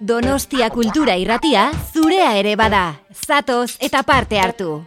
[0.00, 3.00] Donostia kultura irratia zurea ere bada.
[3.14, 4.82] Zatoz eta parte hartu.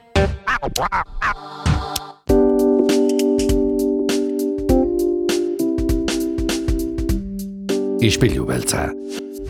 [8.00, 8.88] Ispilu beltza.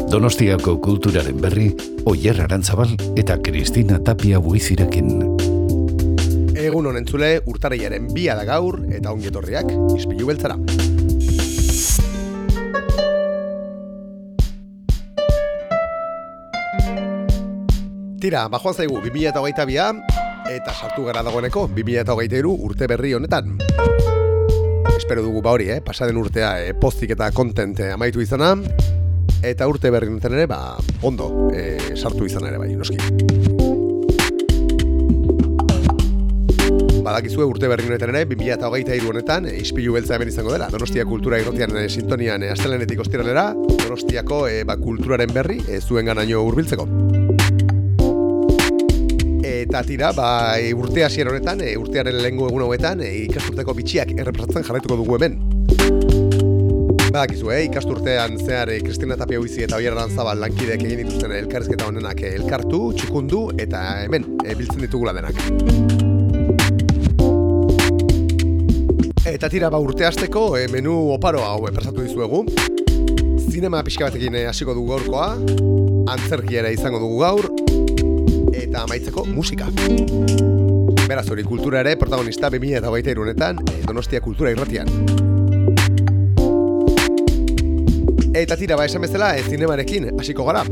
[0.10, 1.68] Donostiako kulturaren berri,
[2.10, 5.12] Oyer Arantzabal eta Kristina Tapia buizirekin.
[6.58, 10.58] Egun honen zule, urtarriaren bia da gaur eta ongietorriak ispilu beltzara.
[18.20, 19.86] Tira, bajoan zaigu 2008 bia,
[20.52, 23.54] eta sartu gara dagoeneko 2008 urte berri honetan.
[24.98, 25.80] Espero dugu ba hori, eh?
[25.80, 28.58] pasaden urtea eh, pozik eta kontent eh, amaitu izana,
[29.40, 33.00] eta urte berri honetan ere, ba, ondo eh, sartu izan ere bai, noski.
[37.00, 41.40] Badakizue urte berri honetan ere, 2008 honetan, eh, ispilu beltza hemen izango dela, Donostia kultura
[41.40, 47.29] irrotian eh, sintonian eh, astelenetik ostiralera, Donostiako eh, ba, kulturaren berri, eh, zuen ganaino hurbiltzeko
[49.70, 54.16] eta tira, ba, e, urte hasier honetan, e, urtearen lehengo egun hauetan, e, ikasturteko bitxiak
[54.16, 55.36] errepresatzen jarraituko dugu hemen.
[57.10, 62.22] Badakizu, eh, ikasturtean zehar Kristina Tapia Huizi eta Oier Arantzabal lankideek egin dituzten elkarrizketa honenak
[62.32, 65.38] elkartu, txikundu eta hemen e, biltzen ditugula denak.
[69.30, 72.42] Eta tira, ba, urte hasteko e, menu oparo hau prestatu dizuegu.
[73.50, 75.34] Zinema pixka batekin hasiko dugu gaurkoa,
[76.10, 77.52] antzerkiera izango dugu gaur,
[78.80, 79.68] eta amaitzeko musika.
[81.08, 84.88] Beraz hori kultura ere protagonista 2000 eta baita irunetan eh, Donostia Kultura Irratian.
[88.34, 90.64] Eta tira ba esan bezala ez zinemarekin hasiko gara.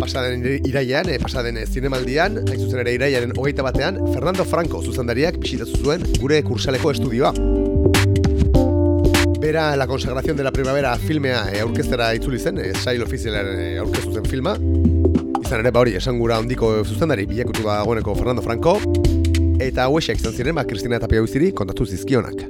[0.00, 5.82] Pasaden iraian, e, pasaden zinemaldian, hain zuzen ere iraiaren hogeita batean, Fernando Franco zuzendariak bisitatu
[5.82, 7.34] zuen gure kursaleko estudioa.
[9.40, 13.72] Bera La consagración de la primavera filmea e, aurkeztera itzuli zen, e, sail ofizialaren e,
[13.82, 14.56] aurkeztu zen filma,
[15.46, 18.72] Izan ere, ba hori, esan gura ondiko zuzendari bilakutu da dagoeneko Fernando Franco,
[19.62, 22.40] eta hauexek izan ziren, ba, Kristina Tapia Huiziri kontatu zizkionak.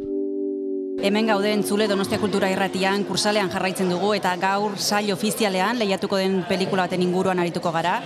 [1.05, 6.39] Hemen gaude entzule Donostia Kultura Irratian kursalean jarraitzen dugu eta gaur sail ofizialean lehiatuko den
[6.49, 7.99] pelikula baten inguruan arituko gara.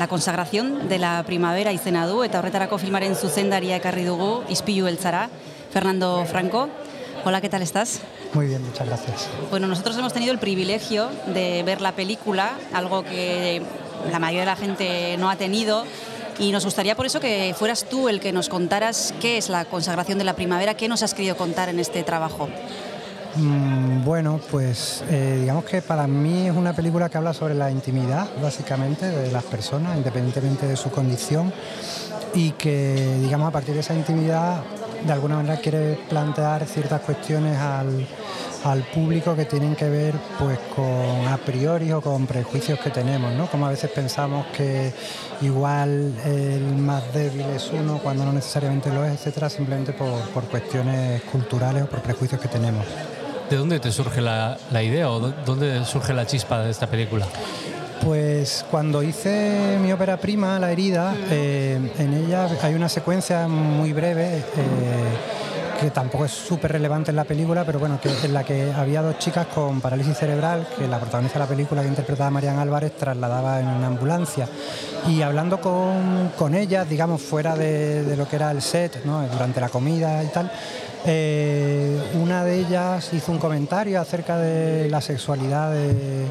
[0.00, 5.26] La consagración de la primavera izena du eta horretarako filmaren zuzendaria ekarri dugu Ispilu Beltzara,
[5.74, 6.70] Fernando Franco.
[7.26, 8.00] Hola, ¿qué tal estás?
[8.32, 9.28] Muy bien, muchas gracias.
[9.50, 13.60] Bueno, nosotros hemos tenido el privilegio de ver la película, algo que
[14.10, 15.84] la mayoría de la gente no ha tenido.
[16.38, 19.64] Y nos gustaría por eso que fueras tú el que nos contaras qué es la
[19.64, 22.48] consagración de la primavera, qué nos has querido contar en este trabajo.
[23.34, 27.70] Mm, bueno, pues eh, digamos que para mí es una película que habla sobre la
[27.70, 31.52] intimidad, básicamente, de las personas, independientemente de su condición,
[32.34, 34.62] y que, digamos, a partir de esa intimidad,
[35.04, 38.06] de alguna manera quiere plantear ciertas cuestiones al,
[38.64, 43.32] al público que tienen que ver pues con a priori o con prejuicios que tenemos,
[43.34, 43.46] ¿no?
[43.46, 44.92] Como a veces pensamos que
[45.40, 50.44] igual el más débil es uno cuando no necesariamente lo es, etcétera, simplemente por, por
[50.44, 52.84] cuestiones culturales o por prejuicios que tenemos.
[53.48, 57.26] ¿De dónde te surge la, la idea o dónde surge la chispa de esta película?
[58.04, 63.92] Pues cuando hice mi ópera prima, La herida, eh, en ella hay una secuencia muy
[63.92, 64.38] breve.
[64.38, 64.42] Eh,
[65.78, 69.00] que tampoco es súper relevante en la película, pero bueno, que en la que había
[69.00, 72.96] dos chicas con parálisis cerebral, que la protagonista de la película que interpretaba Marian Álvarez
[72.96, 74.48] trasladaba en una ambulancia.
[75.06, 79.22] Y hablando con, con ellas, digamos, fuera de, lo que era el set, ¿no?
[79.28, 80.50] durante la comida y tal,
[81.06, 86.26] eh, una de ellas hizo un comentario acerca de la sexualidad de,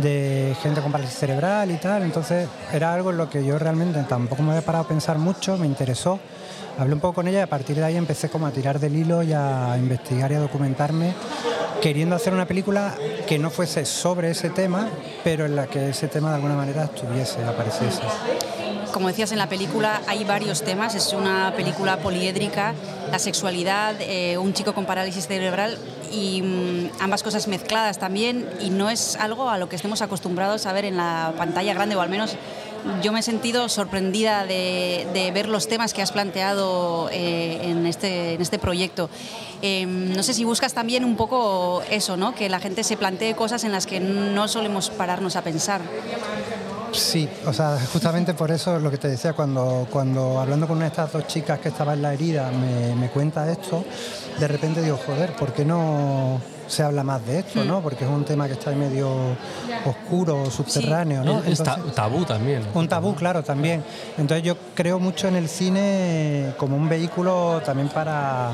[0.00, 4.02] de gente con parálisis cerebral y tal, entonces era algo en lo que yo realmente
[4.04, 6.18] tampoco me había parado a pensar mucho, me interesó
[6.78, 8.94] hablé un poco con ella y a partir de ahí empecé como a tirar del
[8.94, 11.12] hilo y a investigar y a documentarme
[11.80, 12.94] queriendo hacer una película
[13.26, 14.88] que no fuese sobre ese tema,
[15.22, 18.02] pero en la que ese tema de alguna manera estuviese, apareciese.
[18.92, 22.74] Como decías en la película, hay varios temas, es una película poliédrica,
[23.10, 25.78] la sexualidad, eh, un chico con parálisis cerebral
[26.10, 30.66] y mmm, ambas cosas mezcladas también y no es algo a lo que estemos acostumbrados
[30.66, 32.36] a ver en la pantalla grande o al menos
[33.02, 38.34] yo me he sentido sorprendida de, ver los temas que has planteado eh, en, este,
[38.34, 39.10] en este proyecto.
[39.62, 42.34] Eh, no sé si buscas también un poco eso, ¿no?
[42.34, 45.80] que la gente se plantee cosas en las que no solemos pararnos a pensar.
[46.92, 50.86] Sí, o sea, justamente por eso lo que te decía, cuando, cuando hablando con una
[50.86, 53.84] de estas dos chicas que estaba en la herida me, me cuenta esto,
[54.38, 57.80] de repente digo, joder, ¿por qué no se habla más de esto, ¿no?
[57.80, 59.08] Porque es un tema que está medio
[59.84, 61.40] oscuro, subterráneo, ¿no?
[61.40, 62.62] Es Entonces, tabú también.
[62.74, 63.82] Un tabú, claro, también.
[64.16, 68.50] Entonces yo creo mucho en el cine como un vehículo también para,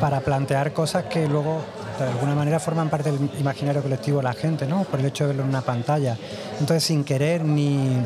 [0.00, 1.62] para plantear cosas que luego
[1.98, 4.84] de alguna manera forman parte del imaginario colectivo de la gente, ¿no?
[4.84, 6.16] Por el hecho de verlo en una pantalla.
[6.58, 8.02] Entonces, sin querer ni,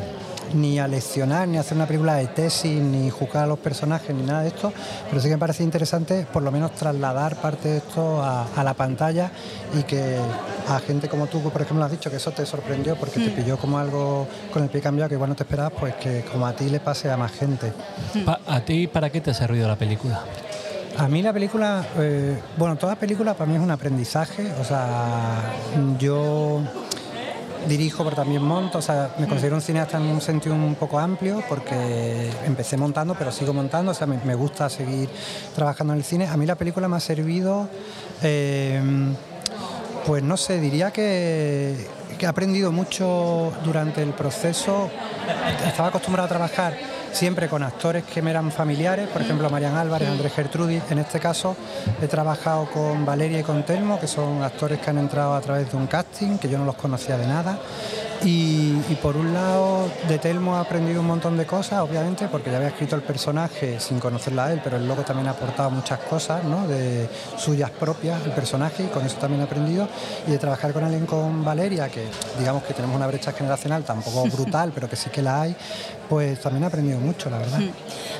[0.52, 4.14] ni a leccionar, ni a hacer una película de tesis, ni juzgar a los personajes,
[4.14, 4.72] ni nada de esto,
[5.08, 8.64] pero sí que me parece interesante por lo menos trasladar parte de esto a, a
[8.64, 9.30] la pantalla
[9.78, 10.18] y que
[10.68, 13.56] a gente como tú, por ejemplo, has dicho que eso te sorprendió porque te pilló
[13.56, 16.54] como algo con el pie cambiado que igual no te esperabas, pues que como a
[16.54, 17.72] ti le pase a más gente.
[18.46, 20.24] ¿A ti para qué te ha servido la película?
[20.96, 25.42] A mí la película, eh, bueno, toda película para mí es un aprendizaje, o sea,
[25.98, 26.60] yo
[27.68, 30.98] dirijo pero también monto, o sea, me considero un cineasta en un sentido un poco
[30.98, 35.08] amplio porque empecé montando pero sigo montando, o sea, me, gusta seguir
[35.54, 36.26] trabajando en el cine.
[36.26, 37.68] A mí la película me ha servido,
[38.22, 38.82] eh,
[40.06, 41.88] pues no sé, diría que,
[42.18, 44.90] que he aprendido mucho durante el proceso.
[45.66, 46.76] Estaba acostumbrado a trabajar
[47.14, 50.82] siempre con actores que me eran familiares, por ejemplo Marian Álvarez, Andrés Gertrudis.
[50.90, 51.56] En este caso
[52.02, 55.70] he trabajado con Valeria y con Telmo, que son actores que han entrado a través
[55.70, 57.56] de un casting, que yo no los conocía de nada.
[58.24, 62.50] Y, y por un lado, de Telmo he aprendido un montón de cosas, obviamente, porque
[62.50, 65.70] ya había escrito el personaje sin conocerla a él, pero él luego también ha aportado
[65.70, 66.66] muchas cosas, ¿no?
[66.66, 69.88] De suyas propias, el personaje, y con eso también he aprendido.
[70.26, 72.06] Y de trabajar con alguien con Valeria, que
[72.38, 75.56] digamos que tenemos una brecha generacional tampoco brutal, pero que sí que la hay,
[76.08, 77.60] pues también he aprendido mucho, la verdad.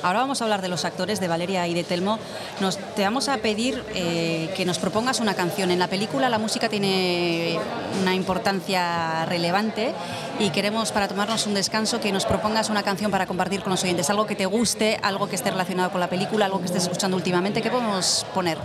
[0.03, 2.19] Ahora vamos a hablar de los actores de Valeria y de Telmo.
[2.61, 5.71] Nos, te vamos a pedir eh, que nos propongas una canción.
[5.71, 7.59] En la película la música tiene
[8.03, 9.94] una importancia relevante
[10.39, 13.83] y queremos para tomarnos un descanso que nos propongas una canción para compartir con los
[13.85, 14.11] oyentes.
[14.11, 17.17] Algo que te guste, algo que esté relacionado con la película, algo que estés escuchando
[17.17, 17.63] últimamente.
[17.63, 18.59] ¿Qué podemos poner?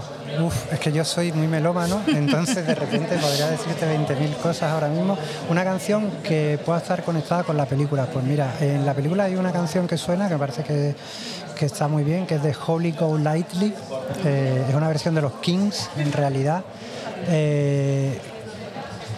[0.44, 4.88] Uf, es que yo soy muy melómano, entonces de repente podría decirte 20.000 cosas ahora
[4.88, 5.18] mismo.
[5.50, 8.06] Una canción que pueda estar conectada con la película.
[8.06, 10.96] Pues mira, en la película hay una canción que suena que me parece que,
[11.58, 13.74] que está muy bien, que es de Holy Go Lightly.
[14.26, 16.64] Eh, es una versión de los Kings, en realidad.
[17.28, 18.20] Eh,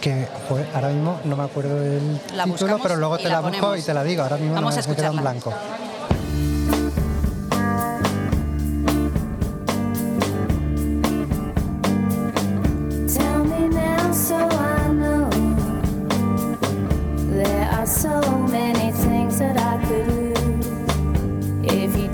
[0.01, 0.27] que
[0.73, 3.81] ahora mismo no me acuerdo del La título, pero luego te la la, busco y
[3.81, 4.23] te la digo.
[4.23, 5.53] Ahora mismo Vamos no a me, me queda en blanco.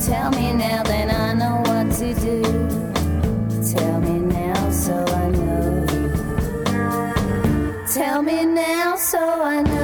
[0.07, 0.66] Tell me now
[8.07, 9.76] Tell me now so I know.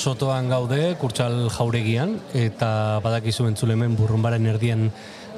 [0.00, 4.86] Sotoan gaude, kurtxal jauregian, eta badakizu entzule hemen burrumbaren erdien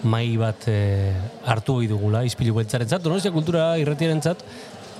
[0.06, 1.10] mai bat eh,
[1.50, 4.44] hartu ohi dugula, izpilu beltzarentzat, donostia kultura irretiarentzat,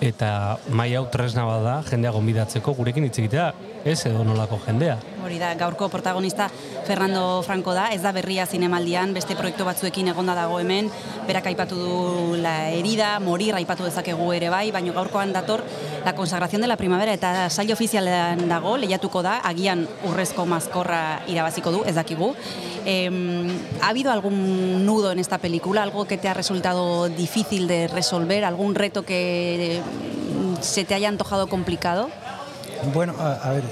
[0.03, 3.53] eta mai hau tresna bada jendea gonbidatzeko gurekin hitz egitea,
[3.87, 4.99] ez edo nolako jendea.
[5.23, 6.49] Hori da, gaurko protagonista
[6.85, 10.89] Fernando Franco da, ez da berria zinemaldian, beste proiektu batzuekin egonda dago hemen,
[11.29, 15.63] berak aipatu du la herida, morir aipatu dezakegu ere bai, baina gaurkoan dator
[16.05, 21.71] la consagración de la primavera eta sail ofizialean dago, lehiatuko da, agian urrezko mazkorra irabaziko
[21.71, 22.33] du, ez dakigu.
[22.85, 23.47] Em,
[23.81, 28.45] ¿Ha habido algún nudo en esta película, algo que te ha resultado difícil de resolver,
[28.45, 32.11] algún reto que mm, se te haya antojado complicado?
[32.93, 33.63] Bueno, a, a ver,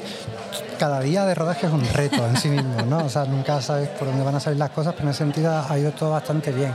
[0.80, 3.04] cada día de rodaje es un reto en sí mismo, ¿no?
[3.04, 5.62] O sea, nunca sabes por dónde van a salir las cosas, pero en ese sentido
[5.68, 6.72] ha ido todo bastante bien.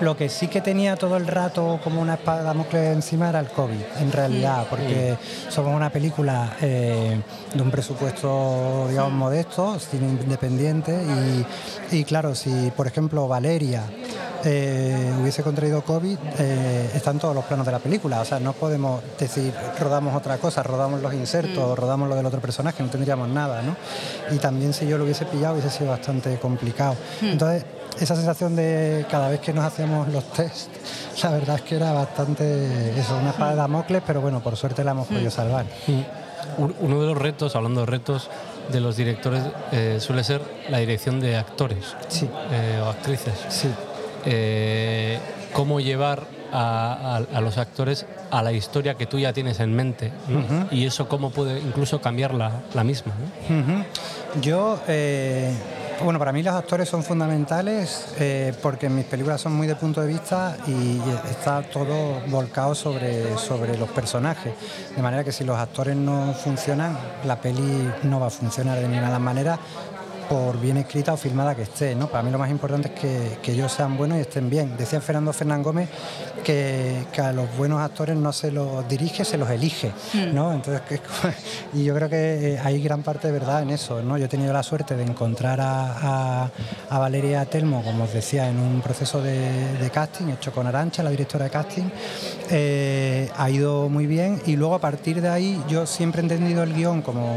[0.00, 3.40] Lo que sí que tenía todo el rato como una espada de Damocles encima era
[3.40, 7.20] el COVID, en realidad, porque somos una película eh,
[7.52, 10.96] de un presupuesto, digamos, modesto, cine independiente,
[11.90, 13.82] y, y claro, si por ejemplo Valeria
[14.44, 18.20] eh, hubiese contraído COVID, eh, están todos los planos de la película.
[18.20, 22.40] O sea, no podemos decir rodamos otra cosa, rodamos los insertos, rodamos lo del otro
[22.40, 23.76] personaje, no tendríamos nada, ¿no?
[24.34, 26.94] Y también si yo lo hubiese pillado hubiese sido bastante complicado.
[27.22, 27.64] Entonces,
[28.00, 30.68] esa sensación de cada vez que nos hacíamos los test,
[31.22, 34.84] la verdad es que era bastante, eso, una espada de Damocles, pero bueno, por suerte
[34.84, 35.66] la hemos podido salvar.
[36.58, 38.30] Un- Uno de los retos, hablando de retos
[38.70, 39.42] de los directores,
[39.72, 43.34] eh, suele ser la dirección de actores Sí, eh, o actrices.
[43.48, 43.68] sí.
[44.24, 45.18] Eh,
[45.52, 49.74] cómo llevar a, a- a los actores a la historia que tú ya tienes en
[49.74, 50.66] mente ¿no?
[50.70, 53.12] y eso cómo puede incluso cambiar la, la misma.
[54.42, 55.52] Yo, eh,
[56.04, 60.00] bueno, para mí los actores son fundamentales eh, porque mis películas son muy de punto
[60.00, 64.52] de vista y está todo volcado sobre, sobre los personajes.
[64.94, 68.88] De manera que si los actores no funcionan, la peli no va a funcionar de
[68.88, 69.58] ninguna manera
[70.28, 71.94] por bien escrita o filmada que esté.
[71.94, 72.08] ¿no?
[72.08, 74.76] Para mí lo más importante es que, que ellos sean buenos y estén bien.
[74.76, 75.88] Decía Fernando Fernán Gómez
[76.44, 79.92] que, que a los buenos actores no se los dirige, se los elige.
[80.32, 80.52] ¿no?
[80.52, 81.00] Entonces, que-
[81.78, 84.02] y yo creo que eh, hay gran parte de verdad en eso.
[84.02, 84.18] ¿no?
[84.18, 86.50] Yo he tenido la suerte de encontrar a, a-
[86.90, 91.02] a Valeria Telmo, como os decía, en un proceso de, de casting hecho con Arancha,
[91.02, 91.84] la directora de casting.
[92.50, 96.62] Eh, ha ido muy bien y luego a partir de ahí yo siempre he entendido
[96.62, 97.36] el guion como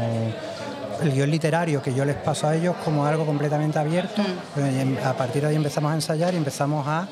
[1.02, 4.22] el guion literario que yo les paso a ellos como algo completamente abierto.
[4.56, 7.08] Y em- A partir de ahí empezamos a ensayar y empezamos a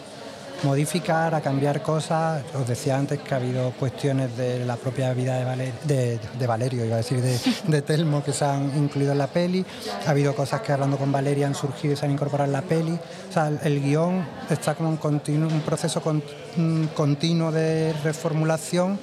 [0.63, 2.43] modificar, a cambiar cosas.
[2.55, 6.47] Os decía antes que ha habido cuestiones de la propia vida de, Valer- de, de
[6.47, 9.65] Valerio, iba a decir, de, de Telmo, que se han incluido en la peli.
[10.07, 12.63] Ha habido cosas que hablando con Valeria han surgido y se han incorporado en la
[12.63, 12.93] peli.
[12.93, 16.23] O sea, el, el guion está como un, continuo, un proceso con-
[16.57, 18.99] mm, continuo de reformulación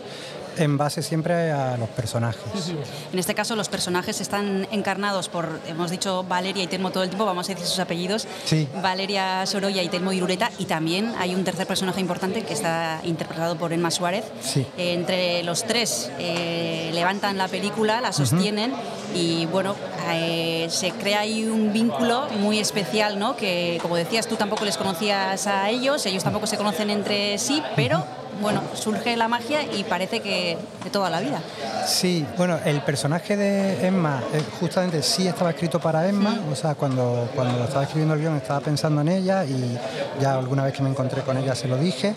[0.58, 2.42] en base siempre a los personajes.
[3.12, 7.10] En este caso, los personajes están encarnados por, hemos dicho Valeria y Telmo todo el
[7.10, 8.28] tiempo, vamos a decir sus apellidos.
[8.46, 8.68] Sí.
[8.82, 10.52] Valeria Sorolla y Telmo Irureta.
[10.60, 14.26] Y también hay un tercer personaje importante que está interpretado por Emma Suárez.
[14.42, 14.66] Sí.
[14.78, 18.74] Eh, entre los tres eh, levantan la película, la sostienen
[19.14, 19.76] y bueno,
[20.12, 23.36] eh, se crea ahí un vínculo muy especial, ¿no?
[23.36, 27.62] Que como decías tú tampoco les conocías a ellos, ellos tampoco se conocen entre sí,
[27.76, 28.04] pero
[28.42, 31.42] bueno, surge la magia y parece que de toda la vida.
[31.86, 36.76] Sí, bueno, el personaje de Emma eh, justamente sí estaba escrito para Emma, o sea,
[36.76, 39.78] cuando, cuando estaba escribiendo el guion estaba pensando en ella y
[40.22, 42.16] ya alguna vez que me encontré con ella se lo dije.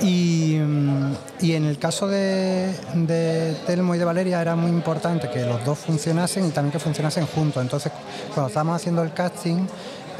[0.00, 5.30] Y, mm, y en el caso de, de Telmo y de Valeria era muy importante
[5.30, 7.62] que los dos funcionasen y también que funcionasen juntos.
[7.62, 7.92] Entonces,
[8.32, 9.66] cuando estábamos haciendo el casting,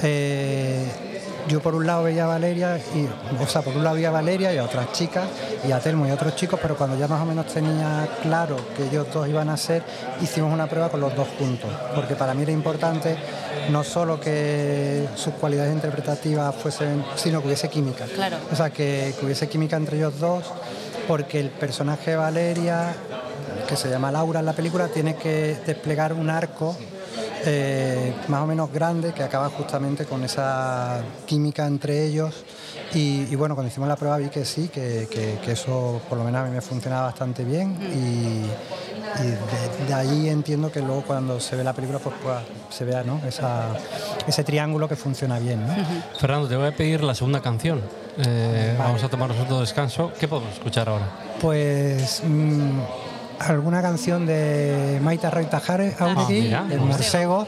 [0.03, 1.14] eh,
[1.49, 3.09] yo por un lado veía a Valeria, y,
[3.43, 5.27] o sea, por un lado veía a Valeria y a otras chicas,
[5.67, 8.57] y a Telmo y a otros chicos, pero cuando ya más o menos tenía claro
[8.77, 9.83] que ellos dos iban a ser,
[10.21, 13.17] hicimos una prueba con los dos juntos, porque para mí era importante
[13.71, 18.05] no solo que sus cualidades interpretativas fuesen, sino que hubiese química.
[18.07, 18.37] Claro.
[18.53, 20.45] O sea, que, que hubiese química entre ellos dos,
[21.09, 22.95] porque el personaje de Valeria,
[23.69, 26.77] que se llama Laura en la película, tiene que desplegar un arco
[27.47, 32.45] eh, más o menos grande que acaba justamente con esa química entre ellos.
[32.95, 36.17] Y, y bueno, cuando hicimos la prueba vi que sí, que, que- que eso por
[36.19, 37.77] lo menos a mí me funcionaba bastante bien.
[37.93, 38.45] Y,
[39.23, 42.37] y de, de ahí entiendo que luego cuando se ve la película pues, pues,
[42.71, 43.21] se vea ¿no?
[43.27, 43.77] Esa-
[44.27, 45.67] ese triángulo que funciona bien.
[45.67, 45.75] ¿no?
[46.19, 47.81] Fernando, te voy a pedir la segunda canción.
[48.19, 50.13] Eh, Vamos a tomarnos otro descanso.
[50.19, 51.07] ¿Qué podemos escuchar ahora?
[51.41, 52.79] Pues mm,
[53.41, 56.65] alguna canción de Maita Roitajare Auregui, mira.
[56.65, 57.47] del Morsego,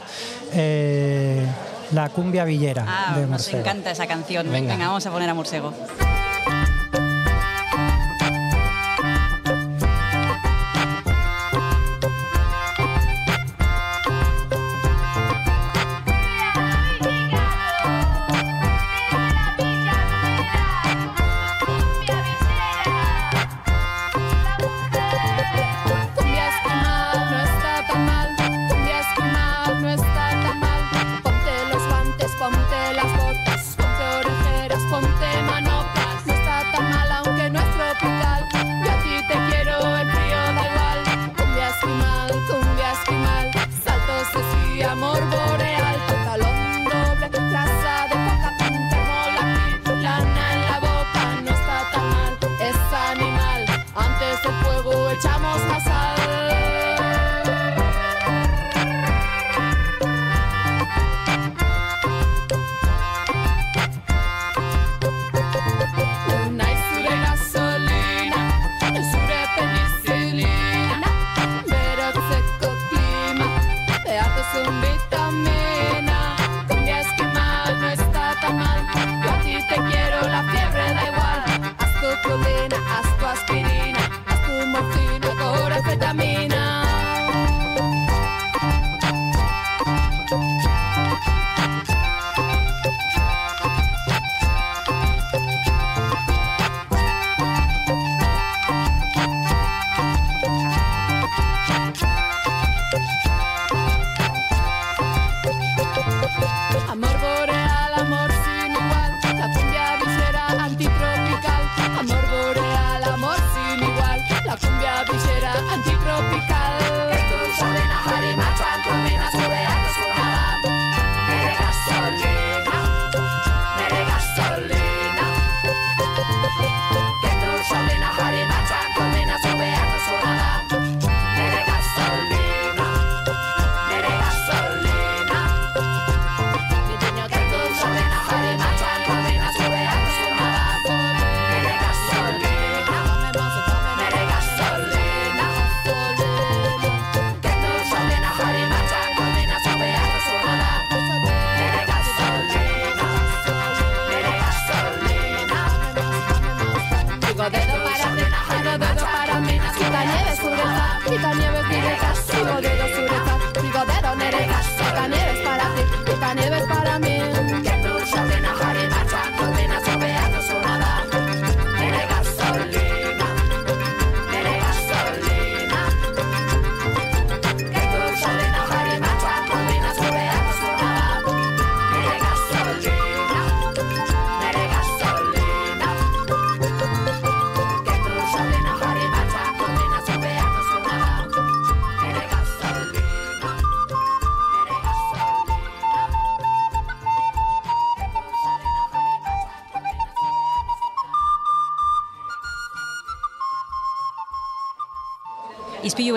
[0.53, 1.45] eh,
[1.91, 3.59] la cumbia villera Ah, de nos Morsego.
[3.59, 4.49] encanta esa canción.
[4.51, 4.73] Venga.
[4.73, 5.73] Venga, vamos a poner a Morsego.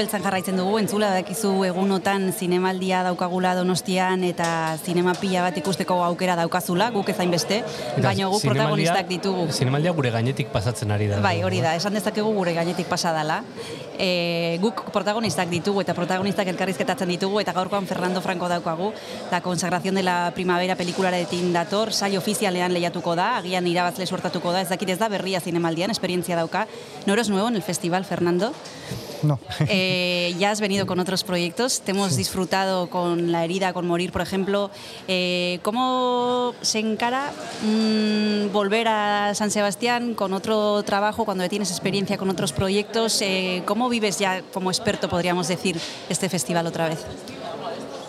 [0.01, 6.37] Beltzan jarraitzen dugu, entzula dakizu egunotan zinemaldia daukagula donostian eta zinema pila bat ikusteko aukera
[6.41, 7.61] daukazula, guk ezain beste,
[8.01, 9.49] baina guk protagonistak ditugu.
[9.53, 11.21] Zinemaldia gure gainetik pasatzen ari da.
[11.25, 13.43] Bai, hori da, esan dezakegu gure gainetik pasa dela.
[14.01, 18.95] E, guk protagonistak ditugu eta protagonistak elkarrizketatzen ditugu eta gaurkoan Fernando Franco daukagu.
[19.31, 24.65] La consagración de la primavera pelikularetin dator, saio ofizialean lehiatuko da, agian irabazle suertatuko da,
[24.65, 26.67] ez dakit ez da berria zinemaldian, esperientzia dauka.
[27.05, 28.55] ¿No eres nuevo en el festival, Fernando?
[29.23, 29.39] No.
[29.73, 34.11] Eh, ya has venido con otros proyectos, te hemos disfrutado con La herida, con Morir,
[34.11, 34.71] por ejemplo.
[35.07, 37.31] Eh, ¿Cómo se encara
[37.63, 43.21] mm, volver a San Sebastián con otro trabajo cuando ya tienes experiencia con otros proyectos?
[43.23, 45.79] Eh, ¿Cómo vives ya como experto, podríamos decir,
[46.09, 46.99] este festival otra vez?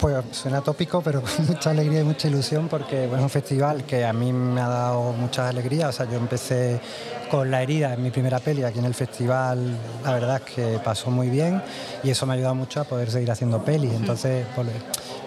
[0.02, 3.84] Pues suena tópico, pero con mucha alegría y mucha ilusión porque bueno, es un festival
[3.84, 5.90] que a mí me ha dado mucha alegría.
[5.90, 6.82] O sea, yo empecé
[7.30, 9.78] con La herida en mi primera peli aquí en el festival.
[10.04, 11.62] La verdad es que pasó muy bien
[12.04, 13.94] y eso me ha ayudado mucho a poder seguir haciendo pelis.
[13.94, 14.74] Entonces, volver,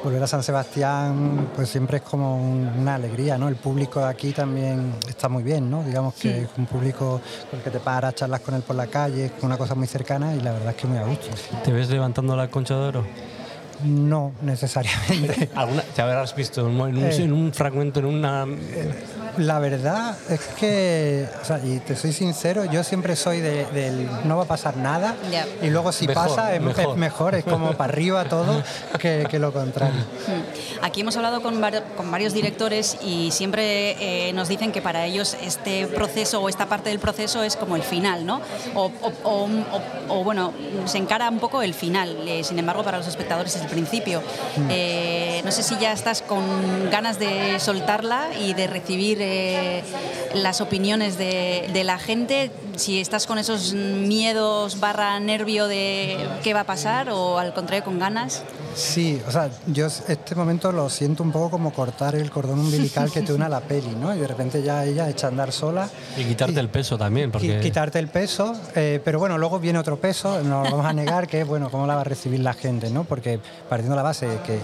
[0.03, 3.47] volver a San Sebastián pues siempre es como un- una alegría, ¿no?
[3.49, 5.85] El público de aquí también está muy bien, ¿no?
[5.85, 8.89] Digamos que es un público con el que te paras, charlas con él por la
[8.89, 11.29] calle, es una cosa muy cercana y la verdad es que muy a gusto.
[11.65, 13.07] ¿Te ves levantando la concha de oro?
[13.85, 15.49] No necesariamente.
[15.55, 17.17] ¿Alguna, te habrás visto en un, Eh.
[17.17, 18.47] en un fragmento, en una...
[19.37, 24.09] La verdad es que, o sea, y te soy sincero, yo siempre soy de- del
[24.27, 25.45] no va a pasar nada Ya.
[25.61, 26.93] y luego si Mejor, pasa es mejor.
[26.93, 28.63] es mejor, es como para arriba todo
[29.01, 29.97] que, que lo contrario.
[30.29, 30.85] Mm.
[30.85, 33.97] Aquí hemos hablado con, var- con varios directores y siempre
[34.29, 37.75] eh, nos dicen que para ellos este proceso o esta parte del proceso es como
[37.75, 38.41] el final, ¿no?
[38.77, 40.53] O, o- o- o- o, bueno,
[40.85, 44.23] se encara un poco el final, eh, sin embargo para los espectadores es el principio.
[44.71, 46.43] Eh, no sé si ya estás con
[46.91, 49.83] ganas de soltarla y de recibir eh,
[50.35, 56.55] las opiniones de, de la gente, si estás con esos miedos barra nervio de qué
[56.55, 58.43] va a pasar o al contrario con ganas.
[58.75, 63.11] Sí, o sea, yo este momento lo siento un poco como cortar el cordón umbilical
[63.11, 64.15] que te une a la peli, ¿no?
[64.15, 65.89] Y de repente ya ella echa a andar sola.
[66.17, 67.61] Y quitarte el peso también, porque...
[67.61, 71.29] Quitarte el peso, eh, pero bueno, luego viene otro peso, no lo vamos a negar,
[71.29, 73.05] que es, bueno, cómo la va a recibir la gente, ¿no?
[73.05, 74.59] Porque partiendo la base de que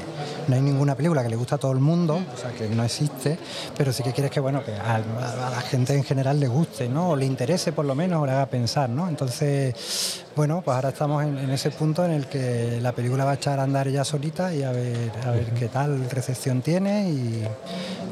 [0.49, 2.85] no hay ninguna película que le guste a todo el mundo, o sea, que no
[2.85, 3.39] existe,
[3.77, 7.11] pero sí que quieres que, bueno, que a la gente en general le guste, ¿no?
[7.11, 9.09] O le interese por lo menos, o le haga pensar, ¿no?
[9.09, 13.33] Entonces, bueno, pues ahora estamos en, en ese punto en el que la película va
[13.33, 17.11] a echar a andar ella solita y a ver, a ver qué tal recepción tiene
[17.11, 17.45] y,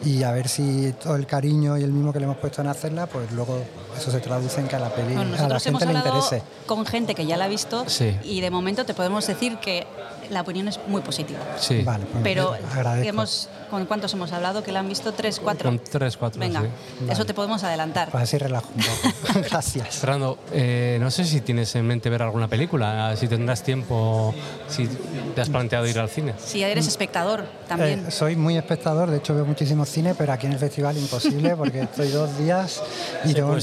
[0.04, 2.68] y a ver si todo el cariño y el mismo que le hemos puesto en
[2.68, 3.58] hacerla, pues luego
[3.96, 6.42] eso se traduce en que a la peli Bueno, a la gente le interese.
[6.66, 8.16] con gente que ya la ha visto Sí.
[8.24, 9.86] y de momento te podemos decir que
[10.30, 11.38] la opinión es muy positiva.
[11.58, 13.08] Sí, Vale, pues Pero agradezco.
[13.08, 14.62] hemos, ¿con cuántos hemos hablado?
[14.62, 15.12] ¿Que la han visto?
[15.12, 15.70] ¿Tres, cuatro?
[15.70, 17.06] con tres, cuatro, Venga, sí.
[17.10, 18.10] eso te podemos adelantar.
[18.10, 19.40] Pues así relajo un poco.
[19.50, 19.96] Gracias.
[19.96, 24.34] Fernando, eh, no sé si tienes en mente ver alguna película, si tendrás tiempo,
[24.68, 24.88] si
[25.34, 26.34] te has planteado ir al cine.
[26.38, 28.06] Si eres espectador también.
[28.06, 31.56] Eh, soy muy espectador, de hecho veo muchísimo cine, pero aquí en el festival imposible
[31.56, 32.82] porque estoy dos días
[33.24, 33.56] y tengo,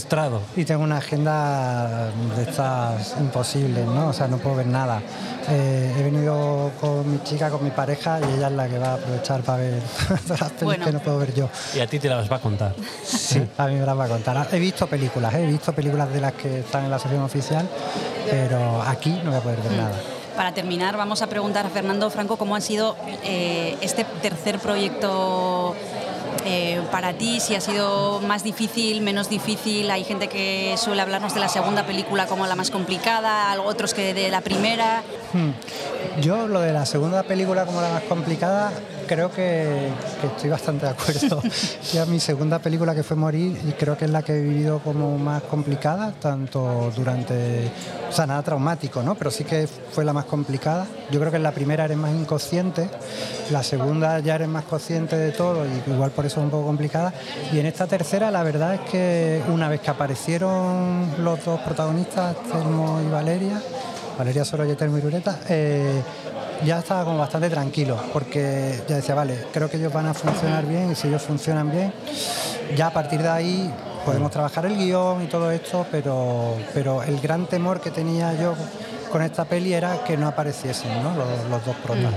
[0.55, 4.09] y tengo una agenda de estas imposibles, ¿no?
[4.09, 5.01] O sea, no puedo ver nada.
[5.49, 8.91] Eh, he venido con mi chica, con mi pareja y ella es la que va
[8.91, 9.81] a aprovechar para ver
[10.27, 10.85] todas las pelis Bueno.
[10.85, 11.49] que no puedo ver yo.
[11.75, 12.73] Y a ti te las va a contar.
[13.03, 14.47] Sí, a mí me las va a contar.
[14.51, 15.43] He visto películas, ¿eh?
[15.43, 17.67] he visto películas de las que están en la sección oficial
[18.29, 19.77] pero aquí no voy a poder ver Mm.
[19.77, 19.95] nada.
[20.35, 25.75] Para terminar, vamos a preguntar a Fernando Franco cómo ha sido eh, este tercer proyecto
[26.45, 29.89] eh, para ti, si ha sido más difícil, menos difícil.
[29.91, 33.93] Hay gente que suele hablarnos de la segunda película como la más complicada, algo- otros
[33.93, 35.01] que de la primera.
[35.33, 35.51] Hmm.
[36.21, 38.71] Yo lo de la segunda película como la más complicada,
[39.07, 39.89] creo que,
[40.21, 41.41] que estoy bastante de acuerdo.
[41.93, 44.79] ya mi segunda película que fue Morir y creo que es la que he vivido
[44.79, 47.69] como más complicada, tanto durante,
[48.09, 49.15] o sea, nada traumático, ¿no?
[49.15, 50.85] Pero sí que fue la más complicada.
[51.11, 52.87] Yo creo que en la primera eres más inconsciente,
[53.51, 56.65] la segunda ya eres más consciente de todo y igual por eso es un poco
[56.65, 57.13] complicada.
[57.51, 62.35] Y en esta tercera la verdad es que una vez que aparecieron los dos protagonistas,
[62.51, 63.61] Telmo y Valeria,
[64.17, 66.01] Valeria Soro y Eterno Irureta, eh,
[66.65, 70.65] ya estaba como bastante tranquilo, porque ya decía, vale, creo que ellos van a funcionar
[70.65, 71.93] bien y si ellos funcionan bien,
[72.75, 73.73] ya a partir de ahí
[74.05, 78.55] podemos trabajar el guion y todo esto, pero, pero el gran temor que tenía yo
[79.11, 82.13] con esta peli era que no apareciesen los dos protas.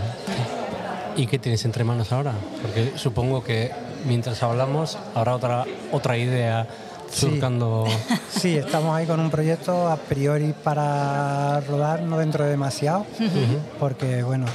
[1.16, 2.33] ¿Y qué tienes entre manos ahora?
[2.62, 3.72] Porque supongo que
[4.08, 6.66] mientras hablamos habrá otra, otra idea.
[7.10, 7.84] Surcando.
[8.30, 13.06] Sí, estamos ahí con un proyecto a priori para rodar, no dentro de demasiado,
[13.78, 14.46] porque bueno,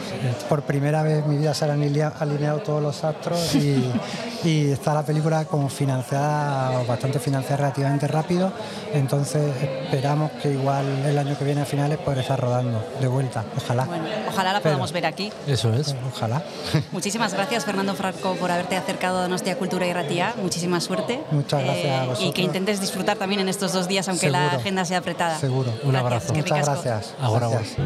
[0.49, 3.83] por primera vez en mi vida se han alinea- alineado todos los astros y,
[4.43, 8.51] y está la película como financiada, o bastante financiada relativamente rápido,
[8.93, 9.41] entonces
[9.85, 13.85] esperamos que igual el año que viene a finales poder estar rodando de vuelta, ojalá.
[13.85, 15.31] Bueno, ojalá la Pero- podamos ver aquí.
[15.47, 15.95] Eso es.
[16.15, 16.43] Ojalá.
[16.91, 20.33] Muchísimas gracias, Fernando Franco, por haberte acercado a Donostia Cultura y Ratía.
[20.41, 21.13] Muchísima suerte.
[21.15, 22.33] Eh, Muchas gracias a Y vosotros.
[22.33, 24.59] que intentes disfrutar también en estos dos días, aunque la Seguro.
[24.59, 25.37] agenda sea apretada.
[25.39, 25.71] Seguro.
[25.83, 26.33] Un Gracias, abrazo.
[26.33, 27.15] que Muchas gracias.
[27.21, 27.77] Agora, Gracias.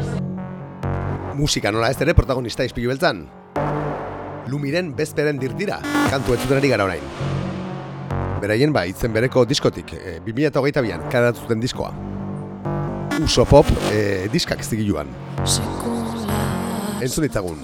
[1.34, 3.28] Musika nola ez ere protagonista izpilu beltzan.
[4.48, 5.78] Lumiren bezperen dirtira,
[6.10, 7.04] kantu entzuten ari gara orain.
[8.40, 11.92] Beraien ba, itzen bereko diskotik, e, 2008an karatu zuten diskoa.
[13.22, 15.06] Uso pop e, diskak zigiluan.
[17.00, 17.60] Entzun ditzagun.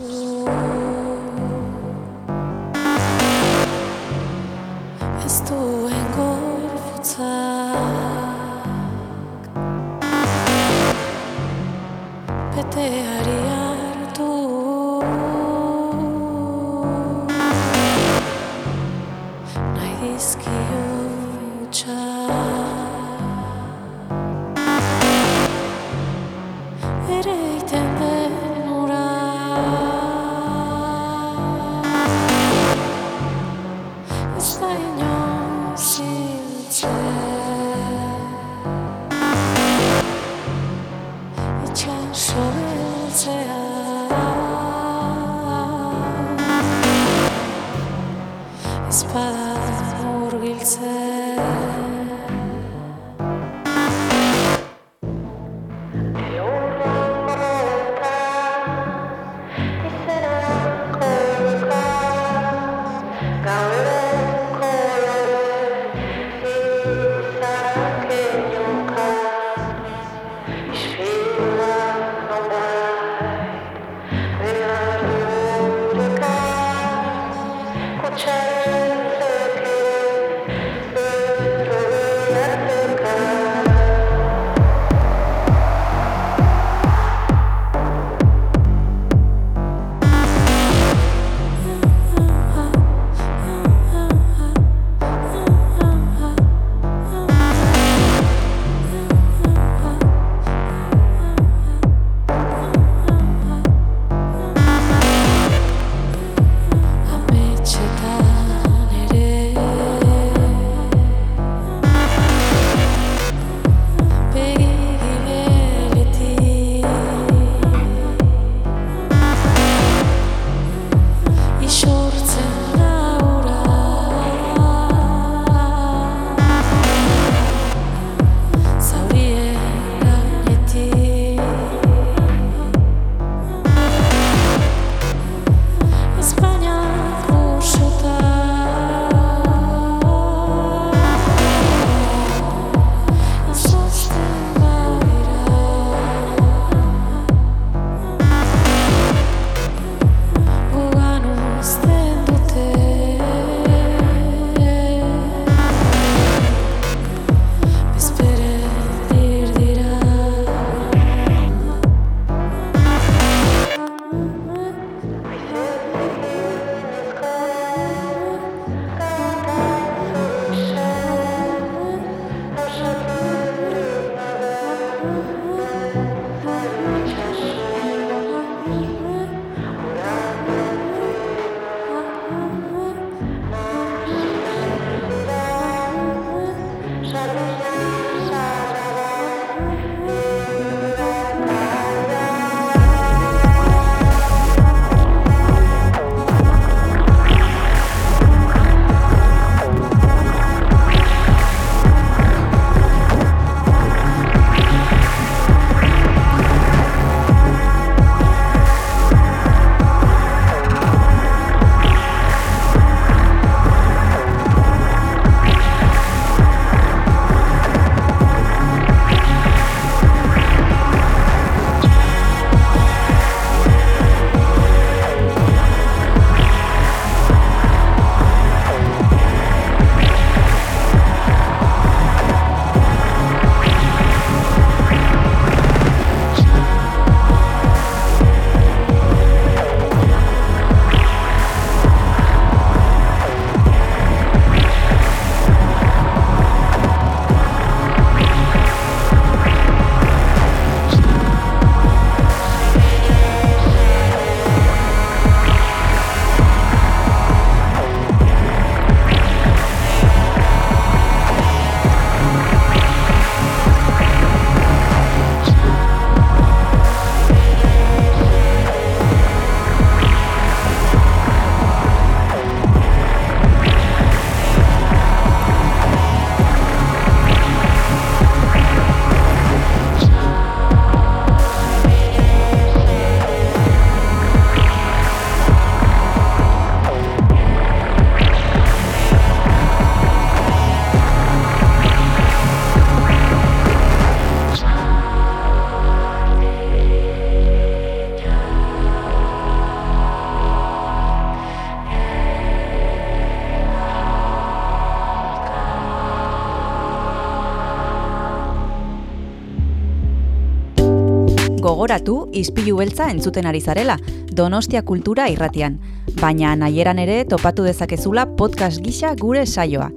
[311.84, 313.98] Gogoratu izpilu beltza entzuten ari zarela,
[314.32, 315.74] Donostia Kultura irratian.
[316.16, 319.90] Baina nahieran ere topatu dezakezula podcast gisa gure saioa.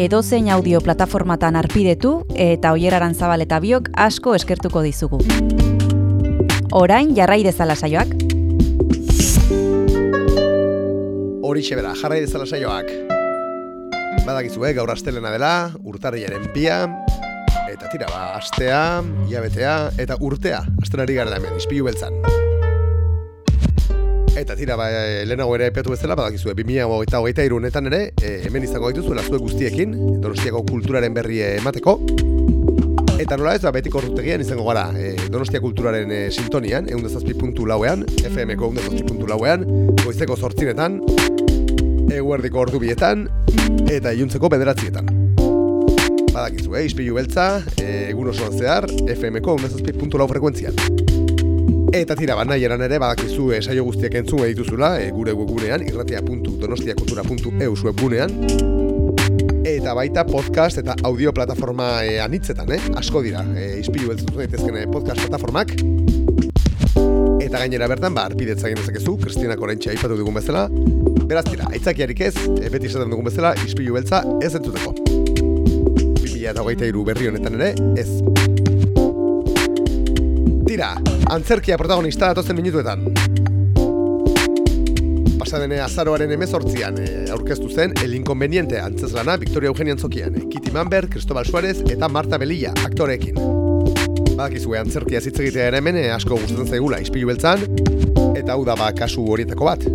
[0.00, 5.20] Edozein audio plataformatan arpidetu eta oieraran zabal eta biok asko eskertuko dizugu.
[6.72, 8.16] Orain jarrai dezala saioak.
[11.44, 12.88] Horixe bera, jarrai dezala saioak.
[14.24, 15.52] Badakizue, gaur astelena dela,
[15.84, 16.86] urtarriaren bia,
[17.68, 20.64] eta tira, ba, astea, iabetea, eta urtea,
[20.96, 22.14] asten ari gara hemen, izpilu beltzan.
[24.36, 24.86] Eta tira, ba,
[25.24, 29.92] lehenago ere epeatu bezala, badakizue, 2008 hogeita irunetan ere, e, hemen izango dituzuela zuek guztiekin,
[30.22, 31.98] Donostiako kulturaren berri emateko.
[33.20, 37.68] Eta nola ez, ba, betiko rutegian izango gara, e, Donostia kulturaren e, sintonian, eundezazpi puntu
[37.68, 39.68] lauean, FM-ko eundezazpi puntu lauean,
[40.04, 41.00] goizeko zortzinetan,
[42.16, 43.28] eguerdiko ordu bietan,
[43.92, 45.16] eta iluntzeko bederatzietan.
[46.36, 50.74] Badakizu, eh, izpilu beltza, e, egun osoan zehar, FM-ko eundezazpi puntu lau frekuentzian.
[51.94, 57.76] Eta tira, baina eran ere, badakizu e, saio guztiak entzun edituzula, e, gure webgunean, irratia.donostiakultura.eu
[57.86, 58.34] webgunean,
[59.66, 62.80] eta baita podcast eta audio plataforma e, anitzetan, eh?
[62.98, 65.76] asko dira, e, izpilu beltzutu daitezken eh, podcast plataformak.
[67.46, 70.66] Eta gainera bertan, ba, arpidetza egin dezakezu, Kristina Korentxe aipatu dugun bezala.
[71.26, 72.34] Beraz tira, aitzakiarik ez,
[72.72, 75.05] beti esaten dugun bezala, izpilu beltza ez entzuteko.
[76.56, 78.08] 2023 berri honetan ere, ez.
[80.66, 80.94] Tira,
[81.30, 83.04] antzerkia protagonista datozen minutuetan.
[85.36, 91.08] Pasadene azaroaren emezortzian e, aurkeztu zen El Inconveniente antzeslana Victoria Eugenia Antzokian, e, Kitty Manber,
[91.12, 93.38] Cristobal Suarez eta Marta Belilla aktoreekin.
[94.36, 97.62] Badakizue antzerkia hitz egitea ere hemen asko gustatzen zaigula ispilu beltzan,
[98.34, 99.86] eta hau da ba kasu horietako bat.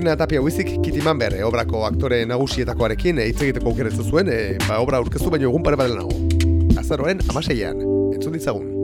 [0.00, 4.56] Kristina Tapia Huizik Kitty Manber e, obrako aktore nagusietakoarekin e, hitz egiteko aukeretzu zuen, e,
[4.64, 6.16] ba, obra aurkeztu baino egun pare bat nago.
[6.80, 7.84] Azaroaren amaseian,
[8.16, 8.79] entzun ditzagun.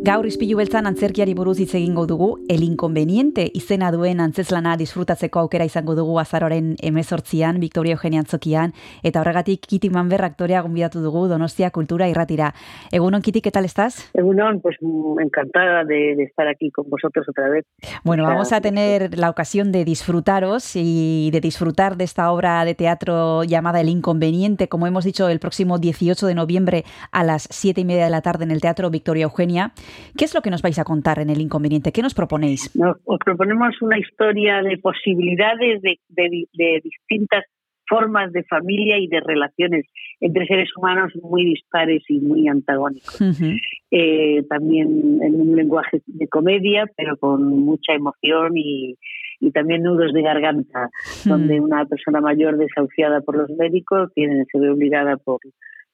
[0.00, 5.66] Gaur izpilu beltzan antzerkiari buruz hitz egingo dugu, El Inconveniente izena duen antzezlana disfrutatzeko aukera
[5.68, 8.72] izango dugu azaroren emezortzian, Victoria Eugenia Antzokian,
[9.04, 12.54] eta horregatik Kiti Manber aktorea gonbidatu dugu Donostia Kultura irratira.
[12.90, 14.08] Egunon, Kiti, ¿qué tal estás?
[14.14, 17.66] Egunon, pues mm, encantada de, de estar aquí con vosotros otra vez.
[18.02, 22.74] Bueno, vamos a tener la ocasión de disfrutaros y de disfrutar de esta obra de
[22.74, 27.82] teatro llamada El Inconveniente, como hemos dicho, el próximo 18 de noviembre a las 7
[27.82, 29.74] y media de la tarde en el Teatro Victoria Eugenia.
[30.16, 31.92] ¿Qué es lo que nos vais a contar en El Inconveniente?
[31.92, 32.74] ¿Qué nos proponéis?
[32.76, 37.44] Nos, os proponemos una historia de posibilidades de, de- de distintas
[37.88, 39.84] formas de familia y de relaciones
[40.20, 43.20] entre seres humanos muy dispares y muy antagónicos.
[43.20, 43.56] Ujú.
[43.90, 48.94] Eh, también en un lenguaje de comedia, pero con mucha emoción y,
[49.40, 50.88] y también nudos de garganta,
[51.24, 55.40] donde una persona mayor desahuciada por los médicos tiene, se ve obligada por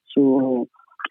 [0.05, 0.69] su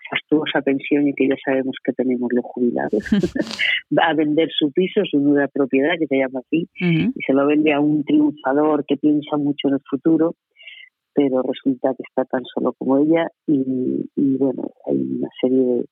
[0.10, 3.04] fastuosa pensión y que ya sabemos que tenemos los jubilados,
[3.98, 7.46] va a vender su piso, su nueva propiedad, que se llama así, y se lo
[7.48, 10.36] vende a un triunfador que piensa mucho en el futuro,
[11.14, 15.86] pero resulta que está tan solo como ella y, y bueno, hay una serie de,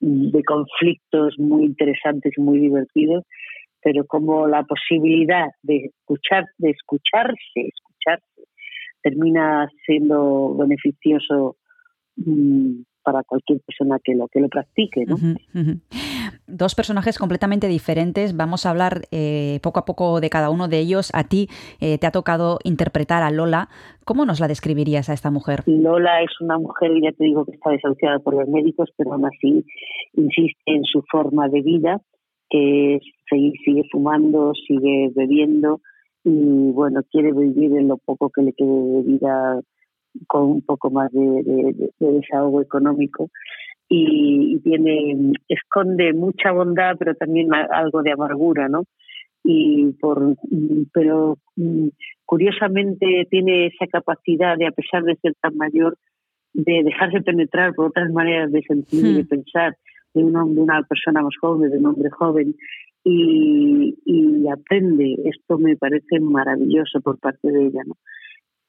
[0.00, 3.24] de conflictos muy interesantes y muy divertidos,
[3.80, 8.42] pero como la posibilidad de escuchar, de escucharse, escucharse,
[9.02, 11.56] termina siendo beneficioso
[12.16, 15.16] mm, para cualquier persona que lo que lo practique, ¿no?
[16.46, 18.36] Dos personajes completamente diferentes.
[18.36, 21.10] Vamos a hablar eh, poco a poco de cada uno de ellos.
[21.14, 21.48] A ti
[21.80, 23.68] eh, te ha tocado interpretar a Lola.
[24.04, 25.62] ¿Cómo nos la describirías a esta mujer?
[25.66, 29.26] Lola es una mujer, ya te digo, que está desahuciada por los médicos, pero aún
[29.26, 29.64] así
[30.14, 32.00] insiste en su forma de vida,
[32.48, 35.80] que sigue fumando, sigue bebiendo
[36.24, 39.60] y bueno, quiere vivir en lo poco que le quede de vida
[40.26, 43.30] con un poco más de, de- de- de desahogo económico
[43.88, 48.84] y, y tiene esconde mucha bondad pero también algo de amargura no
[49.42, 50.36] y por
[50.92, 51.88] pero mm,
[52.24, 55.96] curiosamente tiene esa capacidad de a pesar de ser tan mayor
[56.54, 59.28] de dejarse penetrar por otras maneras de sentir y de Hmm.
[59.28, 59.76] pensar
[60.14, 60.26] de, de
[60.60, 62.54] una persona más joven de un hombre joven
[63.02, 65.16] y, y aprende.
[65.24, 67.96] Esto me parece maravilloso por parte de ella no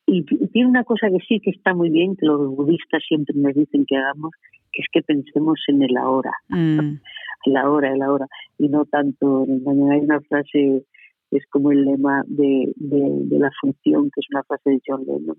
[0.08, 3.54] y, tiene una cosa que sí que está muy bien, que los budistas siempre nos
[3.54, 4.32] dicen que hagamos,
[4.72, 7.00] que es que pensemos en el ahora, Mm,
[7.46, 9.96] el ahora, el ahora, y no tanto en el mañana.
[9.96, 10.86] Hay una frase
[11.30, 14.82] que es como el lema de, de, de la función, que es una frase de
[14.86, 15.38] John Lennon,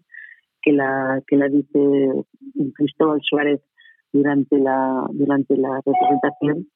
[0.63, 2.25] que la, que la dice
[2.75, 3.61] Cristóbal Suárez
[4.13, 6.67] durante la, durante la representación,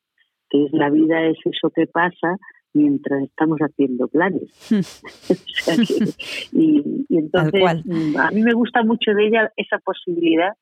[0.49, 2.37] que es la vida es eso que pasa
[2.73, 4.51] mientras estamos haciendo planes.
[5.31, 6.13] O sea que-
[6.53, 10.53] y, y entonces mm, a mí me gusta mucho de ella esa posibilidad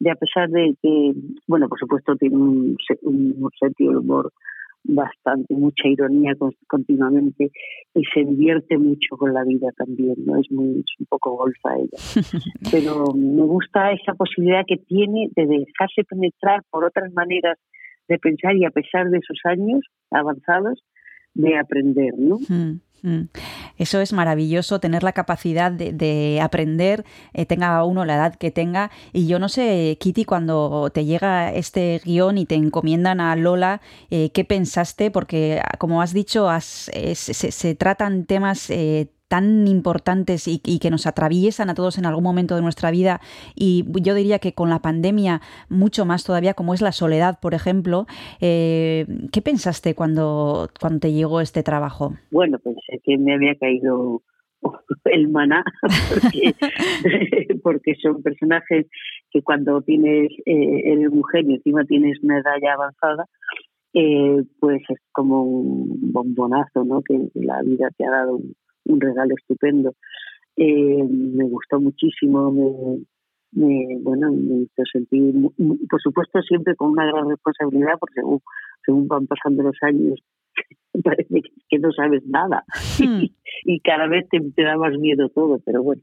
[0.00, 1.12] de a pesar de que,
[1.46, 4.32] bueno, por supuesto tiene un, un sentido del humor
[4.84, 7.50] bastante, mucha ironía con- continuamente
[7.94, 10.36] y se divierte mucho con la vida también, ¿no?
[10.38, 11.98] Es muy, es un poco golfa ella.
[12.70, 17.58] Pero me gusta esa posibilidad que tiene de dejarse penetrar por otras maneras
[18.08, 20.82] de pensar y a pesar de sus años avanzados,
[21.38, 22.38] de aprender, ¿no?
[22.48, 23.28] Mm, mm.
[23.78, 28.50] Eso es maravilloso, tener la capacidad de, de aprender, eh, tenga uno la edad que
[28.50, 28.90] tenga.
[29.12, 33.80] Y yo no sé, Kitty, cuando te llega este guion y te encomiendan a Lola,
[34.10, 35.12] eh, ¿qué pensaste?
[35.12, 40.60] Porque, ah, como has dicho, has- se, se- se tratan temas eh, tan importantes y,
[40.64, 43.20] y que nos atraviesan a todos en algún momento de nuestra vida.
[43.54, 47.54] Y yo diría que con la pandemia, mucho más todavía, como es la soledad, por
[47.54, 48.06] ejemplo.
[48.40, 52.14] Eh, ¿Qué pensaste cuando, cuando te llegó este trabajo?
[52.30, 54.22] Bueno, pensé que me había caído
[55.04, 55.64] el maná,
[56.08, 56.54] porque,
[57.62, 58.86] porque son personajes
[59.30, 63.26] que cuando tienes, eh, eres mujer y encima tienes una edad ya avanzada,
[63.94, 67.02] eh, pues es como un bombonazo, ¿no?
[67.02, 68.54] Que la vida te ha dado un,
[68.88, 69.94] un regalo estupendo.
[70.56, 73.04] Eh, me gustó muchísimo, me,
[73.52, 75.34] me, bueno, me hizo sentir,
[75.88, 78.40] por supuesto, siempre con una gran responsabilidad, porque según,
[78.84, 80.20] según van pasando los años,
[81.04, 82.64] parece que, no sabes nada
[82.98, 83.32] y,
[83.64, 86.02] y cada vez te, te da más miedo todo, pero bueno,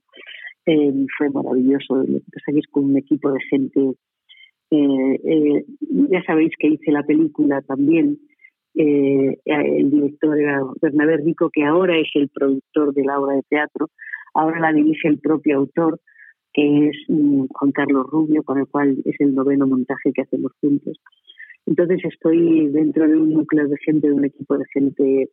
[0.65, 1.95] eh, fue maravilloso.
[1.95, 3.79] Lo que pasa es que es con un equipo de gente.
[4.71, 5.65] eh, eh,
[6.09, 8.17] ya sabéis que hice la película también.
[8.75, 13.43] Eh, el director era Bernabé Rico, que ahora es el productor de la obra de
[13.49, 13.89] teatro.
[14.33, 15.99] Ahora la dirige el propio autor,
[16.53, 20.51] que es mm, Juan Carlos Rubio, con el cual es el noveno montaje que hacemos
[20.59, 20.97] juntos.
[21.65, 25.29] Entonces estoy dentro de un núcleo de gente, de un equipo de gente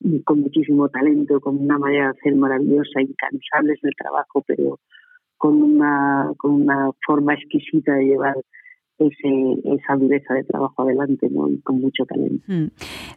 [0.00, 4.78] mm, con muchísimo talento, con una manera de hacer maravillosa, incansables en el trabajo, pero
[5.38, 8.34] con una, con una forma exquisita de llevar
[9.00, 11.28] ese, esa dureza de trabajo adelante,
[11.64, 12.44] con mucho talento.
[12.46, 12.66] Mm.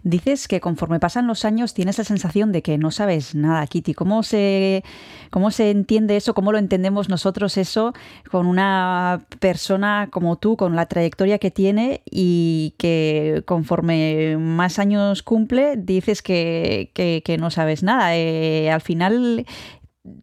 [0.03, 3.93] Dices que conforme pasan los años tienes la sensación de que no sabes nada, Kitty.
[3.93, 4.83] ¿Cómo se,
[5.29, 6.33] cómo se entiende eso?
[6.33, 7.93] ¿Cómo lo entendemos nosotros eso
[8.31, 15.21] con una persona como tú, con la trayectoria que tiene y que conforme más años
[15.23, 18.15] cumple dices que, que- que no sabes nada?
[18.15, 19.45] Eh, al final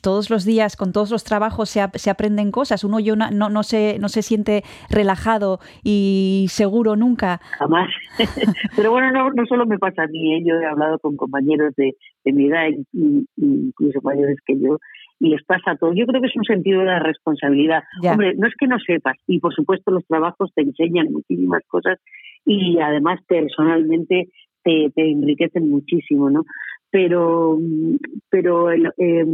[0.02, 2.84] todos los días, con todos los trabajos, se, ap- se aprenden cosas.
[2.84, 7.40] Uno yo no, no, se, no se siente relajado y seguro nunca.
[7.58, 7.88] Jamás.
[8.76, 10.42] Pero bueno, no, no solo me pasa a mí, ¿eh?
[10.46, 14.78] yo he hablado con compañeros de, de mi edad, y, y incluso mayores que yo,
[15.18, 15.92] y les pasa todo.
[15.94, 17.82] Yo creo que es un sentido de la responsabilidad.
[18.02, 18.12] Ya.
[18.12, 21.98] Hombre, no es que no sepas, y por supuesto los trabajos te enseñan muchísimas cosas
[22.44, 24.28] y además personalmente
[24.62, 26.44] te, te enriquecen muchísimo, ¿no?
[26.90, 27.58] Pero,
[28.30, 29.24] pero el, eh,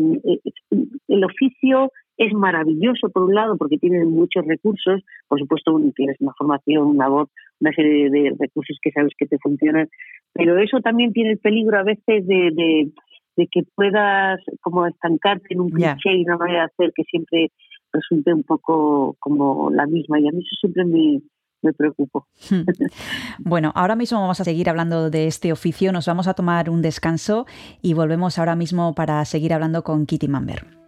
[1.09, 6.33] el oficio es maravilloso por un lado porque tiene muchos recursos, por supuesto tienes una
[6.37, 7.31] formación, una voz,
[7.61, 9.89] una serie de, recursos que sabes que te funcionan,
[10.33, 12.91] pero eso también tiene el peligro a veces de, de,
[13.37, 17.51] de que puedas como estancarte en un cliché y una manera de hacer que siempre
[17.93, 21.21] resulte un poco como la misma y a mí eso siempre me,
[21.63, 22.27] me preocupó.
[23.39, 26.83] Bueno, ahora mismo vamos a seguir hablando de este oficio, nos vamos a tomar un
[26.83, 27.47] descanso
[27.83, 30.86] y volvemos ahora mismo para seguir hablando con Kitty Mamber.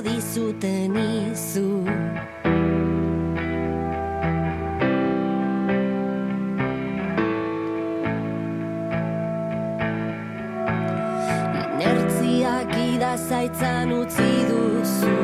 [0.00, 1.84] Dizuten izu
[11.62, 15.16] Inertziak idazaitzan utzi duzu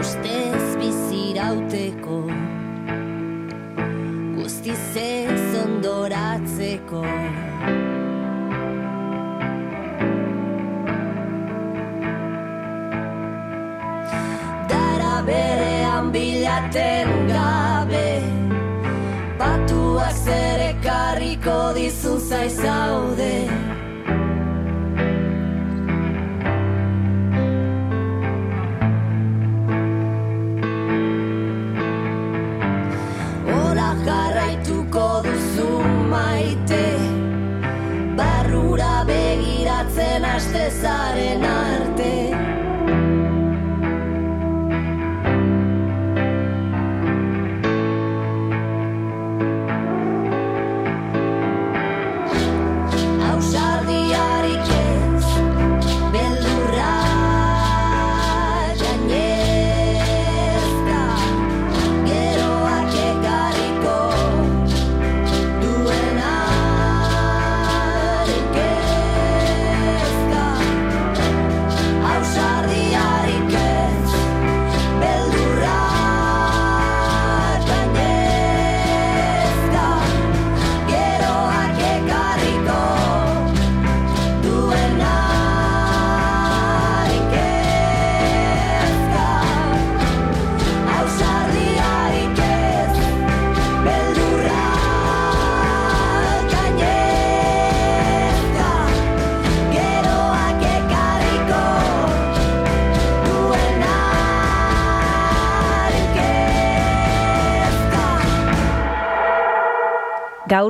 [0.00, 2.18] Ustez bizirauteko.
[4.36, 7.02] Guztiz ez ondoratzeko
[16.52, 18.20] bilaten gabe.
[19.38, 23.71] Batuak zer ekarriko dizu zaizaude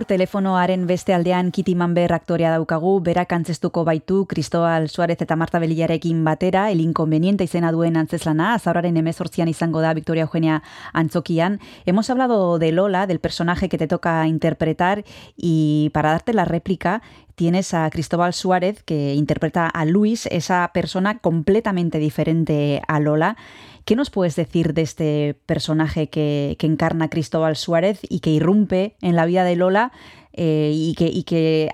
[0.03, 5.61] Gaur telefonoaren beste aldean Kiti Manber aktorea daukagu, berak antzestuko baitu Cristobal Suarez eta Marta
[5.63, 11.61] Belillarekin batera, el inconveniente izena duen antzeslana, azauraren emezortzian izango da Victoria Eugenia Antzokian.
[11.87, 15.05] Hemos hablado de Lola, del personaje que te toca interpretar,
[15.37, 17.01] y para darte la réplica
[17.37, 23.37] tienes a Cristóbal Suárez, que interpreta a Luis, esa persona completamente diferente a Lola.
[23.85, 29.17] ¿Qué nos puedes decir de este personaje que, encarna Cristóbal Suárez y que irrumpe en
[29.17, 29.91] la vida de Lola
[30.35, 31.69] eh, y, que, y, que,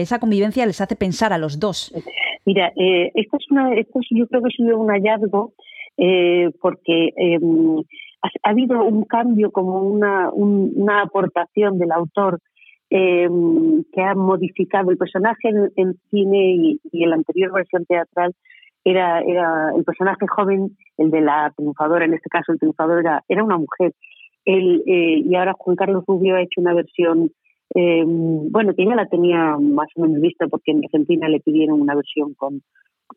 [0.00, 1.92] esa convivencia les hace pensar a los dos?
[2.46, 5.52] Mira, eh, esto es una, esto es- yo creo que sido un hallazgo
[5.98, 7.38] eh, porque eh,
[8.22, 12.40] ha, ha habido un cambio, como una, un- una aportación del autor
[12.88, 13.28] eh,
[13.92, 18.34] que ha modificado el personaje en, en cine y, y en la anterior versión teatral
[18.84, 23.22] era, era el personaje joven, el de la triunfadora, en este caso el triunfador era,
[23.28, 23.94] era una mujer.
[24.44, 27.30] Él, eh, y ahora Juan Carlos Rubio ha hecho una versión
[27.74, 31.80] eh, bueno, que ya la tenía más o menos vista porque en Argentina le pidieron
[31.80, 32.62] una versión con,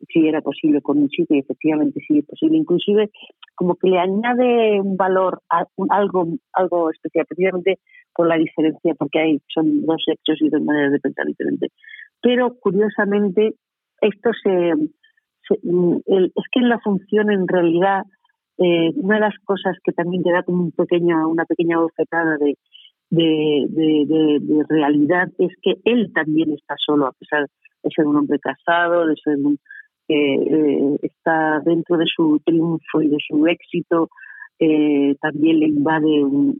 [0.08, 2.58] si era posible, con un chico y efectivamente sí es posible.
[2.58, 3.10] Inclusive
[3.56, 7.78] como que le añade un valor, a, un- algo, algo especial, precisamente
[8.14, 11.72] por la diferencia, porque hay, son dos sexos y dos maneras de pensar diferentes.
[12.22, 13.54] Pero curiosamente
[14.00, 14.72] esto se,
[15.50, 18.04] el- es que en la función en realidad
[18.58, 22.36] eh, una de las cosas que también te da como un pequeña, una pequeña bofetada
[22.38, 22.56] de,
[23.10, 27.46] de, realidad es que él también está solo, a pesar
[27.82, 29.58] de ser un hombre casado, de ser un
[30.06, 34.10] que eh, está dentro de su triunfo y de su éxito,
[34.58, 36.54] eh, también le invade un,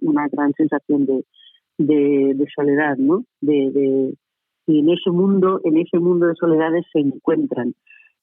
[0.00, 1.24] una gran sensación de,
[1.78, 3.24] de, soledad, ¿no?
[3.40, 4.14] De-
[4.66, 7.74] y en ese mundo, en ese mundo de soledades se encuentran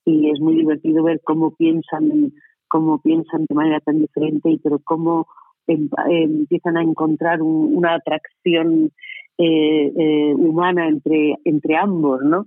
[0.06, 2.34] y es muy divertido ver cómo piensan,
[2.68, 5.28] cómo piensan de manera tan diferente y pero cómo
[5.68, 8.92] empiezan a encontrar un- una atracción
[9.38, 12.46] eh, eh, humana entre entre ambos, ¿no?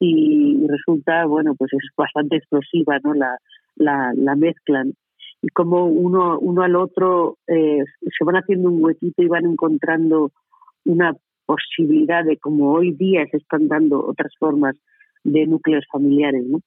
[0.00, 3.14] Y, y resulta, bueno, pues es bastante explosiva, ¿no?
[3.14, 3.36] La,
[3.76, 4.94] la, la mezclan
[5.42, 7.82] y como uno uno al otro eh,
[8.18, 10.30] se van haciendo un huequito y van encontrando
[10.84, 11.14] una
[11.46, 14.76] posibilidad de como hoy día se están dando otras formas
[15.24, 16.58] de núcleos familiares, ¿no?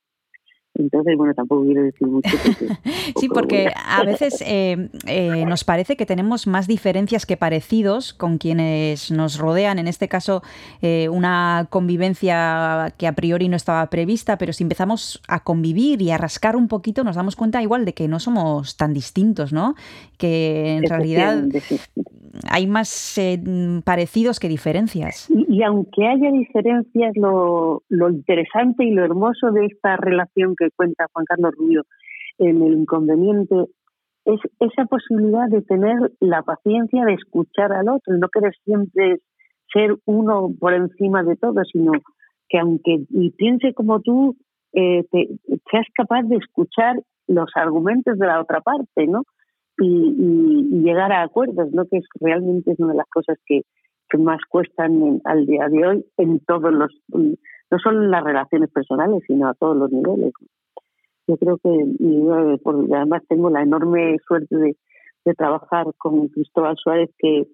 [0.76, 2.30] Entonces, bueno, tampoco quiero decir mucho.
[2.44, 2.68] Porque
[3.16, 8.38] Sí, porque a veces eh, eh, nos parece que tenemos más diferencias que parecidos con
[8.38, 9.80] quienes nos rodean.
[9.80, 10.42] En este caso,
[10.82, 16.12] eh, una convivencia que a priori no estaba prevista, pero si empezamos a convivir y
[16.12, 19.76] a rascar un poquito, nos damos cuenta igual de que no somos tan distintos, ¿no?
[20.18, 21.80] Que en realidad sí.
[22.50, 23.40] hay más eh,
[23.84, 25.30] parecidos que diferencias.
[25.30, 30.65] Y, y aunque haya diferencias, lo, lo interesante y lo hermoso de esta relación que
[30.76, 31.84] cuenta Juan Carlos Rubio
[32.38, 33.56] en El Inconveniente
[34.26, 39.20] es esa posibilidad de tener la paciencia de escuchar al otro no querer siempre
[39.72, 41.92] ser uno por encima de todo, sino
[42.50, 43.04] que aunque
[43.38, 44.36] piense como tú,
[44.74, 45.30] eh, te-
[45.72, 46.96] seas capaz de escuchar
[47.28, 49.24] los argumentos de la otra parte, ¿no?
[49.78, 51.86] Y, y- y llegar a acuerdos, ¿no?
[51.86, 53.62] Que es realmente es una de las cosas que,
[54.10, 56.92] que más cuestan en- al día de hoy en todos los,
[57.72, 60.34] no solo en las relaciones personales, sino a todos los niveles.
[61.28, 61.70] yo creo que
[62.96, 64.78] además tengo la enorme suerte de,
[65.26, 67.48] de trabajar con Cristóbal Suárez que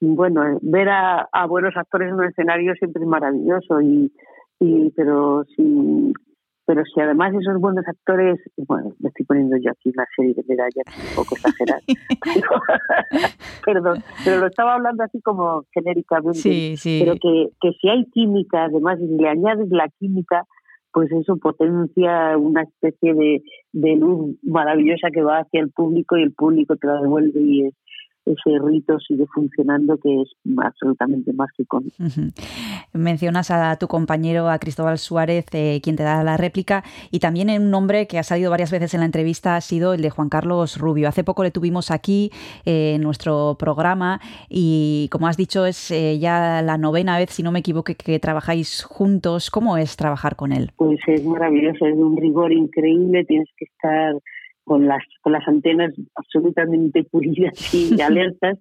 [0.00, 4.12] bueno ver a, buenos actores en un escenario siempre es maravilloso y,
[4.60, 6.12] y pero si
[6.66, 10.44] pero si además esos buenos actores bueno me estoy poniendo yo aquí una serie de
[10.48, 11.80] medallas un poco exagerar
[13.64, 17.00] perdón pero lo estaba hablando así como genéricamente Sí, sí.
[17.02, 20.44] pero que, que si hay química, además, y le añades la química,
[20.92, 23.42] pues eso potencia una especie de,
[23.72, 27.66] de luz maravillosa que va hacia el público y el público te la devuelve y
[27.66, 27.74] es-
[28.26, 31.76] ese rito sigue funcionando que es absolutamente mágico.
[31.78, 32.22] Ujú.
[32.92, 37.50] Mencionas a tu compañero, a Cristóbal Suárez, eh, quien te da la réplica, y también
[37.50, 40.28] un nombre que ha salido varias veces en la entrevista ha sido el de Juan
[40.28, 41.08] Carlos Rubio.
[41.08, 42.30] Hace poco le tuvimos aquí
[42.64, 47.42] eh, en nuestro programa y, como has dicho, es eh, ya la novena vez, si
[47.42, 49.50] no me equivoco, que trabajáis juntos.
[49.50, 50.70] ¿Cómo es trabajar con él?
[50.76, 54.14] Pues es maravilloso, es de un rigor increíble, tienes que estar
[54.66, 58.58] con las, con las antenas absolutamente pulidas y alertas,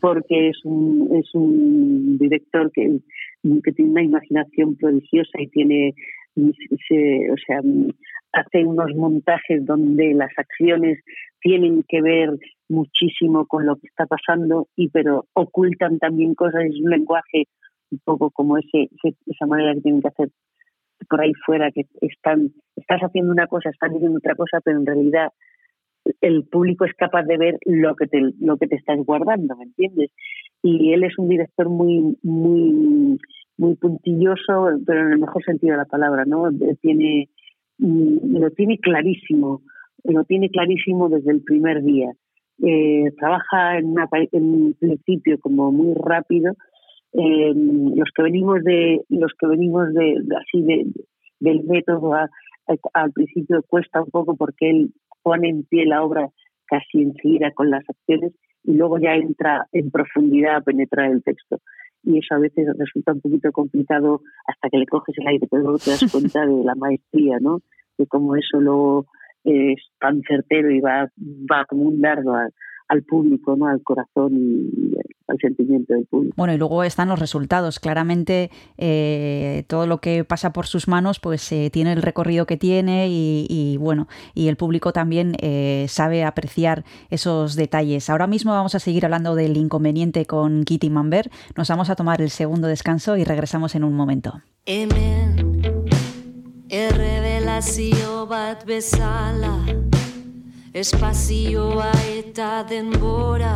[0.00, 3.00] porque es un, es un director que,
[3.64, 5.94] que tiene una imaginación prodigiosa y tiene,
[6.88, 7.60] se- o sea,
[8.32, 10.98] hace unos montajes donde las acciones
[11.40, 12.30] tienen que ver
[12.68, 17.44] muchísimo con lo que está pasando y pero ocultan también cosas, es un lenguaje
[17.90, 18.88] un poco como ese,
[19.26, 20.28] esa manera que tienen que hacer
[21.08, 24.84] por ahí fuera que están estás haciendo una cosa están diciendo otra cosa pero en
[24.84, 25.30] realidad
[26.20, 29.64] el público es capaz de ver lo que te lo que te estás guardando me
[29.64, 30.10] entiendes
[30.62, 33.18] y él es un director muy muy
[33.56, 36.50] muy puntilloso pero en el mejor sentido de la palabra no
[36.80, 37.28] tiene
[37.78, 39.62] mm, lo tiene clarísimo
[40.04, 42.12] lo tiene clarísimo desde el primer día.
[42.62, 46.54] Eh, trabaja en, una en un principio como muy rápido.
[47.12, 50.86] Eh, los que venimos de los que venimos de, así de,
[51.40, 52.30] del método a-
[52.94, 54.92] al principio cuesta un poco porque él
[55.22, 56.28] pone en pie la obra
[56.66, 58.32] casi enseguida con las acciones
[58.68, 61.58] y luego ya entra en profundidad a penetrar el texto.
[62.04, 65.62] Y eso a veces resulta un poquito complicado hasta que le coges el aire pero
[65.62, 67.60] luego te das cuenta de la maestría no
[67.96, 69.06] de cómo eso luego
[69.42, 71.08] es tan certero y va
[71.50, 72.52] va como un dardo al,
[72.88, 74.96] al público no al corazón y
[75.28, 77.80] al sentimiento del público Bueno, y luego están los resultados.
[77.80, 82.56] Claramente, eh, todo lo que pasa por sus manos, pues eh, tiene el recorrido que
[82.56, 88.08] tiene y, y, bueno, y el público también eh, sabe apreciar esos detalles.
[88.08, 91.30] Ahora mismo vamos a seguir hablando del inconveniente con Kitty Mamber.
[91.56, 94.40] Nos vamos a tomar el segundo descanso y regresamos en un momento.
[94.64, 95.58] Hemen
[96.70, 99.87] errevelazio bat bezala
[100.74, 103.54] Espazioa eta denbora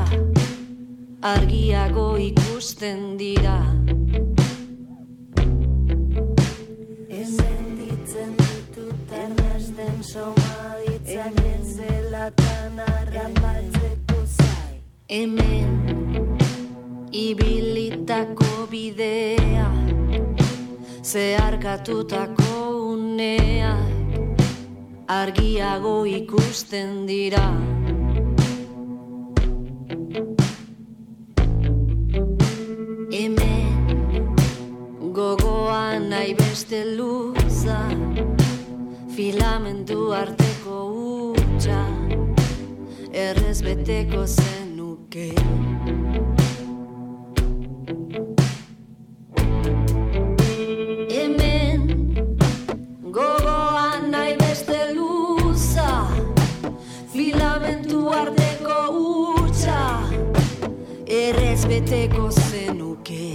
[1.21, 3.59] argiago ikusten dira.
[7.13, 14.81] Hemen ditzen ditut ernesten somaditzak ez zelatan arrapatzeko zai
[15.13, 16.39] Hemen
[17.13, 19.69] ibilitako bidea
[21.05, 22.53] zeharkatutako
[22.97, 24.02] uneak
[25.09, 27.45] argiago ikusten dira.
[33.11, 34.35] Hemen
[35.13, 37.81] gogoan nahi beste luza
[39.17, 40.79] filamentu arteko
[41.33, 41.83] utxa
[43.13, 45.29] errez beteko zenuke
[61.73, 63.33] beteko zenuke.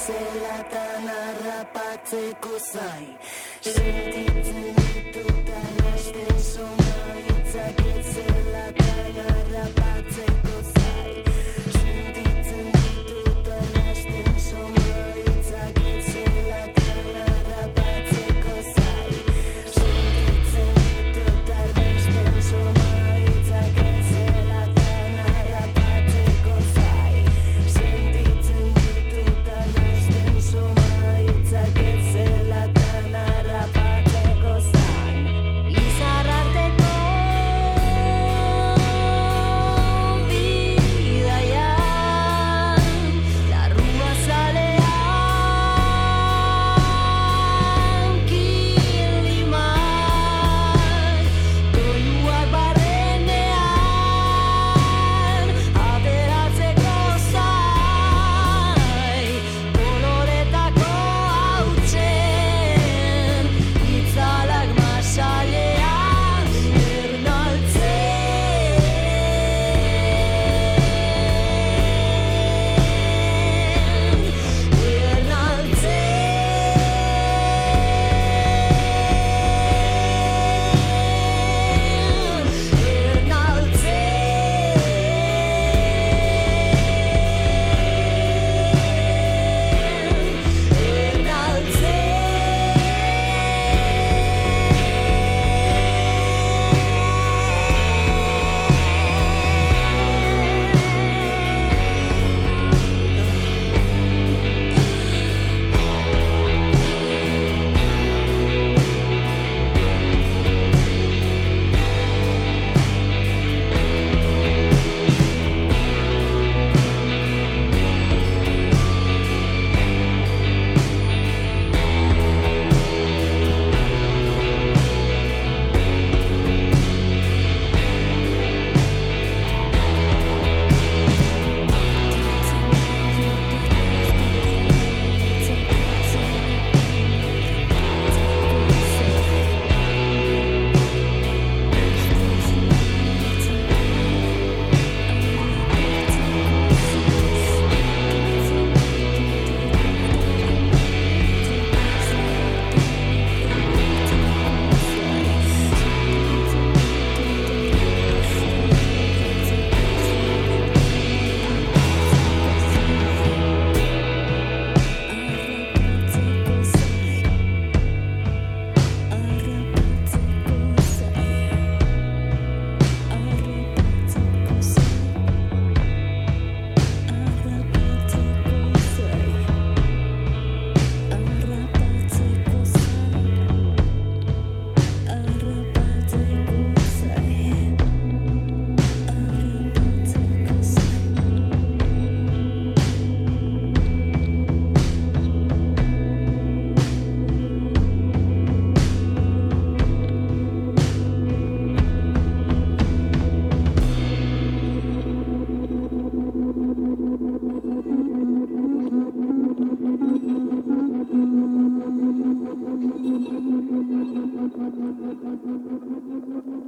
[0.00, 3.06] Zelatan harrapatzeko zai
[3.60, 4.79] Sentitzen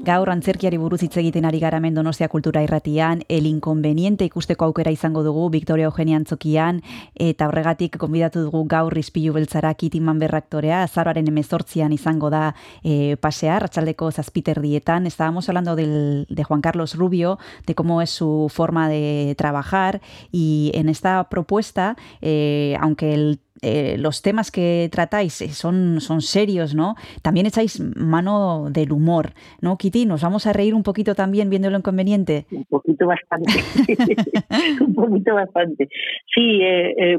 [0.02, 4.90] Gaur antzerkiari buruz hitz egiten ari gara hemen Donostia Kultura Irratian, El Inconveniente ikusteko aukera
[4.90, 6.80] izango dugu Victoria Eugenia Antzokian
[7.14, 13.60] eta horregatik konbidatu dugu gaur Izpilu Beltzara Kitiman berraktorea, azaroaren 18 izango da eh, pasea,
[13.62, 15.06] ratxaldeko zazpiterdietan.
[15.06, 17.38] Estábamos hablando del, de Juan Carlos Rubio,
[17.68, 20.00] de cómo es su forma de trabajar
[20.32, 26.20] y en esta propuesta, eh, aunque el eh, los temas que tratáis eh, son, son
[26.20, 26.96] serios, ¿no?
[27.22, 30.04] También echáis mano del humor, ¿no, Kitty?
[30.04, 32.46] ¿Nos vamos a reír un poquito también viendo lo inconveniente?
[32.50, 33.52] Un poquito bastante.
[34.80, 35.88] un poquito bastante.
[36.34, 37.18] Sí, eh, eh,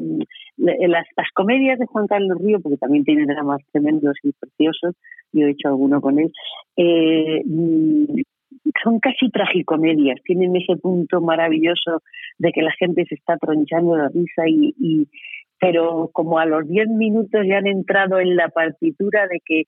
[0.57, 4.95] las, las, comedias de Juan Carlos Río, porque también tiene dramas tremendos y preciosos,
[5.31, 6.31] yo he hecho alguno con él,
[6.77, 7.41] eh,
[8.83, 12.01] son casi tragicomedias, tienen ese punto maravilloso
[12.37, 15.07] de que la gente se está tronchando la risa y, y
[15.63, 19.63] pero como a los 10 minutos ya han entrado en la partitura de que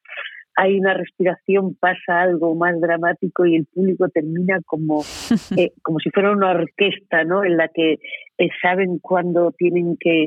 [0.58, 5.04] hay una respiración, pasa algo más dramático y el público termina como,
[5.58, 7.46] eh, como si fuera una orquesta, ¿no?
[7.46, 10.26] En la que eh, saben cuándo tienen que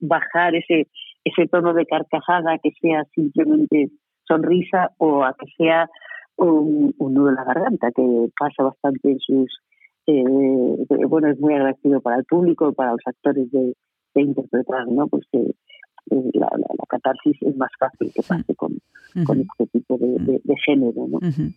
[0.00, 0.86] bajar ese,
[1.24, 3.88] ese tono de carcajada, que sea simplemente
[4.28, 5.88] sonrisa o a que sea
[6.36, 8.02] un, un nudo en la garganta, que
[8.38, 9.60] pasa bastante en sus...
[10.06, 10.22] Eh,
[11.08, 13.74] bueno, es muy agradecido para el público, para los actores de,
[14.14, 15.08] de interpretar, ¿no?
[15.08, 15.38] Pues que
[16.10, 18.78] eh, la, la, la, catarsis es más fácil que pase con, uh
[19.14, 19.24] -huh.
[19.24, 21.06] con este tipo de, de, de género.
[21.08, 21.16] ¿no?
[21.18, 21.52] Uh -huh.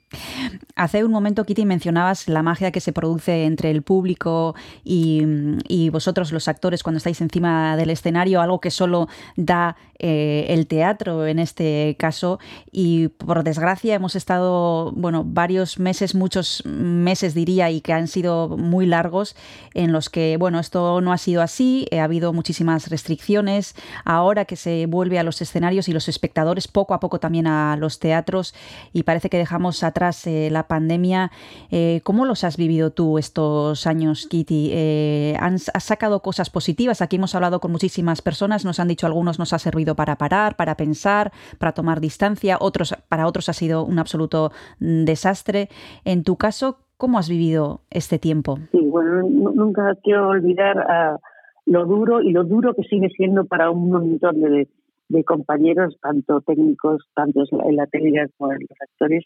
[0.75, 5.23] Hace un momento, Kitty, mencionabas la magia que se produce entre el público y,
[5.67, 10.67] y, vosotros, los actores, cuando estáis encima del escenario, algo que solo da eh, el
[10.67, 12.39] teatro en este caso.
[12.71, 18.57] Y por desgracia hemos estado, bueno, varios meses, muchos meses diría, y que han sido
[18.57, 19.35] muy largos,
[19.73, 23.75] en los que, bueno, esto no ha sido así, ha habido muchísimas restricciones.
[24.05, 27.77] Ahora que se vuelve a los escenarios y los espectadores poco a poco también a
[27.77, 28.53] los teatros
[28.93, 31.31] y parece que dejamos atrás eh, la pandemia.
[31.71, 34.69] Eh, ¿Cómo los has vivido tú estos años, Kitty?
[34.73, 37.01] Eh, ¿has, ¿Has sacado cosas positivas?
[37.01, 40.55] Aquí hemos hablado con muchísimas personas, nos han dicho algunos nos ha servido para parar,
[40.55, 45.69] para pensar, para tomar distancia, otros para otros ha sido un absoluto mm, desastre.
[46.05, 48.59] En tu caso, ¿cómo has vivido este tiempo?
[48.71, 51.19] Sí, bueno, nunca quiero olvidar a
[51.67, 54.67] lo duro y lo duro que sigue siendo para un montón de,
[55.09, 59.25] de compañeros, tanto técnicos, tanto en la técnica como en los actores,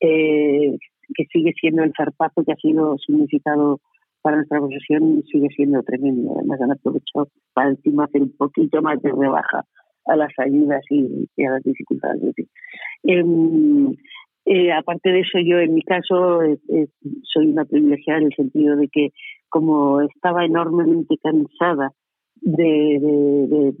[0.00, 0.78] eh,
[1.14, 3.80] que sigue siendo el zarpazo que ha sido significado
[4.22, 6.34] para nuestra profesión, sigue siendo tremendo.
[6.38, 9.64] Además, han aprovechado para encima hacer un poquito más de rebaja
[10.06, 12.34] a las ayudas y, a las dificultades.
[13.04, 13.24] Eh,
[14.46, 16.40] eh, aparte de eso, yo en mi caso
[17.22, 19.10] soy una privilegiada en el sentido de que
[19.48, 21.92] como estaba enormemente cansada
[22.42, 23.72] de, de,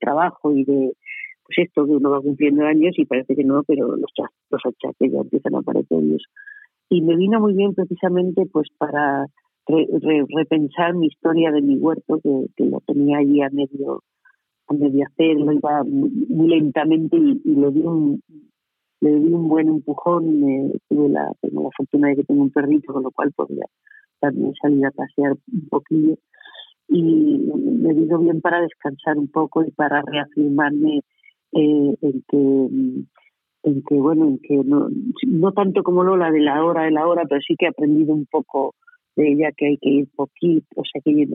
[0.00, 0.92] trabajo y de
[1.44, 4.10] pues esto que uno va cumpliendo años y parece que no, pero los,
[4.50, 5.98] los achaques ya empiezan a aparecer
[6.90, 9.26] y, me vino muy bien precisamente pues para
[9.66, 14.02] re, re, repensar mi historia de mi huerto que, que lo tenía ahí a medio
[14.68, 18.22] a medio hacer, lo iba muy, muy lentamente y, y le di un
[19.00, 22.50] le di un buen empujón, eh, tuve la, tengo la fortuna de que tengo un
[22.50, 23.66] perrito, con lo cual podía
[24.20, 26.16] también salir a pasear un poquillo.
[26.88, 31.02] Y me vino bien para descansar un poco y para reafirmarme
[31.52, 33.06] eh, en que
[33.64, 34.88] en que bueno en que no,
[35.26, 38.14] no tanto como Lola de la hora de la hora pero sí que he aprendido
[38.14, 38.74] un poco
[39.16, 41.26] de ella que hay que ir poquito o sea que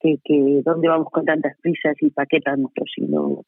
[0.00, 2.70] que, que dónde vamos con tantas prisas y para qué tanto
[3.08, 3.44] no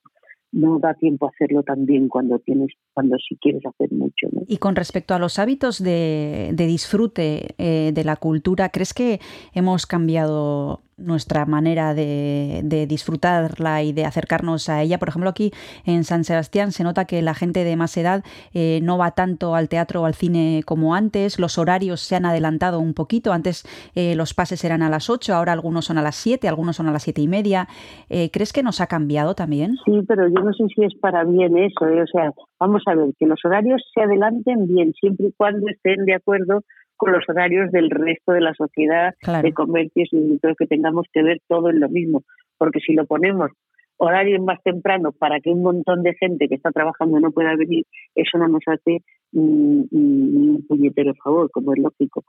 [0.53, 4.42] no da tiempo a hacerlo también cuando tienes cuando sí quieres hacer mucho ¿no?
[4.47, 9.20] y con respecto a los hábitos de, de disfrute eh, de la cultura crees que
[9.53, 14.99] hemos cambiado nuestra manera de, de, disfrutarla y de acercarnos a ella.
[14.99, 15.53] Por ejemplo, aquí
[15.84, 18.24] en San Sebastián se nota que la gente de más edad
[18.55, 21.38] eh, no va tanto al teatro o al cine como antes.
[21.38, 23.32] Los horarios se han adelantado un poquito.
[23.32, 26.76] Antes eh, los pases eran a las 8, ahora algunos son a las 7, algunos
[26.76, 27.68] son a las siete y media.
[28.09, 29.76] Eh, ¿Crees que nos ha cambiado también?
[29.84, 31.86] Sí, pero yo no sé si es para bien eso.
[31.86, 32.03] ¿eh?
[32.03, 36.05] O sea, vamos a ver, que los horarios se adelanten bien, siempre y cuando estén
[36.07, 36.64] de acuerdo
[36.97, 39.42] con los horarios del resto de la sociedad, claro.
[39.42, 42.22] de comercios y que tengamos que ver todo en lo mismo,
[42.59, 43.51] porque si lo ponemos
[43.99, 47.84] horarios más temprano para que un montón de gente que está trabajando no pueda venir,
[48.14, 52.24] eso no nos hace ni un puñetero favor, como es lógico.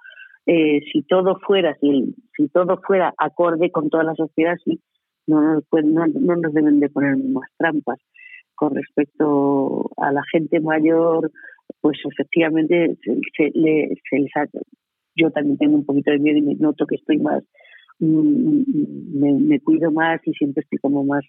[0.46, 4.80] Eh, si todo fuera, si, si todo fuera acorde con toda la sociedad, sí,
[5.28, 8.00] no, no, no, no nos deben de poner más trampas
[8.56, 11.30] con respecto a la gente mayor,
[11.82, 12.98] pues efectivamente
[13.36, 14.18] se, le, se
[15.16, 17.44] yo también tengo un poquito de miedo y me noto que estoy más,
[18.00, 18.64] mmm,
[19.20, 21.26] me, me, cuido más y siempre estoy como más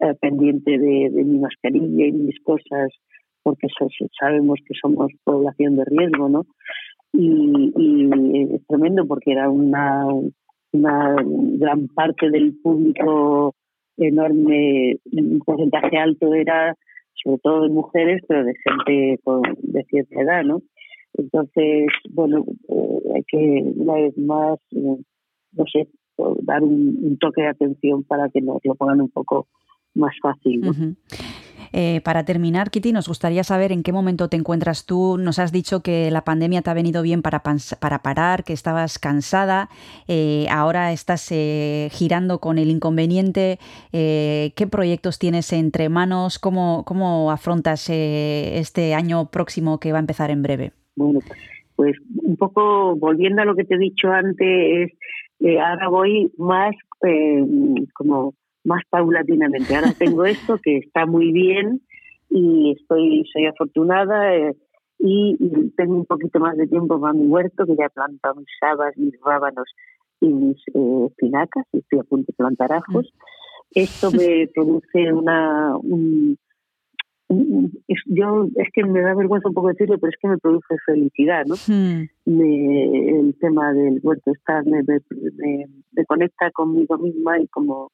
[0.00, 2.90] eh, pendiente de, mi mascarilla y mis cosas
[3.42, 3.68] porque
[4.18, 6.46] sabemos que somos población de riesgo, ¿no?
[7.12, 10.04] Y, y es tremendo porque era una,
[10.72, 13.54] una gran parte del público
[13.96, 16.76] enorme, un porcentaje alto era
[17.22, 19.20] sobre todo de mujeres, pero de gente
[19.62, 20.62] de cierta edad, ¿no?
[21.14, 24.96] Entonces, bueno, eh, hay que una vez más, eh,
[25.52, 25.88] no sé,
[26.42, 29.48] dar un, toque de atención para que nos lo pongan un poco
[29.94, 30.60] más fácil.
[30.60, 30.70] ¿no?
[30.70, 30.96] Ujú.
[31.72, 35.18] Eh, para terminar, Kitty, nos gustaría saber en qué momento te encuentras tú.
[35.18, 37.42] Nos has dicho que la pandemia te ha venido bien para,
[37.80, 39.68] para parar, que estabas cansada,
[40.06, 43.58] eh, ahora estás eh, girando con el inconveniente.
[43.92, 46.38] Eh, ¿Qué proyectos tienes entre manos?
[46.38, 50.72] ¿Cómo, cómo afrontas eh, este año próximo que va a empezar en breve?
[50.96, 51.20] Bueno,
[51.76, 54.92] pues un poco volviendo a lo que te he dicho antes,
[55.40, 56.74] ahora voy más
[57.94, 58.34] como
[58.68, 59.74] más paulatinamente.
[59.74, 61.80] Ahora tengo esto que está muy bien
[62.30, 64.54] y estoy soy afortunada eh,
[64.98, 68.36] y, y tengo un poquito más de tiempo para mi huerto que ya he plantado
[68.36, 69.64] mis habas, mis rábanos
[70.20, 73.12] y mis eh, espinacas y estoy a punto de plantar ajos.
[73.74, 76.36] Esto me produce una un,
[78.06, 81.44] yo es que me da vergüenza un poco decirlo, pero es que me produce felicidad,
[81.46, 81.54] ¿no?
[82.24, 87.90] Me- el tema del huerto estar me, me- me conecta conmigo misma y como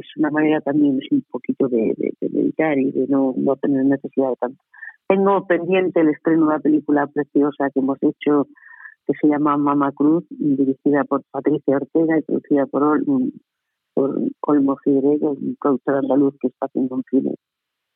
[0.00, 3.84] es una manera también un poquito de, de, de meditar y de no, no tener
[3.84, 4.62] necesidad de tanto.
[5.08, 8.46] Tengo pendiente el estreno de una película preciosa que hemos hecho
[9.06, 13.32] que se llama Mama Cruz, dirigida por Patricia Ortega y producida por, Ol-
[13.92, 17.34] por Olmo Figueredo, un productor andaluz que está haciendo un cine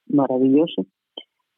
[0.08, 0.86] maravilloso.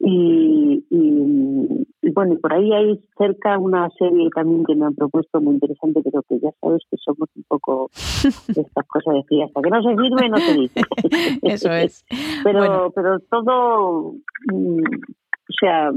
[0.03, 4.95] Y, y, y bueno, y por ahí hay cerca una serie también que me han
[4.95, 7.89] propuesto muy interesante, pero que ya sabes que somos un poco
[8.23, 8.29] de
[8.61, 10.81] estas cosas de que hasta que no se firme no se dice.
[11.43, 12.05] Eso es.
[12.43, 12.91] Pero, Bueno.
[12.95, 14.13] pero todo,
[14.51, 15.91] mm, o sea,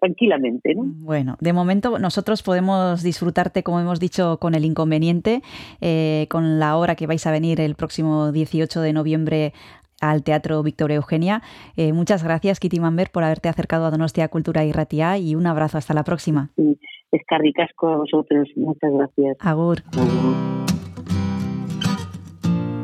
[0.00, 0.84] tranquilamente, ¿no?
[1.04, 5.42] Bueno, de momento nosotros podemos disfrutarte, como hemos dicho, con el inconveniente,
[5.80, 9.52] eh, con la obra que vais a venir el próximo 18 de noviembre
[10.00, 11.42] al Teatro Victoria Eugenia.
[11.76, 15.46] Eh, muchas gracias, Kitty Mamber, por haberte acercado a Donostia Cultura y Ratia y un
[15.46, 15.78] abrazo.
[15.78, 16.50] Hasta la próxima.
[16.56, 16.78] Y
[17.12, 18.48] escarricasco a vosotros.
[18.56, 19.36] Muchas gracias.
[19.40, 19.82] Agur.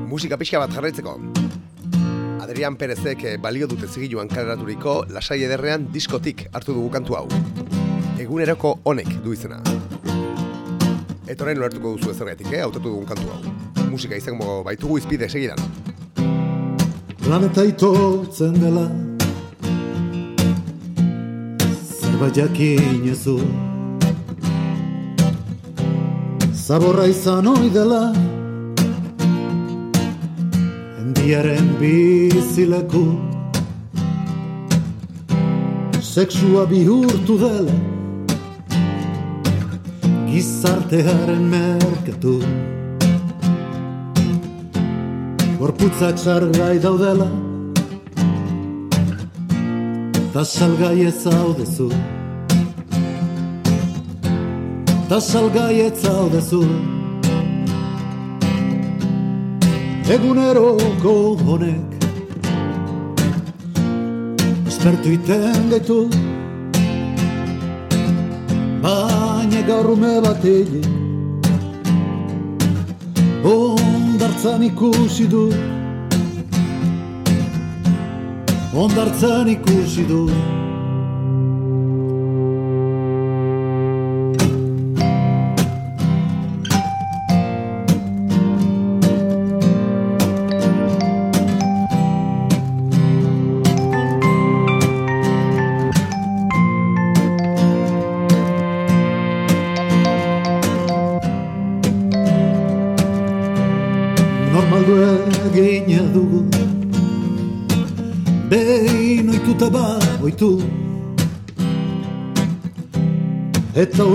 [0.08, 1.18] Musika pixka bat jarraitzeko.
[2.44, 7.24] Adrian Perezek eh, balio dute zigiluan kaleraturiko lasai ederrean diskotik hartu dugu kantu hau.
[8.20, 9.58] Eguneroko honek du izena.
[11.26, 13.88] Eta orain ulertuko duzu ezergatik, eh, hautatu dugun kantu hau.
[13.90, 15.58] Musika izango baitugu izpide segidan.
[17.24, 18.84] Planeta itotzen dela.
[22.00, 23.38] Zerbait jakin ezu
[26.52, 28.12] Zaborra izan ohi dela.
[31.00, 33.06] Endiaren bizileku.
[36.12, 37.76] Sexua bihurtu dela.
[40.28, 42.36] Gizartearen merketu
[45.64, 47.26] Gorputzak sargai daudela
[50.32, 51.88] Ta salgai ez zaudezu.
[55.08, 56.60] Ta salgai ez zaudezu.
[60.16, 61.14] Eguneroko
[61.46, 61.90] honek
[64.68, 65.98] Espertu iten gaitu.
[68.84, 69.88] Baina gaur
[70.28, 70.94] bat egin
[74.14, 75.52] Ondartzan ikusi du.
[78.82, 80.28] Ondartzan ikusi du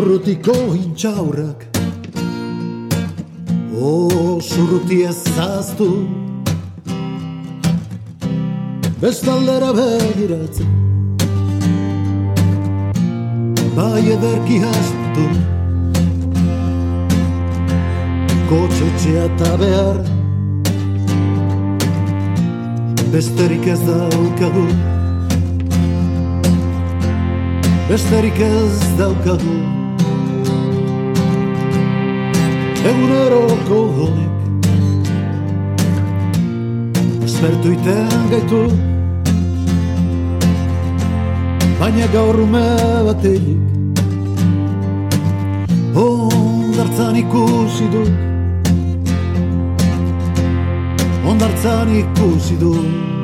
[0.09, 1.65] urrutiko intxaurrak.
[3.79, 5.89] Osurruti ez zaztu
[9.01, 10.71] Bestaldera begiratzen.
[13.77, 15.25] Bai ederki hastu
[18.49, 19.99] Kotxetxea eta behar.
[23.13, 24.65] Besterik ez daukagu.
[27.91, 29.78] Besterik ez daukagu
[32.79, 34.31] Eguneroko honek
[37.25, 38.61] Espertu iten gaitu.
[41.79, 42.63] Baina gaur ume
[43.07, 43.61] batelik
[46.05, 48.11] Ondartzan ikusi duk
[51.29, 53.18] Ondartzan ikusi duk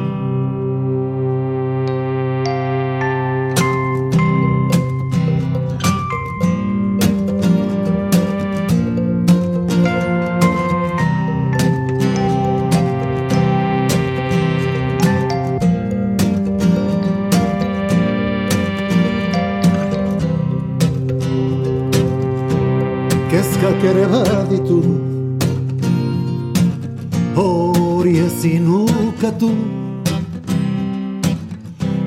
[29.36, 29.52] ukatu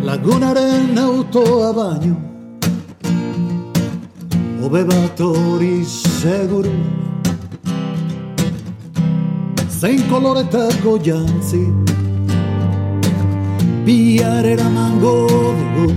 [0.03, 2.17] Lagunaren autoa baino.
[4.63, 6.73] Hobe bat hori seguru.
[9.69, 11.63] Zein koloretako jantzi
[13.85, 15.15] Bihar eramango
[15.75, 15.95] dugu.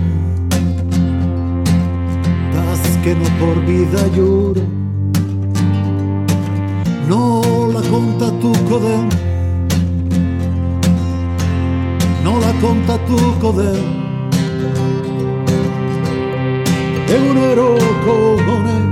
[2.72, 4.64] Azkeno por vida juro
[7.12, 9.31] nola kontatuko den
[12.32, 13.84] nola kontatuko den.
[17.16, 18.16] Eguneroko
[18.48, 18.86] honek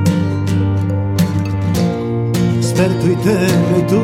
[2.59, 4.01] espertu iten gaitu.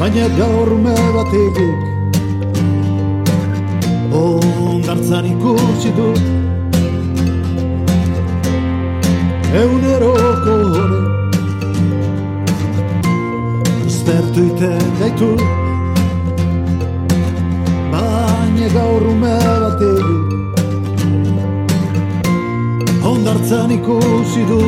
[0.00, 1.78] Baina gaur me batetik
[4.20, 6.22] ondartzan ikusi dut.
[9.62, 11.00] Eguneroko hore
[13.86, 15.30] Espertu iten gaitu
[18.62, 19.30] Baina gaur ume
[19.62, 20.18] bategi
[23.10, 24.58] Ondartzan ikusi du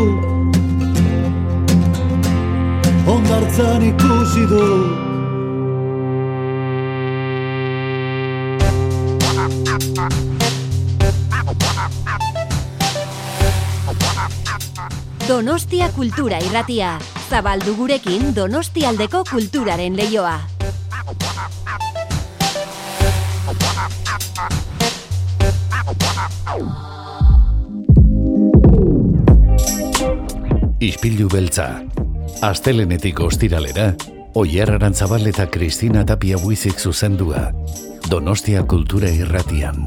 [3.15, 4.65] Ondartzan ikusi du
[15.29, 16.99] Donostia Kultura Irratia.
[17.31, 20.54] Zabaldu gurekin Donostialdeko kulturaren leioa.
[30.85, 31.81] Ispilu beltza.
[32.45, 33.87] Astelenetik ostiralera,
[34.37, 37.47] Oier Arantzabal eta Kristina Tapia buizik zuzendua.
[38.11, 39.79] Donostia Kultura Irratian.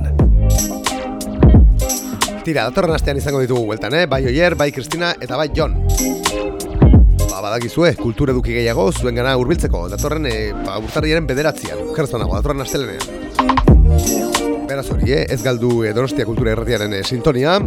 [2.42, 4.08] Tira, datorren astean izango ditugu bueltan, eh?
[4.10, 5.78] Bai Oier, bai Kristina eta bai Jon.
[7.28, 9.86] Ba, badakizue, kultur eduki gehiago zuen gana urbiltzeko.
[9.94, 11.92] Datorren, e, ba, urtarriaren bederatzean.
[11.94, 13.06] Kerzan nago, datorren astelenean.
[14.66, 15.28] Beraz hori, eh?
[15.30, 17.60] Ez galdu e, Donostia Kultura Irratiaren e, sintonia.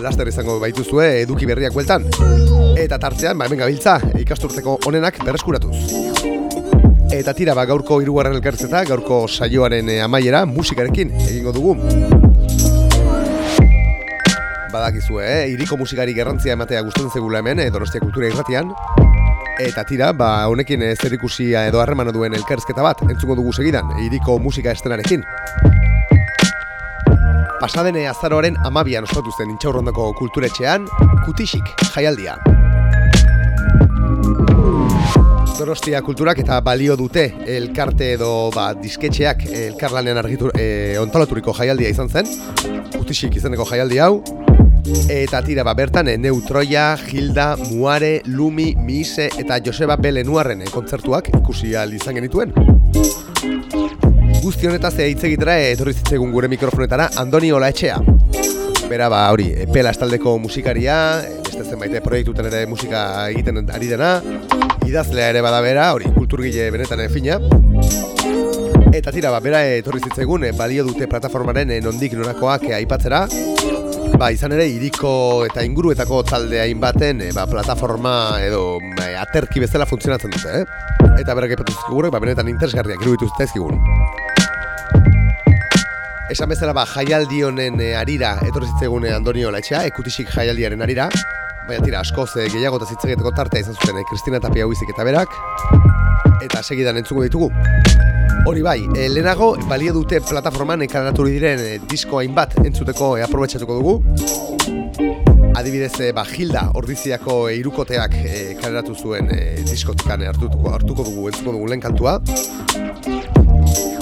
[0.00, 2.06] Laster izango baituzue eduki berriak bueltan.
[2.80, 5.74] Eta tartzean, ba, hemen gabiltza, ikasturteko onenak berreskuratuz.
[7.12, 11.74] Eta tira, ba, gaurko hirugarren elkartzeta, gaurko saioaren e, amaiera musikarekin egingo dugu.
[14.70, 15.50] Badakizue, eh?
[15.52, 18.72] iriko musikari garrantzia ematea gustatzen zegula hemen, eh, Donostia Kultura Irratian.
[19.60, 23.92] Eta tira, ba, honekin eh, zer ikusia edo harremana duen elkarrizketa bat, entzungo dugu segidan,
[24.06, 25.26] iriko musika estenarekin.
[27.60, 30.86] Pasadene azaroaren amabian ospatu zen intxaurrondoko kulturetxean,
[31.26, 32.38] kutisik jaialdia.
[35.58, 37.26] Donostia kulturak eta balio dute
[37.58, 42.32] elkarte edo ba, disketxeak elkarlanean argitur, e, ontalaturiko jaialdia izan zen,
[42.96, 44.14] kutisik izeneko jaialdi hau,
[45.12, 51.28] Eta tira ba bertan e, Neutroia, Hilda, Muare, Lumi, Mise eta Joseba Belenuarren e, kontzertuak
[51.36, 52.56] ikusi ahal izan genituen.
[54.40, 57.98] Guzti honetaz hitz egitera etorri zitzaigun gure mikrofonetara Andoni Olaetxea.
[58.88, 60.94] Bera ba hori, pela estaldeko musikaria,
[61.44, 63.02] beste zenbait proiektutan ere musika
[63.34, 64.14] egiten ari dena,
[64.88, 67.36] idazlea ere bada bera, hori kulturgile benetan fina.
[68.96, 73.26] Eta tira, ba, bera etorri zitzaigun, e, balio dute plataformaren e, nondik norakoak e, aipatzera,
[74.20, 75.10] Ba, izan ere, iriko
[75.46, 78.12] eta inguruetako talde hainbaten ba, plataforma
[78.44, 78.76] edo
[79.22, 81.14] aterki bezala funtzionatzen dute, eh?
[81.22, 83.80] Eta berak epatu zizkigurek, ba, benetan interesgarriak iruditu zizkigun.
[86.30, 91.08] Esan bezala, ba, jaialdi honen e, arira, etorri zitzaigun Andonio Laetxea, ekutisik jaialdiaren arira,
[91.66, 95.02] baina tira, askoz e, gehiago eta zitzageteko tartea izan zuten e, Kristina Tapia Huizik eta
[95.08, 95.34] berak,
[96.46, 97.50] eta segidan entzuko ditugu.
[98.46, 103.80] Hori bai, e, lehenago balio dute plataforman ekalaratu diren e, disko hainbat entzuteko e, aprobetxatuko
[103.80, 103.98] dugu.
[105.58, 111.26] Adibidez, e, ba, Hilda ordiziako e, irukoteak e, kaleratu zuen e, diskotikan hartuko, hartuko dugu,
[111.34, 112.20] entzuko dugu lehen kantua.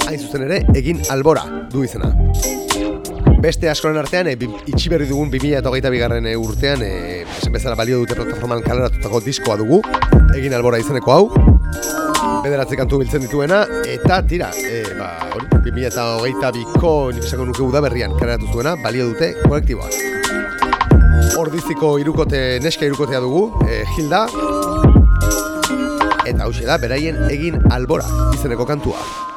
[0.08, 2.08] Hain zuzen ere, egin albora du izena.
[3.44, 4.38] Beste askoren artean, e,
[4.72, 9.82] itxi dugun 2008 bigarren e, urtean, e, esan bezala balio dute plataforman kaleratutako diskoa dugu,
[10.34, 11.28] egin albora izeneko hau.
[12.40, 18.16] Bederatzi kantu biltzen dituena, eta tira, e, ba, hori, 2008 biko, nik esango nuke udaberrian
[18.16, 19.92] kareratu zuena, balio dute kolektiboa.
[21.36, 24.24] Ordiziko irukote, neska irukotea dugu, e, Hilda,
[26.24, 29.27] eta hause da, beraien egin albora, izeneko kantua.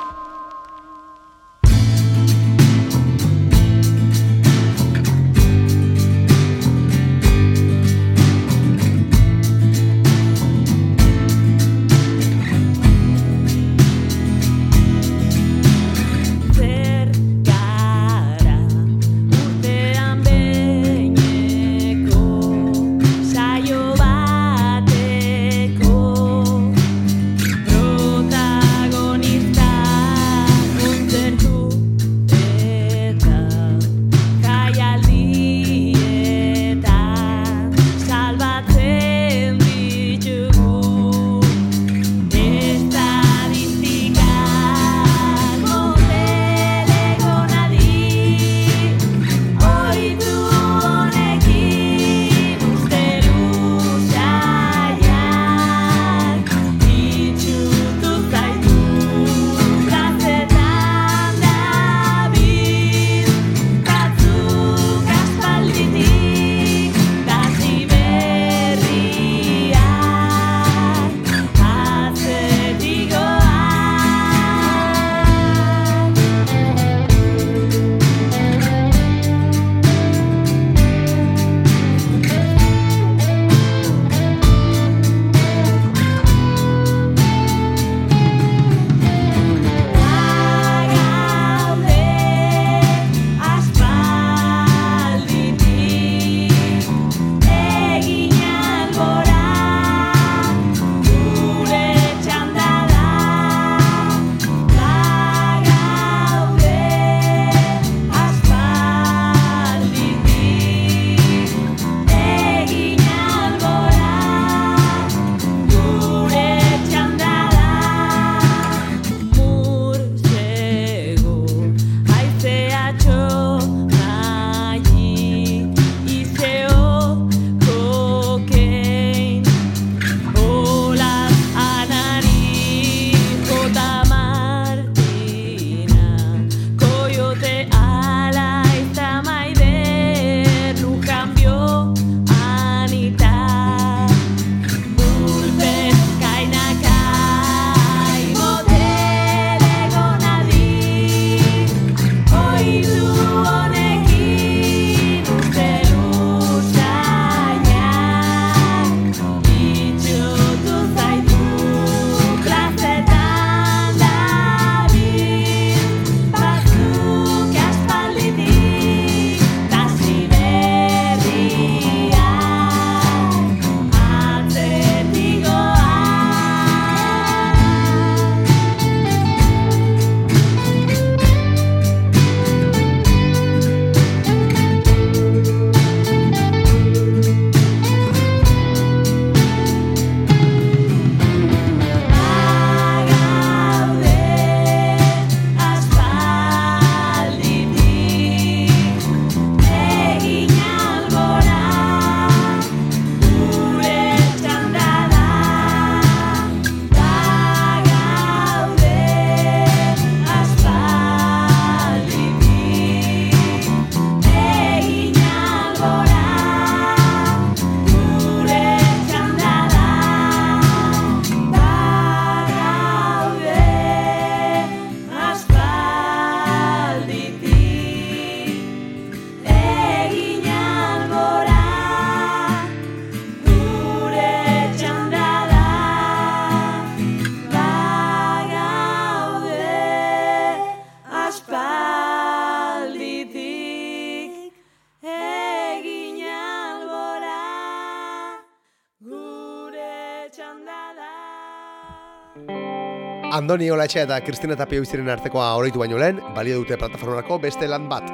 [253.42, 257.88] Andoni Olatxe eta Kristina Tapia biziren artekoa oroitu baino lehen, balio dute plataformarako beste lan
[257.90, 258.06] bat.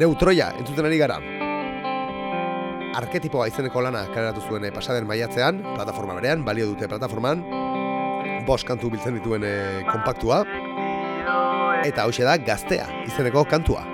[0.00, 1.20] Neutroia, entzuten ari gara.
[2.98, 7.46] Arketipoa izeneko lana kaleratu zuen eh, pasaden maiatzean, plataforma berean, balio dute plataforman,
[8.50, 10.42] bost kantu biltzen dituen eh, kompaktua,
[11.86, 13.86] eta hauxe da gaztea izeneko kantua.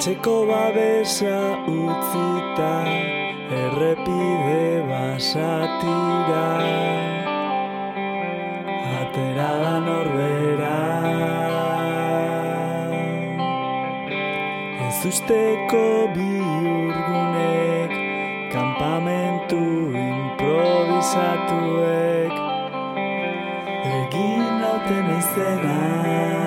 [0.00, 2.88] Etxeko babesa utzita
[3.52, 6.48] errepide basatira.
[9.00, 10.80] Atera da norbera.
[14.88, 15.84] Ez usteko
[16.16, 17.92] biurgunek
[18.56, 19.62] Kampamentu
[20.08, 22.34] improvisatuek.
[24.00, 26.39] Egin nauten izena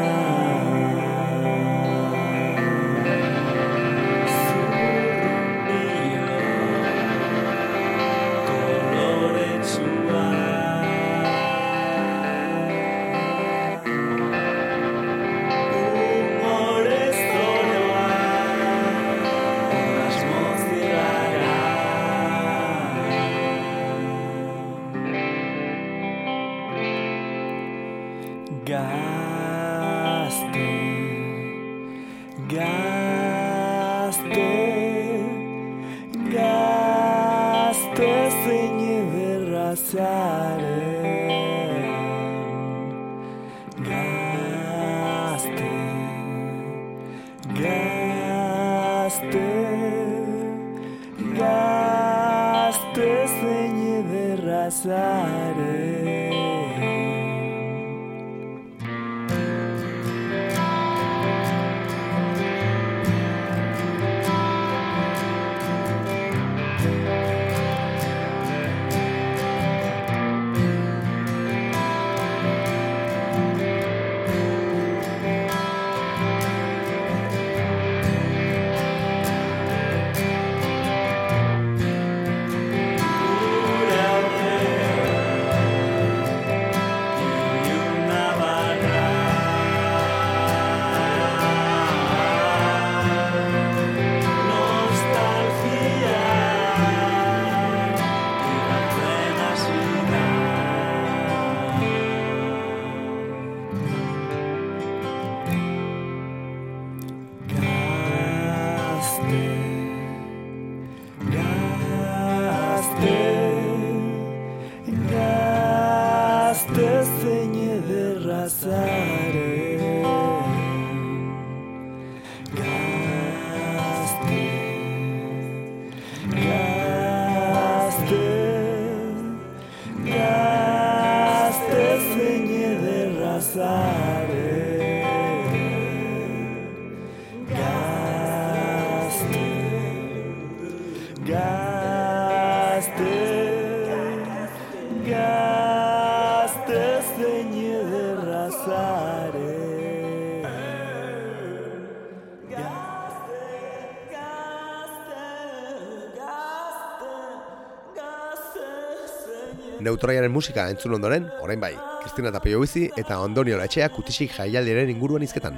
[160.04, 165.24] Neutroiaren musika entzun ondoren, orain bai, Kristina Tapio bizi eta Ondonio Latxea kutisik jaialdiaren inguruan
[165.24, 165.56] izketan.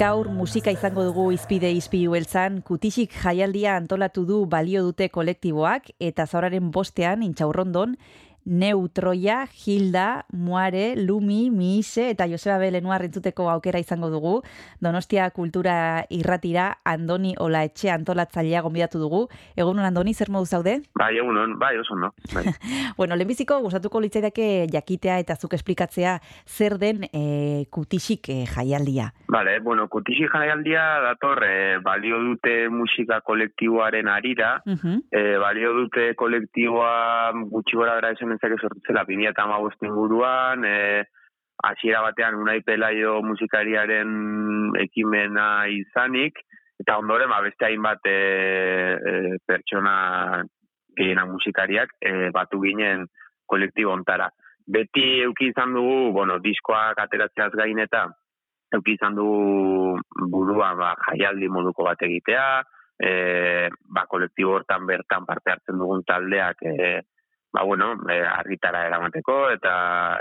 [0.00, 6.24] Gaur musika izango dugu izpide izpilu beltzan, kutisik jaialdia antolatu du balio dute kolektiboak, eta
[6.24, 7.98] zauraren bostean, intxaurrondon,
[8.46, 14.42] Neutroia, Hilda, Muare, Lumi, Miise eta Joseba Belenuar entzuteko aukera izango dugu.
[14.80, 19.26] Donostia Kultura Irratira Andoni Olaetxe antolatzailea gonbidatu dugu.
[19.56, 20.76] Egunon Andoni, zer modu zaude?
[20.94, 22.12] Bai, egunon, bai, oso no.
[22.32, 22.44] Bai.
[22.96, 26.16] Bueno, lehenbiziko gustatuko litzaidake jakitea eta zuk esplikatzea
[26.46, 29.10] zer den e, kutisik e, jaialdia.
[29.28, 35.02] Vale, bueno, kutixi jaialdia dator eh, balio dute musika kolektiboaren arira, Mhm.
[35.10, 41.04] eh, balio dute kolektiboa gutxi gora gara esan ezake sortu zela 2008 inguruan, eh,
[41.64, 46.38] hasiera batean Unai Pelaio musikariaren ekimena izanik,
[46.80, 50.44] eta ondoren ba, beste hainbat eh, eh, pertsona
[50.96, 53.06] gehiena musikariak e, batu ginen
[53.46, 54.30] kolektibo ontara.
[54.66, 58.06] Beti euki izan dugu, bueno, diskoak ateratzeaz gain eta
[58.74, 59.98] euki izan dugu
[60.32, 62.46] burua ba, jaialdi moduko bat egitea,
[62.98, 63.10] e,
[63.92, 66.88] ba, kolektibo hortan bertan parte hartzen dugun taldeak e,
[67.56, 69.76] ba, bueno, e, argitara eramateko eta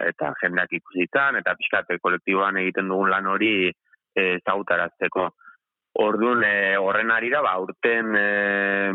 [0.07, 5.33] eta jendeak ikusitan eta pixkat kolektiboan egiten dugun lan hori e, zautarazteko.
[5.99, 8.91] Orduan, e, horren arira, ba, urten e,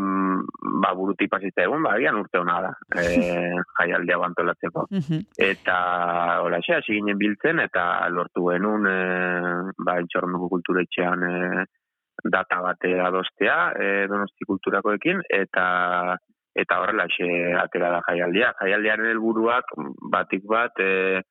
[0.81, 3.05] ba, buruti pasitza egun, ba, agian urte hona da, e,
[3.77, 4.87] jaialdia bantolatzeko.
[5.49, 5.77] Eta,
[6.45, 11.65] hola, xe, hasi ginen biltzen, eta lortu genuen, e, ba, intxornuko kulturetxean e,
[12.21, 15.65] data bate adostea, e, donosti kulturakoekin, eta
[16.55, 17.27] eta horrela xe
[17.59, 18.53] atera da jaialdia.
[18.59, 19.71] Jaialdiaren helburuak
[20.11, 21.21] batik bat, e,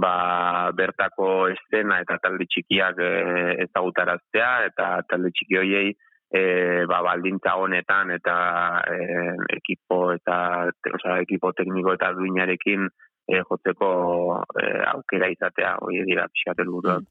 [0.00, 3.12] ba, bertako estena eta talde txikiak e,
[3.66, 5.94] ezagutaraztea, eta talde txiki hoiei
[6.30, 8.36] e, ba, baldintza honetan eta
[8.90, 8.98] e,
[9.58, 10.38] ekipo eta
[10.92, 13.90] osea, ekipo tekniko eta duinarekin e, jotzeko
[14.58, 17.06] e, aukera izatea, hori dira pixkat helburuak.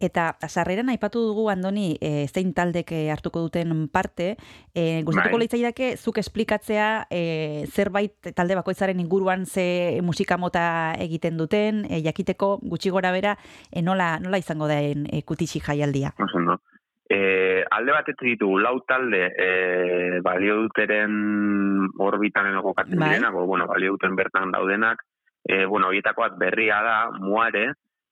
[0.00, 4.36] Eta sarreran aipatu dugu Andoni e, zein taldek eh, hartuko duten parte,
[4.74, 5.46] e, gustatuko Bai.
[5.46, 12.58] litzaidake zuk esplikatzea e, zerbait talde bakoitzaren inguruan ze musika mota egiten duten, e, jakiteko
[12.62, 13.36] gutxi gora bera
[13.70, 16.12] e, nola, nola izango den e, kutixi jaialdia.
[16.18, 16.60] Oso ondo.
[17.08, 23.12] E, alde batetik ditugu lau talde e, balio duteren orbitan edo kokatzen Bai.
[23.14, 25.04] direnak, bueno, balio duten bertan daudenak,
[25.46, 27.68] e, bueno, horietako bat berria da, muare,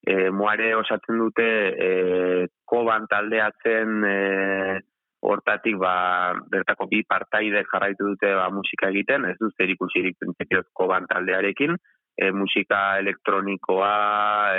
[0.07, 1.47] e, muare osatzen dute
[1.87, 1.89] e,
[2.69, 4.19] koban taldeatzen e,
[5.25, 5.95] hortatik ba,
[6.53, 11.77] bertako bi partaide jarraitu dute ba, musika egiten, ez du zer ikusirik printzipioz koban taldearekin,
[12.21, 13.95] e, musika elektronikoa,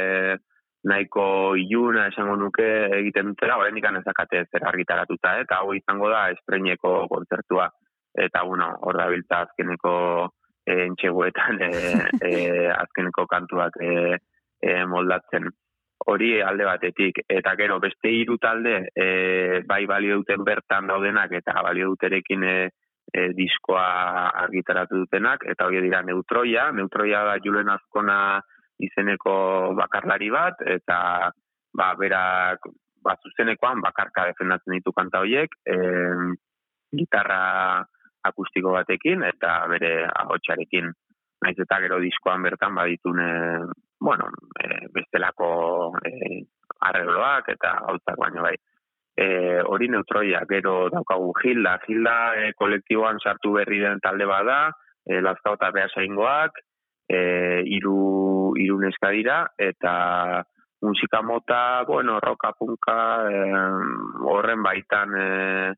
[0.02, 0.38] e,
[0.86, 2.66] nahiko iluna esango nuke
[3.00, 5.46] egiten dutela, oraindik ez dakate zer argitaratuta, eh?
[5.46, 7.70] eta hau izango da estreineko kontzertua.
[8.16, 9.96] Eta, bueno, hor da biltza azkeneko
[10.66, 11.72] e, entxeguetan e,
[12.30, 12.34] e,
[12.72, 14.18] azkeneko kantuak e,
[14.61, 15.49] e, moldatzen.
[16.06, 17.22] Hori alde batetik.
[17.30, 22.57] Eta gero, beste hiru talde e, bai balio duten bertan daudenak eta balio duterekin e,
[23.14, 23.86] e, diskoa
[24.45, 26.69] argitaratu dutenak, eta hori dira Neutroia.
[26.76, 28.19] Neutroia da Julen Azkona
[28.84, 29.36] izeneko
[29.77, 30.99] bakarlari bat, eta
[31.76, 32.68] ba, berak
[33.06, 35.77] ba, zuzenekoan bakarka defendatzen ditu kanta horiek, e,
[36.95, 37.86] gitarra
[38.26, 40.91] akustiko batekin eta bere ahotsarekin.
[41.45, 43.30] Naiz eta gero diskoan bertan baditune,
[44.06, 44.30] bueno,
[44.61, 46.44] e, bestelako e,
[46.86, 48.56] arregloak eta hautzak baino bai.
[49.18, 49.27] E,
[49.65, 51.80] hori neutroia, gero daukagu Gilda.
[51.88, 54.60] Gilda e, kolektiboan sartu berri den talde bada,
[55.06, 56.61] e, Lazkao eta Beasaingoak,
[57.10, 57.22] e,
[57.77, 58.80] iru, iru
[59.15, 60.44] dira, eta
[60.82, 62.99] musika mota, bueno, roka punka,
[63.32, 63.41] e,
[64.30, 65.73] horren baitan e,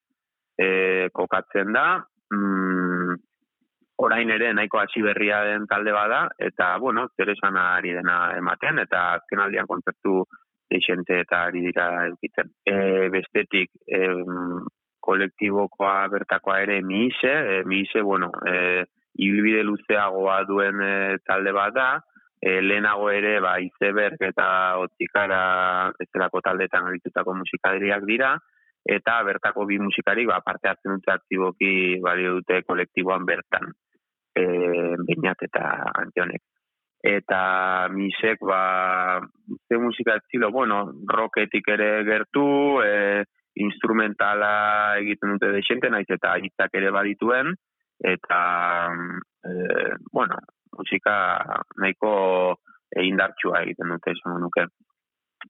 [0.57, 1.87] e, kokatzen da,
[2.33, 2.86] mm,
[3.97, 8.79] orain ere nahiko hasi berria den talde bada, eta, bueno, zer esan ari dena ematen,
[8.85, 10.23] eta azken aldian kontzertu
[10.69, 12.51] deixente eta ari dira eukitzen.
[12.65, 12.75] E,
[13.13, 14.59] bestetik, em,
[15.07, 18.85] kolektibokoa bertakoa ere Miise, e, Miise, bueno, e,
[19.17, 20.93] ibilbide luzeagoa duen e,
[21.25, 21.87] talde bat da,
[22.41, 24.49] e, lehenago ere ba, izeberg eta
[24.83, 25.41] otzikara
[25.97, 28.35] bezalako taldetan aritutako musikaderiak dira,
[28.87, 33.71] eta bertako bi musikari ba, parte hartzen dute aktiboki balio dute kolektiboan bertan,
[34.37, 35.63] e, Beñat eta
[36.03, 36.43] Antionek.
[37.07, 39.21] Eta misek, ba,
[39.67, 43.23] ze musika estilo, bueno, rocketik ere gertu, e,
[43.61, 47.53] instrumentala egiten dute desente, naiz eta hitzak ere badituen,
[48.13, 48.41] eta,
[49.45, 49.53] e,
[50.11, 50.41] bueno,
[50.77, 51.15] musika
[51.77, 52.11] nahiko
[53.03, 54.67] indartsua egiten dute, esan nuke.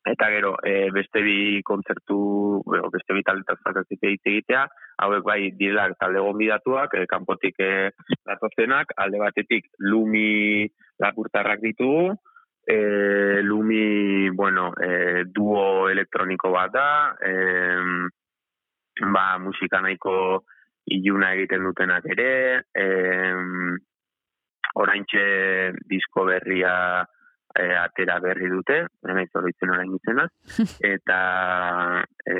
[0.07, 4.65] Eta gero, e, beste bi kontzertu, bueno, beste bi taldetak faltazik hitz egitea,
[5.03, 7.71] hauek bai direla talde gonbidatuak, e, kanpotik e,
[8.27, 10.67] datozenak, alde batetik Lumi
[11.03, 12.15] lapurtarrak ditugu,
[12.67, 12.77] e,
[13.43, 16.87] Lumi, bueno, e, duo elektroniko bat da,
[17.23, 17.33] e,
[19.13, 20.45] ba, musika nahiko
[20.87, 22.31] iluna egiten dutenak ere,
[22.75, 22.87] e,
[24.77, 25.27] oraintxe
[25.89, 26.73] disko berria
[27.59, 30.27] e, atera berri dute, nena izoroitzen orain izena,
[30.93, 31.19] eta,
[32.25, 32.35] e,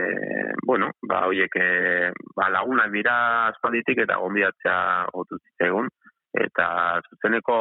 [0.66, 3.16] bueno, ba, hoiek, e, ba, lagunak dira
[3.48, 4.78] aspalditik eta gonbidatzea
[5.14, 5.90] gotu zitzegun,
[6.38, 7.58] eta zuzeneko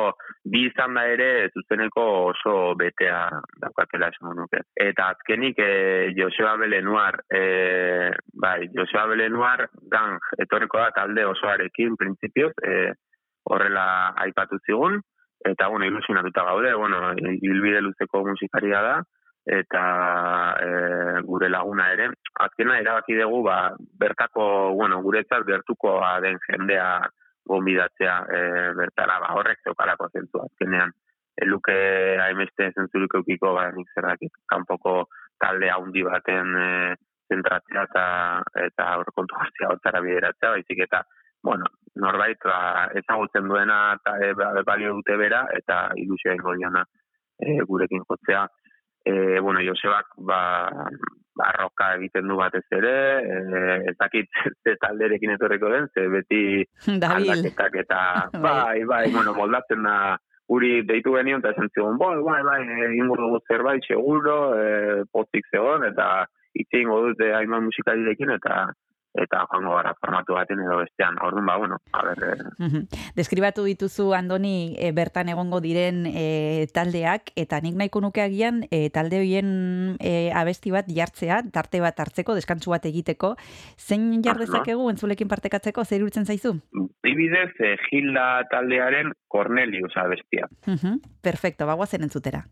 [0.52, 3.20] bi izan da ere zuzeneko oso betea
[3.62, 4.60] daukatela esan nuke.
[4.88, 5.70] Eta azkenik e,
[6.18, 7.42] Joseba Belenuar, e,
[8.34, 12.92] bai, Joseba Belenuar gang etorreko da talde osoarekin printzipioz, e,
[13.46, 13.86] horrela
[14.26, 15.00] aipatu zigun,
[15.46, 18.96] eta bueno, ilusionatuta gaude, bueno, ibilbide luzeko musikaria da,
[19.46, 19.82] eta
[20.60, 22.10] e, gure laguna ere.
[22.42, 27.06] Azkena erabaki dugu, ba, bertako, bueno, guretzat gertuko den jendea
[27.46, 28.40] gombidatzea e,
[28.74, 30.92] bertara, ba, horrek zeukalako zentzu azkenean.
[31.36, 31.76] Eluke
[32.22, 35.04] hainbeste zentzurik eukiko, ba, nik zer dakit, kanpoko
[35.38, 36.70] talde handi baten e,
[37.30, 38.06] zentratzea eta
[38.66, 41.04] eta aurrekontu guztia bideratzea, baizik eta,
[41.42, 46.84] bueno, norbait ba, ezagutzen duena eta e, ba, balio dute bera eta ilusioa ingo diona
[47.40, 48.46] e, gurekin jotzea.
[49.06, 50.40] E, bueno, Josebak ba,
[51.36, 54.30] barroka egiten du batez ere, e, ez dakit
[54.64, 56.42] ze talderekin etorriko den, ze beti
[57.16, 58.00] aldaketak eta
[58.46, 60.16] bai, bai, bueno, moldatzen da
[60.48, 65.48] guri deitu genion eta esan zigun, bai, bai, bai, egingo dugu zerbait, seguro, e, pozik
[65.50, 66.26] zegoen, eta
[66.56, 68.66] itxe ingo dute hainbat musikarirekin, eta
[69.22, 71.16] eta joango gara formatu baten edo bestean.
[71.22, 72.86] Orduan, ba, bueno, a ber, eh, Mhm.
[73.16, 78.90] Deskribatu dituzu Andoni e, bertan egongo diren e, taldeak eta nik nahiko nuke agian e,
[78.90, 83.36] talde horien e, abesti bat jartzea, tarte bat hartzeko, deskantsu bat egiteko.
[83.78, 86.56] Zein jar Ah, dezakegu entzulekin partekatzeko zer iruditzen zaizu?
[87.02, 90.48] Dibidez, eh, Gilda taldearen Cornelius abestia.
[90.66, 91.00] Mhm.
[91.22, 92.44] Perfecto, bagoazen entzutera.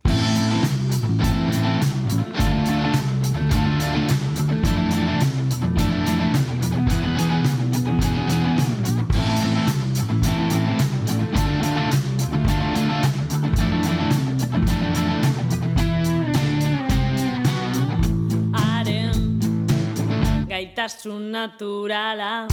[20.75, 22.49] Gaitasun naturala.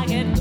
[0.00, 0.37] Agertu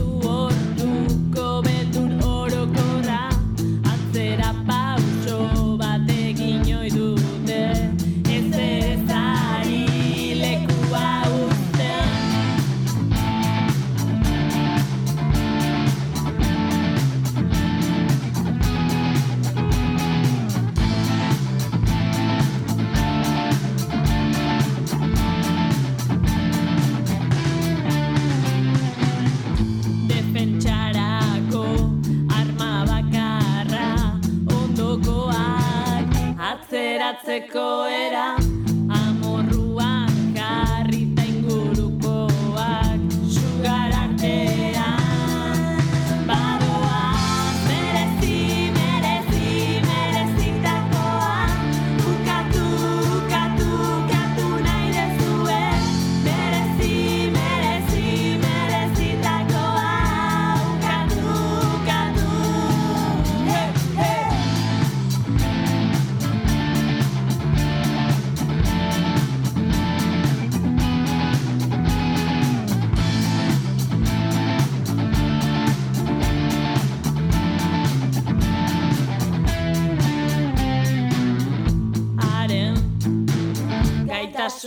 [37.09, 38.56] atzeratzeko era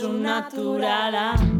[0.01, 1.50] su naturala.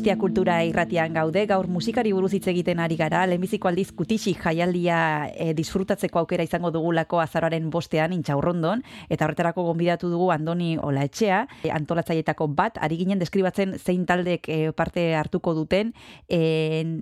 [0.00, 5.28] Donostia kultura irratian gaude, gaur musikari buruz hitz egiten ari gara, lehenbiziko aldiz kutixi jaialdia
[5.28, 8.80] e, disfrutatzeko aukera izango dugulako azararen bostean intxaurrondon,
[9.12, 14.56] eta horretarako gonbidatu dugu Andoni Olaetxea, e, antolatzaietako bat, ari ginen deskribatzen zein taldek e,
[14.72, 15.92] parte hartuko duten,
[16.32, 16.40] e,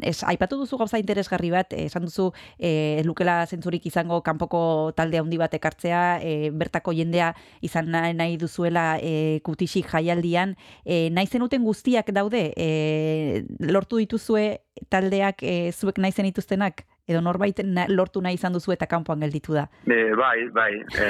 [0.03, 5.39] es, aipatu duzu gauza interesgarri bat, esan duzu e, lukela zentzurik izango kanpoko talde handi
[5.39, 7.31] bat ekartzea, e, bertako jendea
[7.63, 13.43] izan nahi duzuela e, kutixi jaialdian, e, nahi zenuten guztiak daude e, e,
[13.73, 14.47] lortu dituzue
[14.93, 16.85] taldeak e, zuek nahi zenituztenak?
[17.09, 19.65] Edo norbait na, lortu nahi izan duzu eta kanpoan gelditu da?
[19.89, 20.73] E, bai, bai.
[20.77, 21.07] E,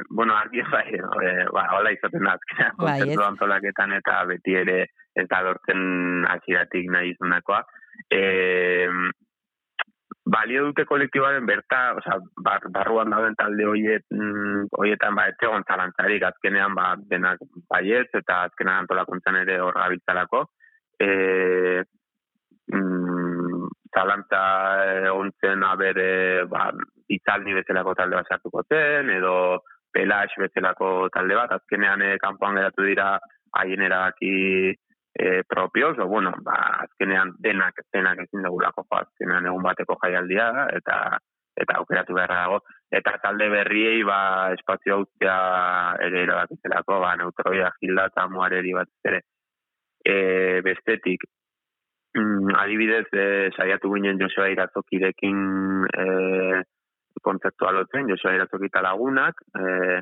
[0.16, 4.78] bueno, argi bai, e, ba, hola izaten da, azkenean, Bai, antolaketan eta beti ere
[5.18, 7.60] ez da lortzen hasieratik nahi izunakoa.
[8.08, 8.22] E,
[10.30, 15.66] balio dute kolektiboaren berta, osea, bar, barruan dauden talde hoiet, mm, hoietan ba, ez egon
[15.68, 20.44] zalantzarik, azkenean ba, denak baietz eta azkenean antolakuntzan ere hor gabiltzalako.
[21.00, 21.84] E,
[22.72, 24.42] mm, zalantza
[25.06, 26.68] egon zen abere ba,
[27.08, 29.34] itzaldi bezalako talde bat sartuko zen, edo
[29.92, 33.14] pelax bezalako talde bat, azkenean eh, kanpoan geratu dira
[33.58, 34.34] haien erabaki
[34.70, 40.68] eh, propios, o bueno, ba, azkenean denak, denak ezin dugulako jo, azkenean egun bateko jaialdia
[40.76, 41.00] eta
[41.60, 42.60] eta aukeratu beharra dago.
[42.90, 44.20] Eta talde berriei ba,
[44.54, 45.34] espazio ustea
[46.06, 49.20] ere erabakizelako, ba, neutroia, gilda eta muareri bat ere.
[50.04, 51.26] E, bestetik,
[52.16, 55.42] mm, adibidez, e, saiatu ginen Josua Iratzokirekin
[55.90, 56.06] e,
[57.22, 60.00] kontzeptua lotzen, Josua Iratzoki lagunak, e,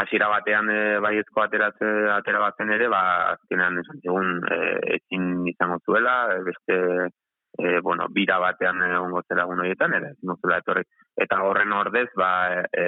[0.00, 3.02] hasiera batean e, baiezko ateratze, atera batzen ere, ba,
[3.34, 4.58] azkenean esan zigun, e,
[4.98, 6.78] ezin izango zuela, e, beste,
[7.58, 10.84] e, bueno, bira batean egongo zela egun horietan, ere, ezin etorri.
[11.16, 12.32] Eta horren ordez, ba,
[12.72, 12.86] e,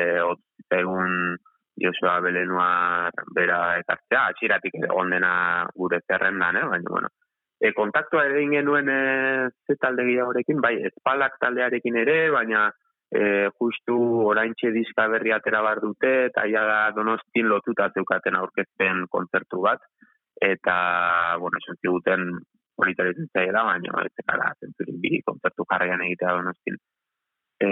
[0.77, 1.37] egun
[1.81, 5.33] Josua Belenua bera ekartzea, hasieratik egon dena
[5.75, 6.67] gure zerrendan, eh?
[6.75, 7.11] baina, bueno,
[7.61, 9.01] e, kontaktua ere genuen e,
[9.67, 12.69] ze talde gehiagorekin, bai, espalak taldearekin ere, baina
[13.11, 13.97] e, justu
[14.29, 19.85] oraintxe diska berri atera bar dute, eta ja da donostin lotuta zeukaten aurkezpen kontzertu bat,
[20.41, 20.77] eta,
[21.41, 22.31] bueno, esan ziguten
[22.81, 26.81] politari zitzaela, baina ez zekala zentzurik bi kontzertu jarraian egitea donostin.
[27.61, 27.69] E,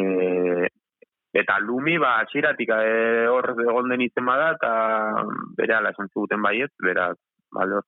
[1.33, 5.25] eta Lumi, ba, txiratik e, hor egon den izen bada, eta
[5.57, 7.17] bere ala esan ziguten baiet, beraz,
[7.53, 7.83] balde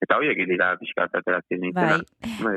[0.00, 1.64] eta horiek dira pixka ateratzen.
[1.74, 1.98] Bai.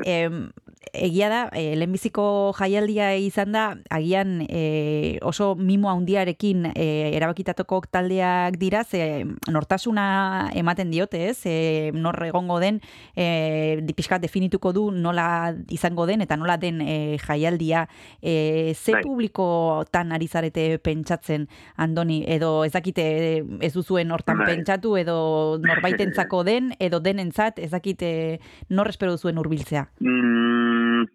[0.06, 0.50] Em,
[0.92, 6.86] egia da, e, lehenbiziko jaialdia izan da, agian e, oso mimo handiarekin e,
[7.16, 11.40] erabakitatoko taldeak dira, ze nortasuna ematen diote, ez?
[11.46, 12.80] E, nor egongo den,
[13.16, 17.88] e, di- pixkat definituko du nola izango den, eta nola den e, jaialdia.
[18.22, 19.02] E, ze Bai.
[19.02, 24.52] publikotan ari zarete pentsatzen, Andoni, edo ez dakite ez duzuen hortan Bai.
[24.54, 25.18] pentsatu, edo
[25.68, 27.00] norbaitentzako den, edo
[27.32, 28.38] denentzat, ez dakite
[28.70, 29.86] nor espero duzuen hurbiltzea.
[30.00, 31.06] Mm,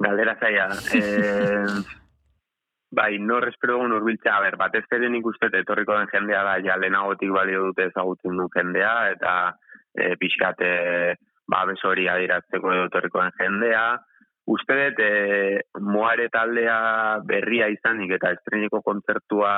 [0.00, 0.68] galdera zaila.
[0.98, 1.84] Eh,
[2.90, 6.58] bai, nor espero dugun urbiltzea, a ber, batez ere nik uste etorriko den jendea da,
[6.64, 9.32] ja lehenagotik balio dute ezagutzen du jendea, eta
[9.94, 11.16] e, pixkat e,
[11.46, 13.98] babes hori adiratzeko etorriko den jendea.
[14.48, 19.52] Uste dut, e, moare taldea berria izanik eta estreniko kontzertua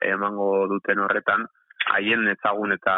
[0.00, 1.44] emango duten horretan,
[1.92, 2.94] haien ezagun eta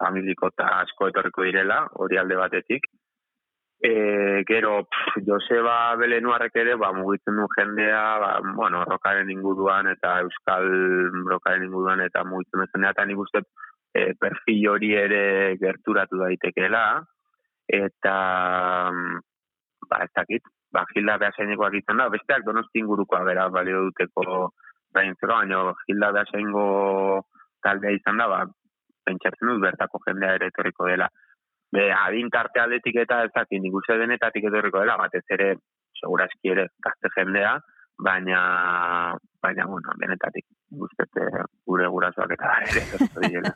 [0.00, 2.86] familiko eta asko etorriko direla, hori alde batetik.
[3.84, 10.16] E, gero, pff, Joseba Belenuarrek ere, ba, mugitzen du jendea, ba, bueno, rokaren inguruan eta
[10.24, 10.70] euskal
[11.28, 13.42] rokaren inguruan eta mugitzen du jendea, eta nik uste
[13.92, 15.22] e, perfil hori ere
[15.60, 16.84] gerturatu daitekeela,
[17.68, 18.16] eta,
[19.90, 24.48] ba, ez dakit, ba, Gilda Beasainekoak izan da, besteak donosti ingurukoa bera balio duteko
[24.94, 26.66] gaintzeko, baina Gilda Beasaingo
[27.64, 28.40] taldea izan da, ba,
[29.04, 31.08] pentsatzen dut bertako jendea ere etorriko dela.
[31.74, 35.54] Be, adin tarte aldetik eta ez dakit, nik denetatik etorriko dela, batez ere,
[36.00, 37.56] segurazki ere, gazte jendea,
[38.08, 38.40] baina,
[39.44, 39.92] baina, bueno,
[40.74, 42.52] uste eh, gure gurasoak eta
[43.28, 43.52] ere.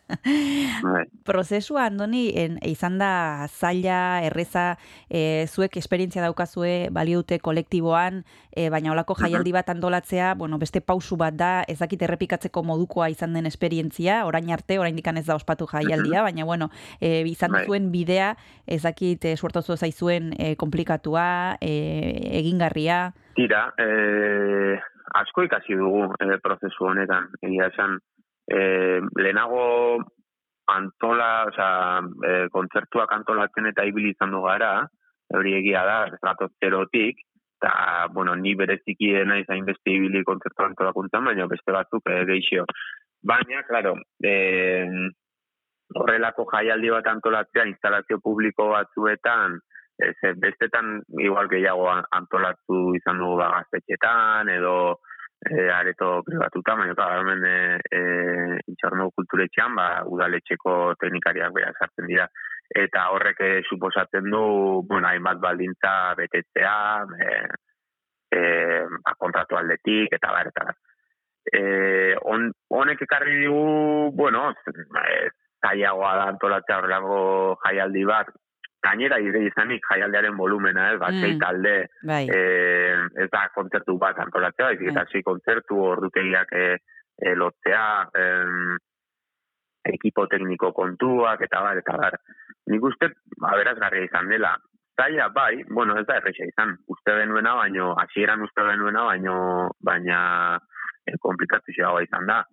[0.85, 1.05] Bai.
[1.25, 4.77] Prozesua, Andoni, en, izan da zaila, erreza,
[5.09, 10.83] e, zuek esperientzia daukazue balio dute kolektiboan, e, baina olako jaialdi bat antolatzea, bueno, beste
[10.85, 15.35] pausu bat da, ez dakit errepikatzeko modukoa izan den esperientzia, orain arte, orain ez da
[15.35, 16.71] ospatu jaialdia, baina bueno,
[17.01, 17.65] e, izan Bai.
[17.67, 18.37] zuen bidea,
[18.67, 24.81] ez dakit e, suertozu zaizuen e, komplikatua, e, egingarria, Tira, eh,
[25.15, 27.99] asko ikasi dugu eh, prozesu honetan, egia esan,
[28.53, 29.99] eh, lehenago
[30.69, 34.73] antola, osea, eh, kontzertuak antolatzen eta ibili izan du gara,
[35.35, 37.21] hori egia da, ez gatoz zerotik,
[37.59, 37.73] eta,
[38.15, 42.67] bueno, ni bereziki naiz hainbeste ibili kontzertu antolakuntzan, baina beste batzuk eh, geixio.
[43.27, 44.87] Baina, claro, eh,
[45.97, 49.59] horrelako jaialdi bat antolatzea instalazio publiko batzuetan,
[49.99, 55.01] ez, eh, bestetan igual gehiago an- antolatu izan dugu ba, gaztetxetan, edo
[55.41, 58.01] e, areto privatuta, baina claro, hemen e, e,
[58.67, 62.29] intxarno kulturetxean, ba, udaletxeko teknikariak beha sartzen dira.
[62.69, 66.75] Eta horrek eh, suposatzen du, bueno, hainbat baldintza betetzea,
[67.25, 67.31] e,
[68.35, 68.41] e,
[69.05, 70.77] ba, kontratu aldetik, eta bar, eta bar.
[71.49, 71.63] E,
[72.29, 75.31] on, honek ekarri digu, bueno, e,
[75.65, 77.23] zailagoa da antolatzea horrelako
[77.65, 78.29] jaialdi bat,
[78.83, 81.21] gainera ire izanik jaialdearen volumena, ez, bat, Mm.
[81.21, 81.75] sei talde,
[82.07, 82.29] Bai.
[82.31, 86.77] eh, ez da kontzertu bat antolatzea, baizik eta sei kontzertu, ordutegiak eh,
[87.23, 88.77] eh, lotzea, em,
[89.85, 92.19] ekipo tekniko kontuak, eta bar, eta bar.
[92.67, 93.09] Nik uste,
[93.43, 94.55] aberazgarria izan dela,
[94.99, 100.59] zaila bai, bueno, ez da erresa izan, uste benuena, baino, hasieran uste benuena, baino, baina
[101.07, 102.45] eh, komplikatu izan da.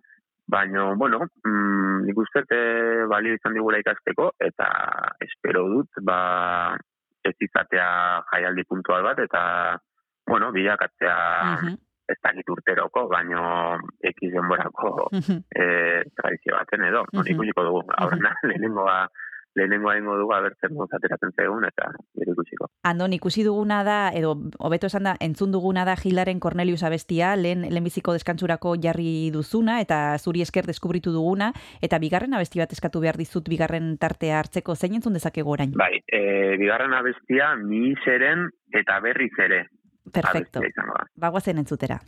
[0.48, 4.68] Baina, bueno, mm, nik uste eh, balio izan digula ikasteko, eta
[5.20, 6.76] espero dut, ba,
[7.26, 7.88] ez izatea
[8.30, 9.42] jaialdi puntual bat, eta,
[10.30, 11.16] bueno, bilakatzea
[11.56, 11.74] Mhm.
[12.08, 15.42] ez dakit urteroko, baino ekiz denborako Mhm.
[15.50, 17.18] eh, tradizio baten edo, Mhm.
[17.18, 19.08] hori ikusiko dugu, aurrena, lehenengoa,
[19.56, 21.88] lehenengoa ingo dugu, abertzen ateratzen zegoen, eta
[22.18, 22.68] gero ikusiko.
[22.86, 27.64] Andon, ikusi duguna da, edo hobeto esan da, entzun duguna da Gilaren Cornelius abestia, lehen,
[27.70, 31.52] lehenbiziko deskantzurako jarri duzuna, eta zuri esker deskubritu duguna,
[31.82, 35.72] eta bigarren abesti bat eskatu behar dizut bigarren tartea hartzeko, zein entzun dezakegu orain?
[35.76, 39.66] Bai, e, bigarren abestia, mi zeren eta berriz ere.
[40.12, 40.62] Perfecto.
[41.16, 41.98] Bagoazen entzutera.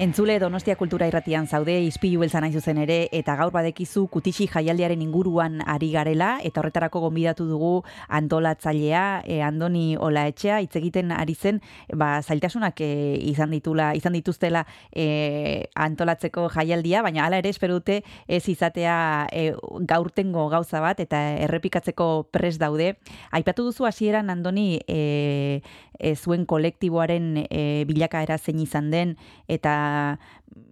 [0.00, 5.02] Entzule Donostia Kultura Irratian zaude ispilu beltza nahi zuzen ere eta gaur badekizu kutixi jaialdiaren
[5.04, 11.58] inguruan ari garela eta horretarako gonbidatu dugu antolatzailea e, Andoni Olaetxea hitz egiten ari zen
[11.92, 12.88] ba zailtasunak e,
[13.28, 18.96] izan ditula izan dituztela e, antolatzeko jaialdia baina hala ere espero dute ez izatea
[19.28, 19.52] e,
[19.84, 22.94] gaurtengo gauza bat eta errepikatzeko pres daude.
[23.36, 25.60] Aipatu duzu hasieran Andoni e,
[26.00, 29.16] e, zuen kolektiboaren e, bilakaera zein izan den
[29.48, 30.16] eta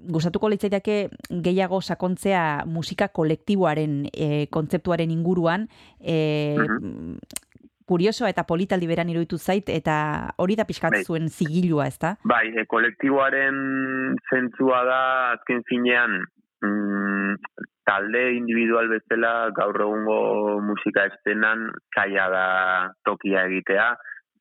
[0.09, 1.09] gustatuko litzaidake
[1.45, 5.69] gehiago sakontzea musika kolektiboaren e, kontzeptuaren inguruan
[6.01, 6.17] e,
[7.89, 9.95] kuriosoa eta politaldi beran iruditu zait eta
[10.45, 11.05] hori da pixkat Bai.
[11.05, 12.17] zuen zigilua, ezta?
[12.29, 13.63] Bai, e, kolektiboaren
[14.29, 15.01] zentzua da
[15.37, 16.19] azken finean
[16.65, 17.39] mm,
[17.89, 20.19] talde individual bezala gaur egungo
[20.69, 22.47] musika estenan zaila da
[23.09, 23.89] tokia egitea,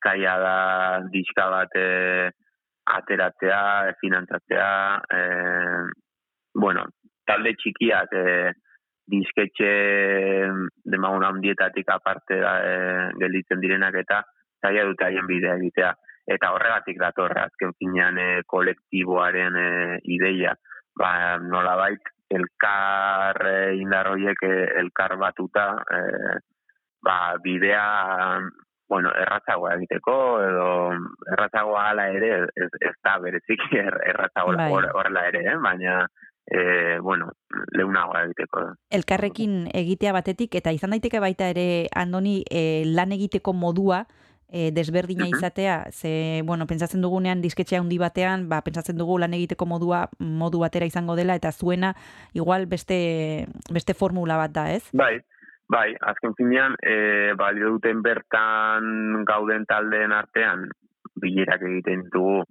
[0.02, 0.56] zaila da
[1.12, 2.30] diska bat e,
[2.88, 4.70] ateratzea, finantzatzea,
[5.12, 5.20] e,
[6.54, 6.86] bueno,
[7.28, 8.26] talde txikiak e,
[9.08, 9.70] disketxe
[10.84, 12.74] demagun handietatik aparte da, e,
[13.20, 14.22] gelditzen direnak eta
[14.64, 15.94] zaila dute haien bidea egitea.
[16.28, 19.68] Eta horregatik datorra azken finean e, kolektiboaren e,
[20.16, 20.52] ideia.
[20.98, 26.00] Ba, nolabait, elkar e, indar horiek e, elkar batuta e,
[27.04, 27.84] ba, bidea
[28.88, 30.68] bueno, erratzagoa egiteko edo
[31.32, 34.70] erratzagoa hala ere ez, ez da berezik er, erratzagoa Bai.
[34.72, 35.56] hor- horrela ere, eh?
[35.62, 35.98] baina
[36.48, 37.32] e, bueno,
[37.76, 38.64] leunagoa egiteko.
[38.90, 44.06] Elkarrekin egitea batetik eta izan daiteke baita ere Andoni e, lan egiteko modua
[44.48, 49.66] e, desberdina izatea, ze, bueno, pentsatzen dugunean disketxe handi batean, ba, pentsatzen dugu lan egiteko
[49.68, 51.94] modua modu batera izango dela, eta zuena
[52.32, 54.88] igual beste, beste formula bat da, ez?
[54.96, 55.18] Bai,
[55.68, 60.64] bai, azken finean, e, balio duten bertan gauden taldeen artean,
[61.20, 62.42] bilerak egiten ditugu,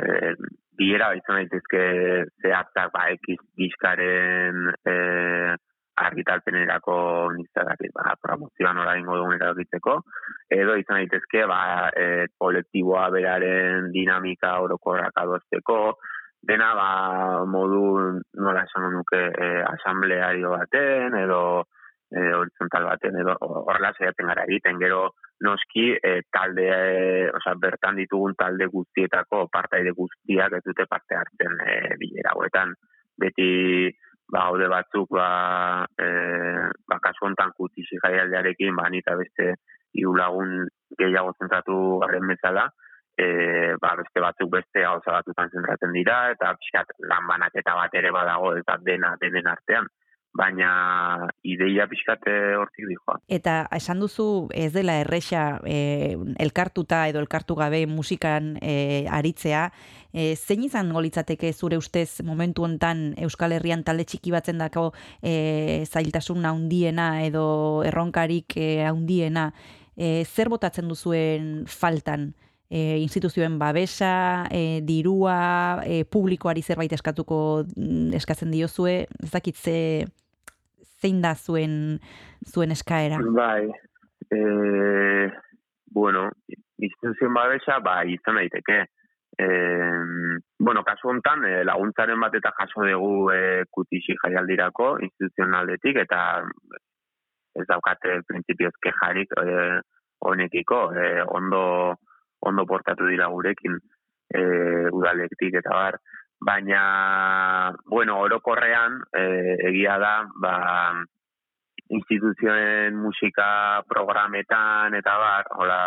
[0.00, 0.34] e,
[0.78, 1.84] bilera izan daitezke
[2.42, 4.94] zehatzak, ba, ekiz diskaren e,
[5.98, 6.98] argitalpenerako
[7.36, 9.98] nizadakit, ba, promozioan nola ingo dugun eragitzeko,
[10.54, 15.80] edo izan daitezke, ba, e, kolektiboa beraren dinamika orokorrak adosteko,
[16.48, 16.90] dena ba,
[17.50, 17.82] modu
[18.38, 21.42] nola esan nuke e, asambleario baten edo
[22.10, 25.00] e, horizontal baten edo horrela saiatzen gara egiten gero
[25.44, 31.60] noski e, talde e, osea, bertan ditugun talde guztietako partaide guztiak ez dute parte hartzen
[31.66, 32.74] e, bilera hauetan
[33.18, 33.50] beti
[34.32, 35.28] ba gaude batzuk ba
[36.00, 36.08] e,
[36.88, 39.54] ba kasu hontan kutixi jaialdiarekin ba ni beste
[39.94, 40.68] hiru lagun
[40.98, 42.68] gehiago zentratu garen bezala
[43.18, 48.12] e, ba, beste batzuk beste gauza batzutan zentratzen dira, eta pixkat lan banaketa bat ere
[48.14, 49.88] badago, eta dena denen artean.
[50.38, 53.18] Baina ideia pixkat eh, hortik dijoa.
[53.26, 59.64] Eta esan duzu ez dela erresa e, elkartuta edo elkartu gabe musikan e, aritzea,
[60.12, 64.92] e, zein izango litzateke zure ustez momentu hontan Euskal Herrian talde txiki batzen dako
[65.22, 69.50] e, zailtasun handiena edo erronkarik e, handiena,
[69.96, 72.30] e, zer botatzen duzuen faltan?
[72.70, 79.78] e, instituzioen babesa, e, dirua, e, publikoari zerbait eskatuko mm, eskatzen diozue, ez dakit ze,
[81.00, 81.98] zein da zuen
[82.46, 83.18] zuen eskaera.
[83.36, 83.68] Bai,
[84.30, 84.38] e,
[85.90, 86.28] bueno,
[86.78, 88.78] instituzioen babesa, ba, izan daiteke.
[89.38, 89.46] E,
[90.58, 96.20] bueno, kasu hontan, e, laguntzaren bat eta jaso dugu e, kutixi jaialdirako instituzionaldetik, eta
[97.58, 99.54] ez daukate printzipioz kejarik e,
[100.26, 101.08] honekiko, e,
[101.38, 101.64] ondo
[102.40, 103.78] ondo portatu dira gurekin
[104.34, 104.40] e,
[104.94, 105.98] udalektik eta bar.
[106.40, 109.22] Baina, bueno, orokorrean e,
[109.70, 110.54] egia da, ba,
[111.90, 115.80] instituzioen musika programetan eta bar, hola,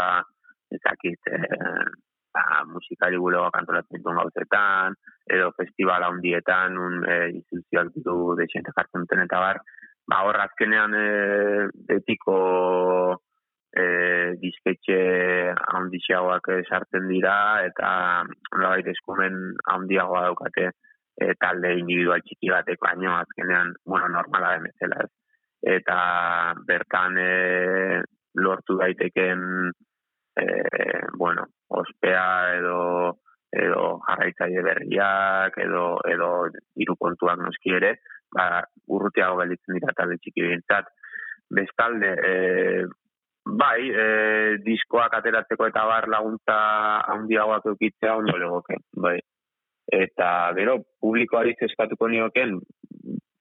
[0.75, 1.39] ezakit, e,
[2.35, 4.99] ba, musikari bulegoak antolatzen dituen gauzetan,
[5.31, 9.61] edo festival handietan, un e, instituzioak ditu deixente jartzen duten eta bar,
[10.03, 11.07] ba, hor azkenean e,
[11.87, 12.37] betiko
[13.71, 14.99] e, disketxe
[15.73, 17.35] handixeagoak eh, sartzen dira
[17.65, 17.91] eta
[18.55, 19.37] nolabait eskumen
[19.73, 25.11] handiagoa daukate e, talde individual txiki batek baino azkenean, bueno, normala den bezala ez.
[25.77, 25.97] Eta
[26.67, 27.31] bertan e,
[28.41, 29.43] lortu daiteken
[30.35, 30.45] e,
[31.17, 32.27] bueno, ospea
[32.59, 32.79] edo
[33.51, 36.29] edo jarraitzaile berriak edo edo
[36.79, 37.97] hiru kontuak noski ere,
[38.31, 40.87] ba urrutiago gelditzen dira talde txiki behintzat.
[41.51, 42.31] Bestalde, e,
[43.57, 44.05] bai, e,
[44.65, 46.57] diskoak ateratzeko eta bar laguntza
[47.13, 49.17] handiagoak eukitzea ondo legoke, bai.
[49.91, 52.59] Eta gero publikoari eskatuko nioken,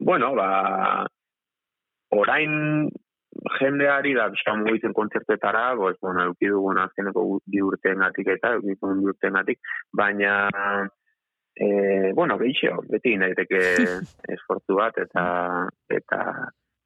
[0.01, 1.07] bueno, ba,
[2.17, 2.89] orain
[3.59, 9.05] jendeari da pixka mugitzen kontzertetara, pues, bueno, euki dugun azkeneko bi urteengatik eta euki dugun
[9.05, 9.61] bi urteengatik,
[9.93, 10.49] baina
[11.61, 13.59] E, bueno, geixo, beti naiteke
[14.35, 15.25] esfortzu bat eta
[15.93, 16.21] eta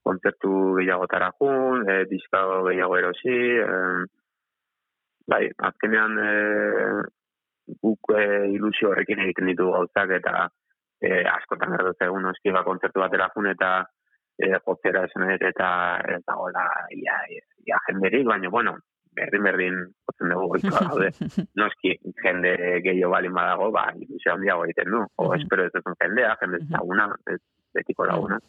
[0.05, 3.69] kontzertu gehiagotara jun, e, diska gehiago erosi, e,
[5.31, 6.31] bai, azkenean e,
[7.83, 8.25] guk e,
[8.55, 10.49] ilusio horrekin egiten ditu gauzak eta
[11.01, 13.71] e, askotan gertatzen egun noski ba kontzertu batera jun eta
[14.39, 15.71] e, jotzera esan eta
[16.17, 16.67] ez dagoela
[16.97, 17.21] ia,
[17.65, 18.77] ia jenderik, baina bueno,
[19.17, 19.77] berdin berdin
[20.07, 21.11] jotzen dugu goikoa gaude.
[21.61, 22.55] Noski jende
[22.87, 25.05] gehiago balin badago, ba, ilusio handiago egiten du.
[25.23, 27.41] O, espero ez duzun jendea, jende ezaguna, ez
[27.75, 28.41] betiko laguna.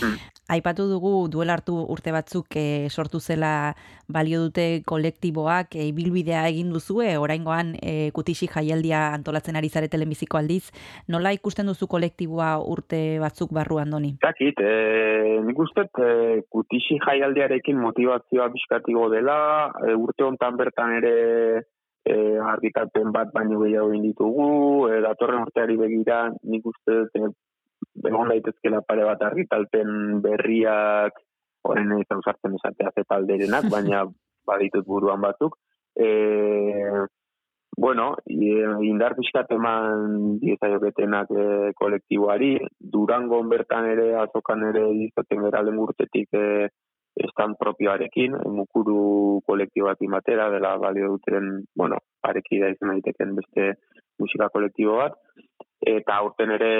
[0.00, 0.32] Mhm.
[0.52, 3.72] Aipatu dugu duela hartu urte batzuk e, sortu zela
[4.08, 10.36] balio dute kolektiboak e, ibilbidea egin duzue, oraingoan e, kutixi jaialdia antolatzen ari zarete lehenbiziko
[10.36, 10.72] aldiz.
[11.08, 14.16] Nola ikusten duzu kolektiboa urte batzuk barruan doni?
[14.20, 19.38] Zakit, e, nik uste e, kutixi jaialdiarekin motivazioa bizkatigo dela,
[19.86, 21.14] e, urte hontan bertan ere
[22.04, 24.50] e, argitalpen bat baino gehiago egin ditugu,
[24.90, 27.32] e, datorren urteari begira nik uste e,
[28.00, 31.18] egon daitezkela pare bat argitalpen berriak,
[31.68, 34.04] horren ez ausartzen esatea ze talderenak, baina
[34.46, 35.58] baditut buruan batzuk.
[35.94, 36.08] E,
[37.76, 41.46] bueno, indar pixkat eman diezaioketenak e,
[41.78, 42.54] kolektiboari,
[42.94, 46.68] Durangon bertan ere, azokan ere izaten gara lengurtetik e,
[47.22, 53.74] estan propioarekin, mukuru kolektiboakin batera, dela balio duten, bueno, parekida izan daiteken beste
[54.20, 55.18] musika kolektibo bat,
[55.84, 56.72] eta aurten ere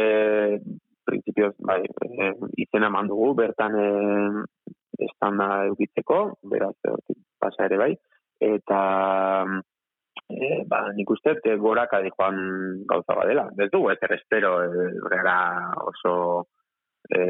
[1.07, 2.31] printzipioz bai, e,
[2.65, 3.89] izena eman dugu, bertan e,
[5.07, 6.23] estanda eukitzeko,
[6.53, 7.93] beraz, hortik pasa ere bai,
[8.43, 8.81] eta
[10.31, 12.41] e, ba, nik uste e, goraka joan
[12.89, 13.49] gauza badela.
[13.59, 14.89] Ez dugu ezer espero, e,
[15.93, 16.15] oso
[17.11, 17.23] e,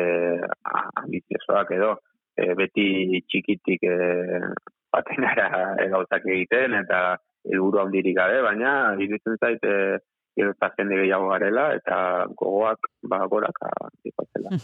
[1.03, 1.97] ambiziosoak edo,
[2.36, 3.99] e, beti txikitik e,
[4.93, 7.03] baten e, gauzak egiten, eta
[7.49, 9.77] helburu handirik gabe, baina iruditzen zait e,
[10.37, 13.71] gero eta jende gehiago garela, eta gogoak ba, goraka
[14.05, 14.57] dikotzela.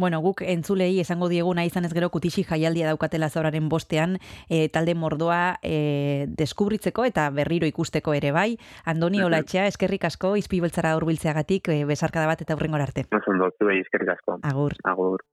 [0.00, 4.18] Bueno, guk entzulei esango diegu nahi izan ez gero kutixi jaialdia daukatela zauraren bostean,
[4.48, 8.56] e, talde mordoa e, deskubritzeko eta berriro ikusteko ere bai.
[8.84, 9.20] Andoni.
[9.20, 13.04] Olatxea, eskerrik asko, izpi beltzara urbiltzeagatik, e, besarkada bat eta hurrengora arte.
[13.12, 14.40] Oso ondo, zuei eskerrik asko.
[14.42, 14.78] Agur.
[14.84, 15.26] Agur.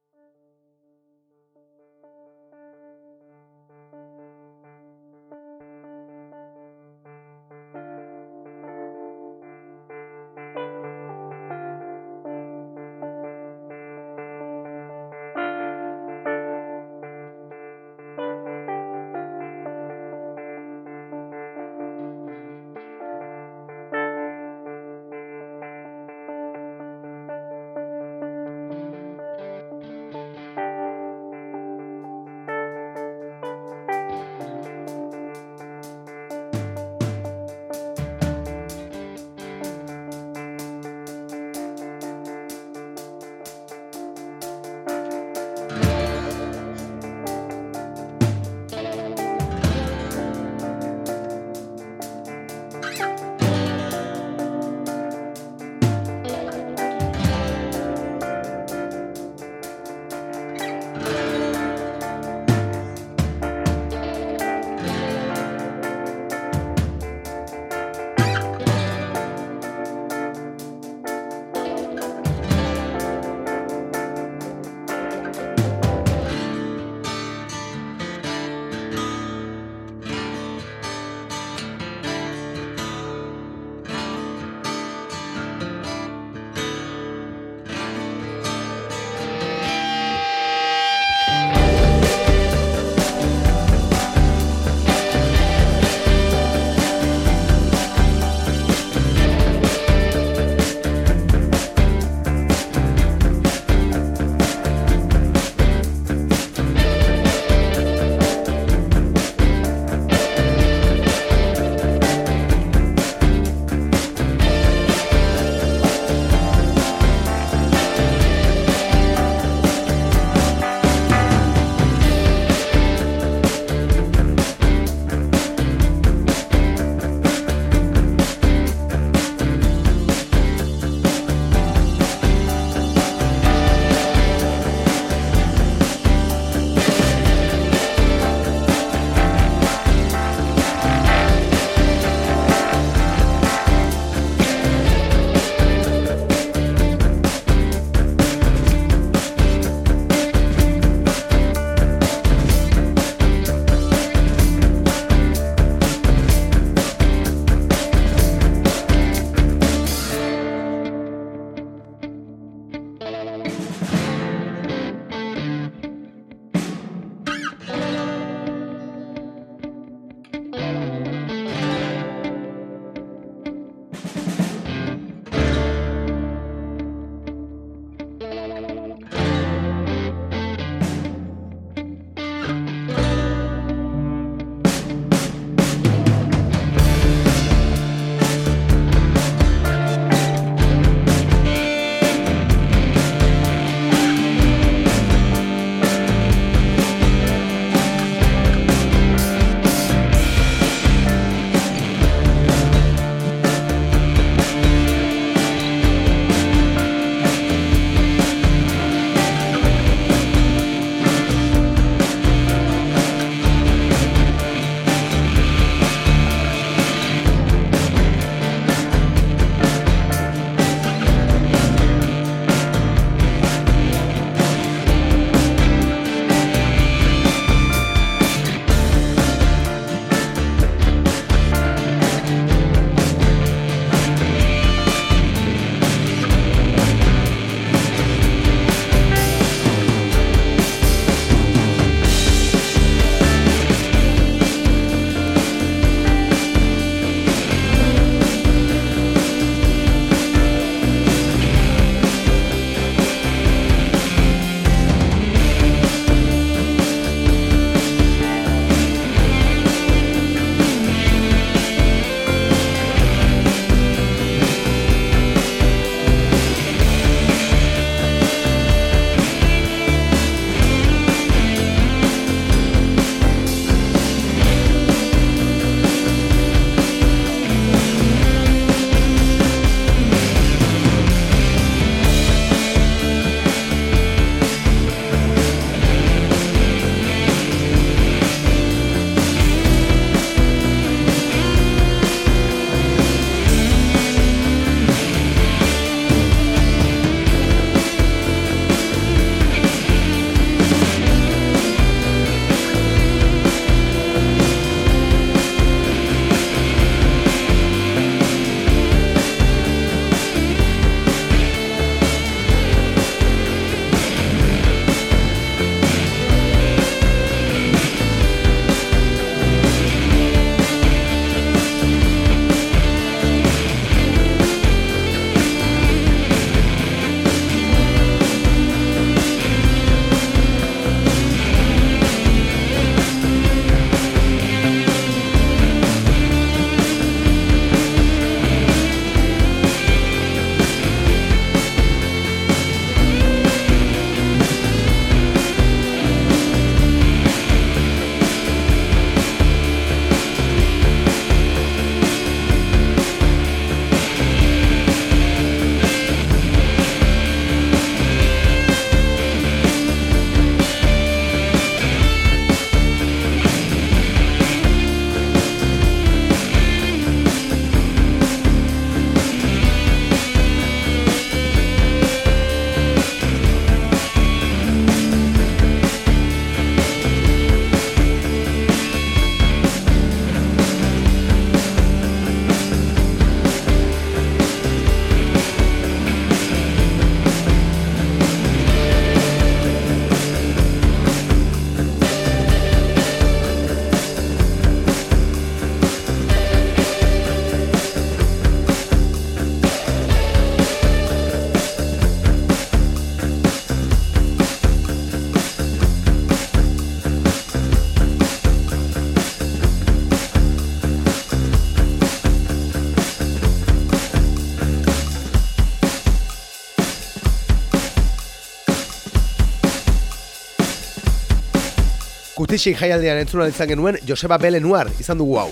[422.47, 425.49] Kutixik jaialdean entzuna izan genuen Joseba Belenuar izan dugu hau.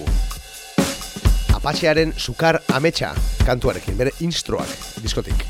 [1.58, 3.10] Apatxearen sukar ametsa
[3.44, 4.72] kantuarekin, bere instroak
[5.04, 5.44] diskotik.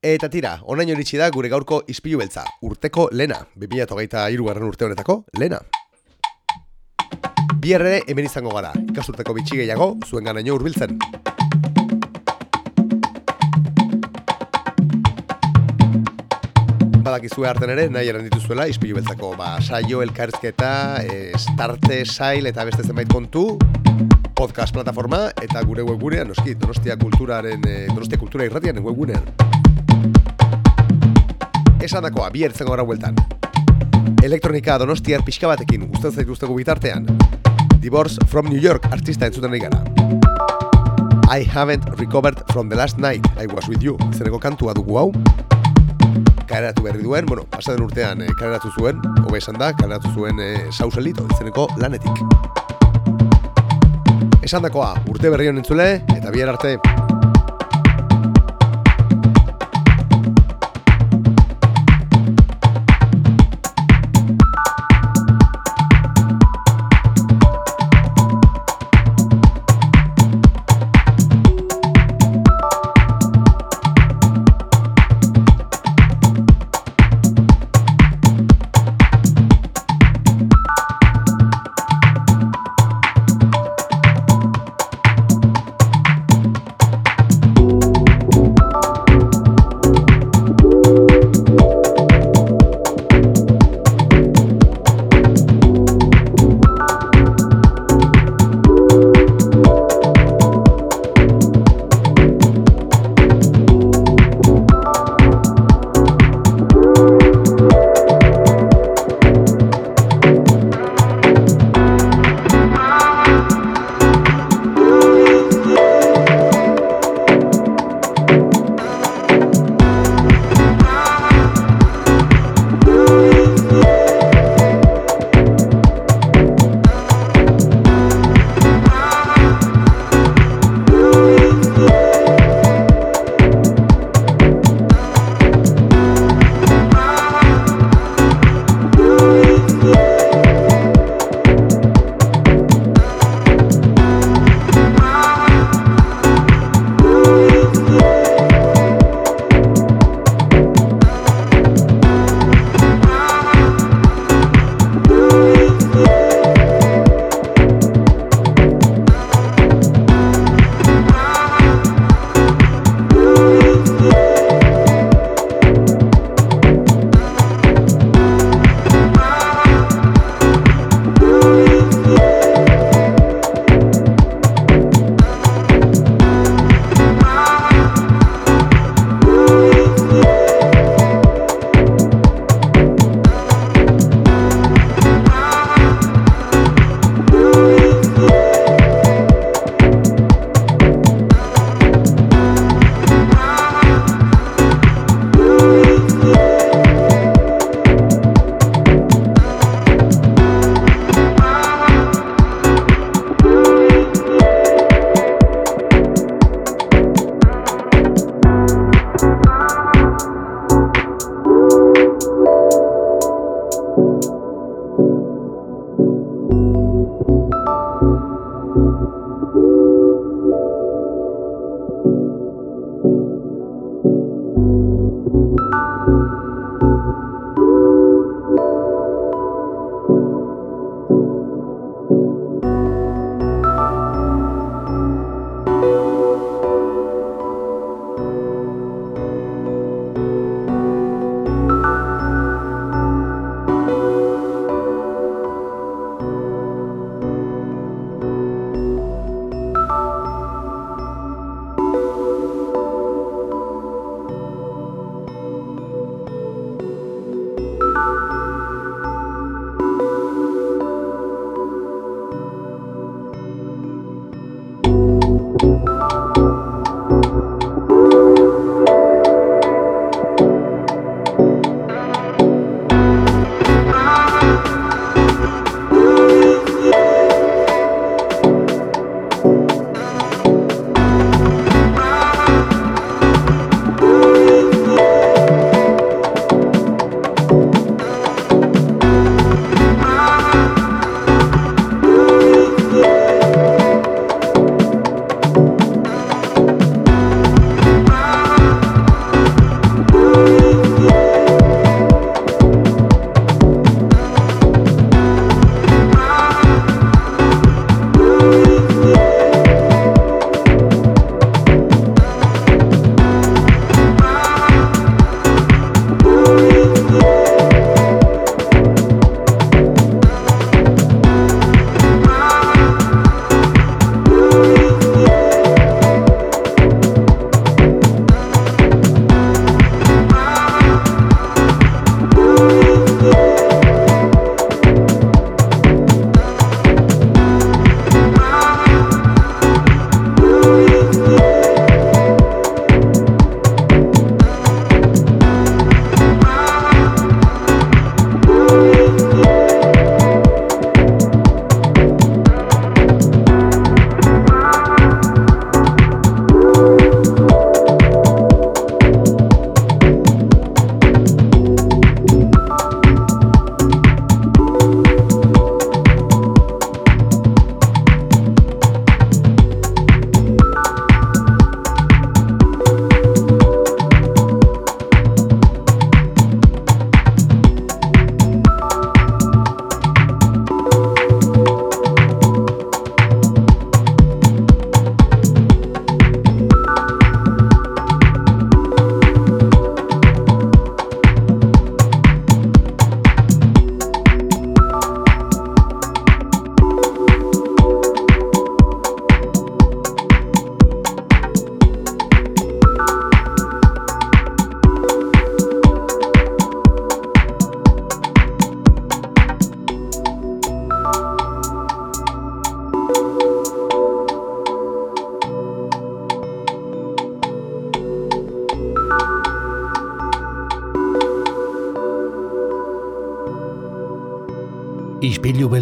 [0.00, 5.18] Eta tira, onaino iritsi da gure gaurko izpilu beltza, urteko lena, 2008 garren urte honetako
[5.36, 5.60] lena.
[7.60, 10.96] Bihar ere hemen izango gara, ikasturteko bitxi gehiago, zuen ganaino hurbiltzen.
[17.08, 22.66] Badakizue harten ere, nahi eran dituzuela, izpilu beltzako, ba, saio, elkarrizketa, e, starte, sail eta
[22.68, 23.44] beste zenbait kontu,
[24.36, 29.24] podcast plataforma eta gure webgunean, noski, Donostia Kulturaren, e, Donostia Kultura irratian webgunean.
[31.80, 33.16] Esan dakoa, bi ertzen gara bueltan.
[34.20, 37.08] Elektronika donostiar pixka batekin guztan zaituztegu bitartean.
[37.80, 39.80] Divorce from New York artista entzuten gara.
[41.32, 43.96] I haven't recovered from the last night I was with you.
[44.12, 45.12] Izeneko kantua dugu hau.
[46.48, 50.64] Kaleratu berri duen, bueno, pasaden urtean eh, kaleratu zuen, hobe esan da, kaleratu zuen eh,
[50.72, 52.24] sauselito izeneko lanetik.
[54.40, 56.78] Esan dakoa, urte berri honen entzule, eta bihar arte.